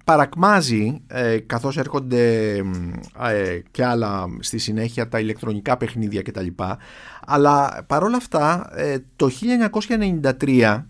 παρακμάζει 0.06 1.02
ε, 1.08 1.38
καθώς 1.40 1.78
έρχονται 1.78 2.56
ε, 3.20 3.60
και 3.72 3.86
άλλα 3.86 4.26
στη 4.40 4.58
συνέχεια 4.58 5.08
τα 5.08 5.20
ηλεκτρονικά 5.20 5.78
παιχνίδια 5.78 6.22
κτλ. 6.22 6.48
Αλλά 7.26 7.84
παρόλα 7.88 8.18
αυτά 8.18 8.72
ε, 8.76 8.98
το 9.16 9.30
1993 10.40 10.84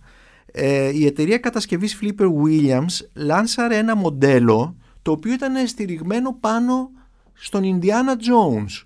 η 0.93 1.05
εταιρεία 1.05 1.37
κατασκευής 1.37 1.99
Flipper 2.01 2.27
Williams 2.43 3.05
λάνσαρε 3.13 3.77
ένα 3.77 3.95
μοντέλο 3.95 4.75
το 5.01 5.11
οποίο 5.11 5.33
ήταν 5.33 5.67
στηριγμένο 5.67 6.37
πάνω 6.39 6.89
στον 7.33 7.61
Indiana 7.63 8.11
Jones. 8.11 8.85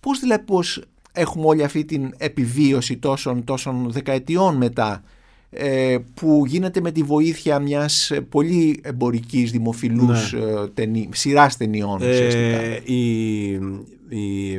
Πώς 0.00 0.20
δηλαδή 0.20 0.44
πώς 0.44 0.84
έχουμε 1.12 1.46
όλη 1.46 1.64
αυτή 1.64 1.84
την 1.84 2.14
επιβίωση 2.16 2.96
τόσων, 2.96 3.44
τόσων 3.44 3.90
δεκαετιών 3.90 4.56
μετά; 4.56 4.92
ε, 4.94 5.02
που 6.14 6.44
γίνεται 6.46 6.80
με 6.80 6.90
τη 6.90 7.02
βοήθεια 7.02 7.58
μιας 7.58 8.12
πολύ 8.28 8.80
εμπορικής 8.82 9.50
δημοφιλούς 9.50 10.32
ναι. 10.32 10.40
Ε, 10.40 10.68
ταινί, 10.74 11.08
σειράς 11.12 11.56
ταινιών 11.56 12.02
ε, 12.02 12.80
η, 12.84 13.50
η, 14.08 14.52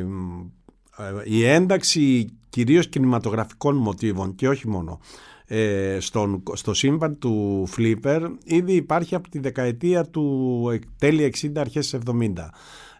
η 1.24 1.44
ένταξη 1.44 2.30
κυρίως 2.48 2.88
κινηματογραφικών 2.88 3.76
μοτίβων 3.76 4.34
και 4.34 4.48
όχι 4.48 4.68
μόνο 4.68 5.00
ε, 5.46 5.96
στον, 6.00 6.42
στο 6.52 6.74
σύμπαν 6.74 7.18
του 7.18 7.66
Flipper 7.76 8.30
ήδη 8.44 8.72
υπάρχει 8.72 9.14
από 9.14 9.28
τη 9.28 9.38
δεκαετία 9.38 10.04
του 10.04 10.80
τέλη 10.98 11.34
60 11.42 11.50
αρχές 11.56 11.98
70 12.06 12.32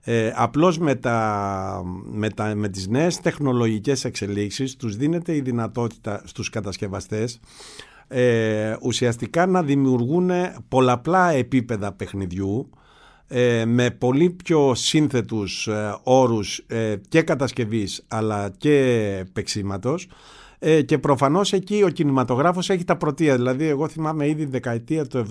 ε, 0.09 0.33
απλώς 0.35 0.79
με, 0.79 0.95
τα, 0.95 1.83
με, 2.05 2.31
τα, 2.31 2.55
με 2.55 2.69
τις 2.69 2.89
νέες 2.89 3.21
τεχνολογικές 3.21 4.05
εξελίξεις 4.05 4.77
τους 4.77 4.97
δίνεται 4.97 5.35
η 5.35 5.41
δυνατότητα 5.41 6.23
στους 6.25 6.49
κατασκευαστές 6.49 7.41
ε, 8.09 8.77
ουσιαστικά 8.83 9.47
να 9.47 9.63
δημιουργούν 9.63 10.31
πολλαπλά 10.69 11.31
επίπεδα 11.31 11.93
παιχνιδιού 11.93 12.71
ε, 13.29 13.65
με 13.65 13.91
πολύ 13.91 14.31
πιο 14.31 14.75
σύνθετους 14.75 15.67
ε, 15.67 15.99
όρους 16.03 16.65
ε, 16.67 16.97
και 17.09 17.23
κατασκευής 17.23 18.05
αλλά 18.09 18.51
και 18.59 19.25
παίξήματος 19.33 20.09
ε, 20.59 20.83
και 20.83 20.99
προφανώς 20.99 21.53
εκεί 21.53 21.83
ο 21.83 21.89
κινηματογράφος 21.89 22.71
έχει 22.71 22.85
τα 22.85 22.97
πρωτεία. 22.97 23.37
Δηλαδή, 23.37 23.67
εγώ 23.67 23.89
θυμάμαι 23.89 24.29
ήδη 24.29 24.45
δεκαετία 24.45 25.07
του 25.07 25.27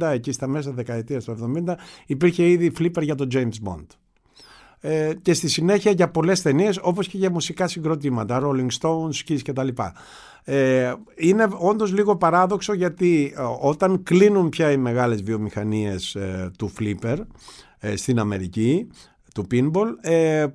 70, 0.00 0.06
εκεί 0.12 0.32
στα 0.32 0.46
μέσα 0.46 0.70
δεκαετίας 0.70 1.24
του 1.24 1.52
70, 1.66 1.74
υπήρχε 2.06 2.48
ήδη 2.48 2.72
flipper 2.78 3.02
για 3.02 3.14
τον 3.14 3.28
James 3.32 3.68
Bond 3.68 3.86
ε, 4.80 5.12
και 5.22 5.34
στη 5.34 5.48
συνέχεια 5.48 5.90
για 5.90 6.10
πολλές 6.10 6.42
ταινίες 6.42 6.78
όπως 6.82 7.08
και 7.08 7.18
για 7.18 7.30
μουσικά 7.30 7.68
συγκροτήματα, 7.68 8.40
Rolling 8.42 8.68
Stones, 8.80 9.28
Kiss 9.28 9.38
κτλ. 9.44 9.68
Ε, 10.44 10.92
είναι 11.16 11.48
όντως 11.58 11.92
λίγο 11.92 12.16
παράδοξο 12.16 12.72
γιατί 12.72 13.34
ε, 13.36 13.42
όταν 13.60 14.02
κλείνουν 14.02 14.48
πια 14.48 14.70
οι 14.70 14.76
μεγάλες 14.76 15.22
βιομηχανίες 15.22 16.14
ε, 16.14 16.50
του 16.58 16.72
Flipper 16.78 17.16
ε, 17.78 17.96
στην 17.96 18.18
Αμερική, 18.18 18.86
του 19.34 19.46
pinball, 19.50 19.86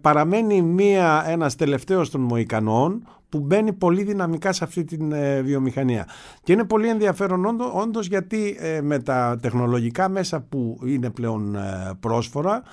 παραμένει 0.01 0.61
μία, 0.61 1.23
ένας 1.27 1.55
τελευταίος 1.55 2.09
των 2.09 2.21
Μοϊκανών 2.21 3.07
που 3.29 3.39
μπαίνει 3.39 3.73
πολύ 3.73 4.03
δυναμικά 4.03 4.53
σε 4.53 4.63
αυτή 4.63 4.83
τη 4.83 4.97
βιομηχανία. 5.43 6.07
Και 6.43 6.53
είναι 6.53 6.63
πολύ 6.63 6.87
ενδιαφέρον 6.87 7.45
όντως 7.73 8.07
γιατί 8.07 8.57
με 8.81 8.99
τα 8.99 9.37
τεχνολογικά 9.41 10.09
μέσα 10.09 10.41
που 10.41 10.79
είναι 10.85 11.09
πλέον 11.09 11.57
πρόσφορα 11.99 12.63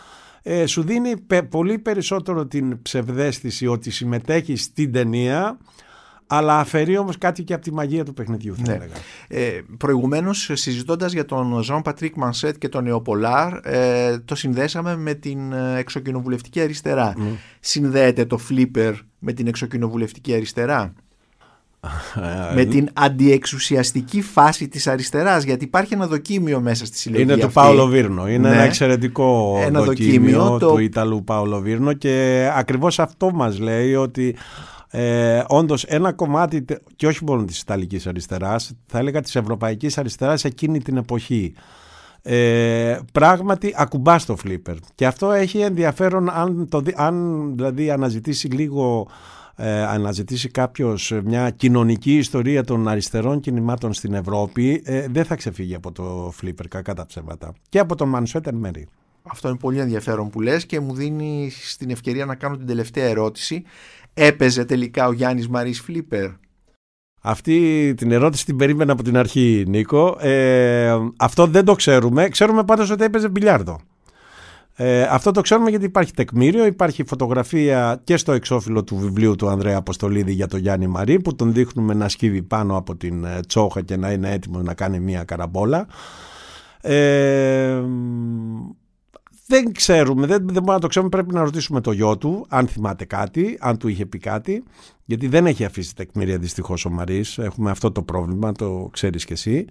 ε, 0.42 0.66
σου 0.66 0.82
δίνει 0.82 1.14
πολύ 1.50 1.78
περισσότερο 1.78 2.46
την 2.46 2.82
ψευδέστηση 2.82 3.66
ότι 3.66 3.90
συμμετέχει 3.90 4.56
στην 4.56 4.92
ταινία 4.92 5.58
αλλά 6.34 6.58
αφαιρεί 6.58 6.96
όμως 6.96 7.18
κάτι 7.18 7.42
και 7.42 7.54
από 7.54 7.62
τη 7.62 7.72
μαγεία 7.72 8.04
του 8.04 8.14
παιχνιδιού 8.14 8.56
θα 8.56 8.62
ναι. 8.66 8.72
έλεγα. 8.72 8.94
Ε, 9.28 9.60
προηγουμένως 9.76 10.50
συζητώντας 10.52 11.12
για 11.12 11.24
τον 11.24 11.62
Ζαν 11.62 11.82
Πατρίκ 11.82 12.16
Μανσέτ 12.16 12.56
και 12.58 12.68
τον 12.68 12.84
Νεοπολάρ 12.84 13.52
ε, 13.62 14.18
το 14.18 14.34
συνδέσαμε 14.34 14.96
με 14.96 15.14
την 15.14 15.52
ε, 15.52 15.78
εξοκοινοβουλευτική 15.78 16.60
αριστερά. 16.60 17.14
Συνδέεται 17.60 18.24
το 18.24 18.38
Flipper 18.50 18.94
με 19.18 19.32
την 19.32 19.46
εξοκοινοβουλευτική 19.46 20.34
αριστερά; 20.34 20.92
Με 22.54 22.64
την 22.64 22.88
αντιεξουσιαστική 22.92 24.22
φάση 24.22 24.68
της 24.68 24.86
αριστεράς 24.86 25.44
γιατί 25.44 25.64
υπάρχει 25.64 25.94
ένα 25.94 26.06
δοκίμιο 26.06 26.60
μέσα 26.60 26.86
στη 26.86 26.98
συλλογή 26.98 27.22
Είναι 27.22 27.36
του 27.36 27.50
Πάολο 27.52 27.86
Βίρνο, 27.86 28.28
είναι 28.28 28.48
ναι. 28.48 28.54
ένα 28.54 28.62
εξαιρετικό 28.62 29.58
ένα 29.64 29.82
δοκίμιο, 29.82 30.58
το... 30.58 30.68
του 30.68 30.78
Ιταλού 30.78 31.24
Πάολο 31.24 31.60
Βίρνο 31.60 31.92
και 31.92 32.48
ακριβώς 32.54 32.98
αυτό 32.98 33.30
μας 33.30 33.58
λέει 33.58 33.94
ότι 33.94 34.36
ε, 34.94 35.42
Όντως, 35.46 35.84
ένα 35.84 36.12
κομμάτι 36.12 36.64
και 36.96 37.06
όχι 37.06 37.24
μόνο 37.24 37.44
της 37.44 37.60
Ιταλικής 37.60 38.06
αριστεράς, 38.06 38.72
θα 38.86 38.98
έλεγα 38.98 39.20
της 39.20 39.36
Ευρωπαϊκής 39.36 39.98
αριστεράς 39.98 40.44
εκείνη 40.44 40.82
την 40.82 40.96
εποχή. 40.96 41.54
Ε, 42.22 42.98
πράγματι 43.12 43.74
ακουμπά 43.76 44.16
το 44.26 44.36
φλίπερ 44.36 44.74
και 44.94 45.06
αυτό 45.06 45.32
έχει 45.32 45.58
ενδιαφέρον 45.58 46.30
αν, 46.30 46.68
το, 46.68 46.82
αν 46.94 47.46
δηλαδή 47.56 47.90
αναζητήσει 47.90 48.46
λίγο 48.48 49.08
ε, 49.56 49.82
αναζητήσει 49.82 50.48
κάποιος 50.48 51.12
μια 51.24 51.50
κοινωνική 51.50 52.16
ιστορία 52.16 52.64
των 52.64 52.88
αριστερών 52.88 53.40
κινημάτων 53.40 53.92
στην 53.92 54.14
Ευρώπη 54.14 54.82
ε, 54.84 55.06
δεν 55.10 55.24
θα 55.24 55.34
ξεφύγει 55.34 55.74
από 55.74 55.92
το 55.92 56.30
φλίπερ 56.32 56.68
κακά 56.68 56.94
τα 56.94 57.06
ψέματα 57.06 57.52
και 57.68 57.78
από 57.78 57.94
τον 57.94 58.08
Μανσουέτερ 58.08 58.54
Μέρι 58.54 58.88
αυτό 59.22 59.48
είναι 59.48 59.58
πολύ 59.58 59.78
ενδιαφέρον 59.78 60.30
που 60.30 60.40
λες 60.40 60.66
και 60.66 60.80
μου 60.80 60.94
δίνει 60.94 61.50
την 61.78 61.90
ευκαιρία 61.90 62.24
να 62.24 62.34
κάνω 62.34 62.56
την 62.56 62.66
τελευταία 62.66 63.04
ερώτηση 63.04 63.64
έπαιζε 64.14 64.64
τελικά 64.64 65.06
ο 65.06 65.12
Γιάννης 65.12 65.48
Μαρίς 65.48 65.80
Φλίπερ. 65.80 66.30
Αυτή 67.22 67.94
την 67.96 68.10
ερώτηση 68.10 68.44
την 68.44 68.56
περίμενα 68.56 68.92
από 68.92 69.02
την 69.02 69.16
αρχή 69.16 69.64
Νίκο. 69.68 70.16
Ε, 70.20 70.96
αυτό 71.16 71.46
δεν 71.46 71.64
το 71.64 71.74
ξέρουμε. 71.74 72.28
Ξέρουμε 72.28 72.64
πάντως 72.64 72.90
ότι 72.90 73.04
έπαιζε 73.04 73.28
μπιλιάρδο. 73.28 73.80
Ε, 74.84 75.02
αυτό 75.02 75.30
το 75.30 75.40
ξέρουμε 75.40 75.70
γιατί 75.70 75.84
υπάρχει 75.84 76.12
τεκμήριο, 76.12 76.66
υπάρχει 76.66 77.04
φωτογραφία 77.04 78.00
και 78.04 78.16
στο 78.16 78.32
εξώφυλλο 78.32 78.84
του 78.84 78.96
βιβλίου 78.96 79.36
του 79.36 79.48
Ανδρέα 79.48 79.76
Αποστολίδη 79.76 80.32
για 80.32 80.46
τον 80.46 80.60
Γιάννη 80.60 80.86
Μαρή 80.86 81.20
που 81.20 81.34
τον 81.34 81.52
δείχνουμε 81.52 81.94
να 81.94 82.08
σκύβει 82.08 82.42
πάνω 82.42 82.76
από 82.76 82.96
την 82.96 83.24
ε, 83.24 83.40
τσόχα 83.48 83.82
και 83.82 83.96
να 83.96 84.10
είναι 84.12 84.32
έτοιμο 84.32 84.62
να 84.62 84.74
κάνει 84.74 85.00
μια 85.00 85.24
καραμπόλα. 85.24 85.86
Ε, 86.80 87.82
δεν 89.46 89.72
ξέρουμε, 89.72 90.26
δεν, 90.26 90.36
δεν 90.36 90.52
μπορούμε 90.52 90.72
να 90.72 90.78
το 90.78 90.86
ξέρουμε. 90.86 91.10
Πρέπει 91.10 91.34
να 91.34 91.42
ρωτήσουμε 91.42 91.80
το 91.80 91.92
γιο 91.92 92.18
του, 92.18 92.46
αν 92.48 92.66
θυμάται 92.66 93.04
κάτι, 93.04 93.58
αν 93.60 93.78
του 93.78 93.88
είχε 93.88 94.06
πει 94.06 94.18
κάτι. 94.18 94.62
Γιατί 95.04 95.28
δεν 95.28 95.46
έχει 95.46 95.64
αφήσει 95.64 95.94
τεκμήρια 95.94 96.38
δυστυχώς 96.38 96.84
ο 96.84 96.90
Μαρής. 96.90 97.38
Έχουμε 97.38 97.70
αυτό 97.70 97.92
το 97.92 98.02
πρόβλημα, 98.02 98.52
το 98.52 98.88
ξέρεις 98.92 99.24
κι 99.24 99.32
εσύ. 99.32 99.66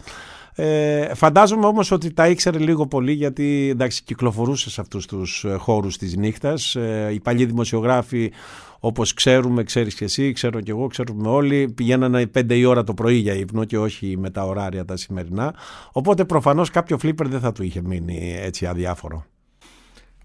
Ε, 0.55 1.15
φαντάζομαι 1.15 1.65
όμως 1.65 1.91
ότι 1.91 2.13
τα 2.13 2.27
ήξερε 2.27 2.59
λίγο 2.59 2.87
πολύ 2.87 3.11
γιατί 3.11 3.69
εντάξει, 3.71 4.03
κυκλοφορούσε 4.03 4.69
σε 4.69 4.81
αυτούς 4.81 5.05
τους 5.05 5.43
ε, 5.43 5.53
χώρους 5.53 5.97
της 5.97 6.15
νύχτας. 6.15 6.75
Ε, 6.75 7.09
οι 7.13 7.19
παλιοί 7.19 7.45
δημοσιογράφοι 7.45 8.31
όπως 8.79 9.13
ξέρουμε, 9.13 9.63
ξέρεις 9.63 9.95
και 9.95 10.03
εσύ, 10.03 10.31
ξέρω 10.31 10.61
και 10.61 10.71
εγώ, 10.71 10.87
ξέρουμε 10.87 11.29
όλοι, 11.29 11.71
πηγαίνανε 11.75 12.31
5 12.35 12.49
η 12.49 12.65
ώρα 12.65 12.83
το 12.83 12.93
πρωί 12.93 13.15
για 13.15 13.33
ύπνο 13.33 13.65
και 13.65 13.77
όχι 13.77 14.17
με 14.17 14.29
τα 14.29 14.45
ωράρια 14.45 14.85
τα 14.85 14.97
σημερινά. 14.97 15.55
Οπότε 15.91 16.25
προφανώς 16.25 16.69
κάποιο 16.69 16.97
φλίπερ 16.97 17.27
δεν 17.27 17.39
θα 17.39 17.51
του 17.51 17.63
είχε 17.63 17.81
μείνει 17.81 18.35
έτσι 18.41 18.65
αδιάφορο. 18.65 19.25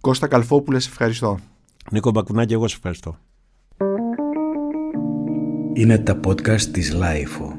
Κώστα 0.01 0.27
Καλφόπουλε, 0.27 0.77
ευχαριστώ. 0.77 1.39
Νίκο 1.91 2.11
Μπακουνάκη, 2.11 2.53
εγώ 2.53 2.69
σε 2.69 2.77
ευχαριστώ. 2.77 3.19
Είναι 5.73 5.99
τα 5.99 6.21
podcast 6.27 6.61
της 6.61 6.93
LiFO. 6.93 7.56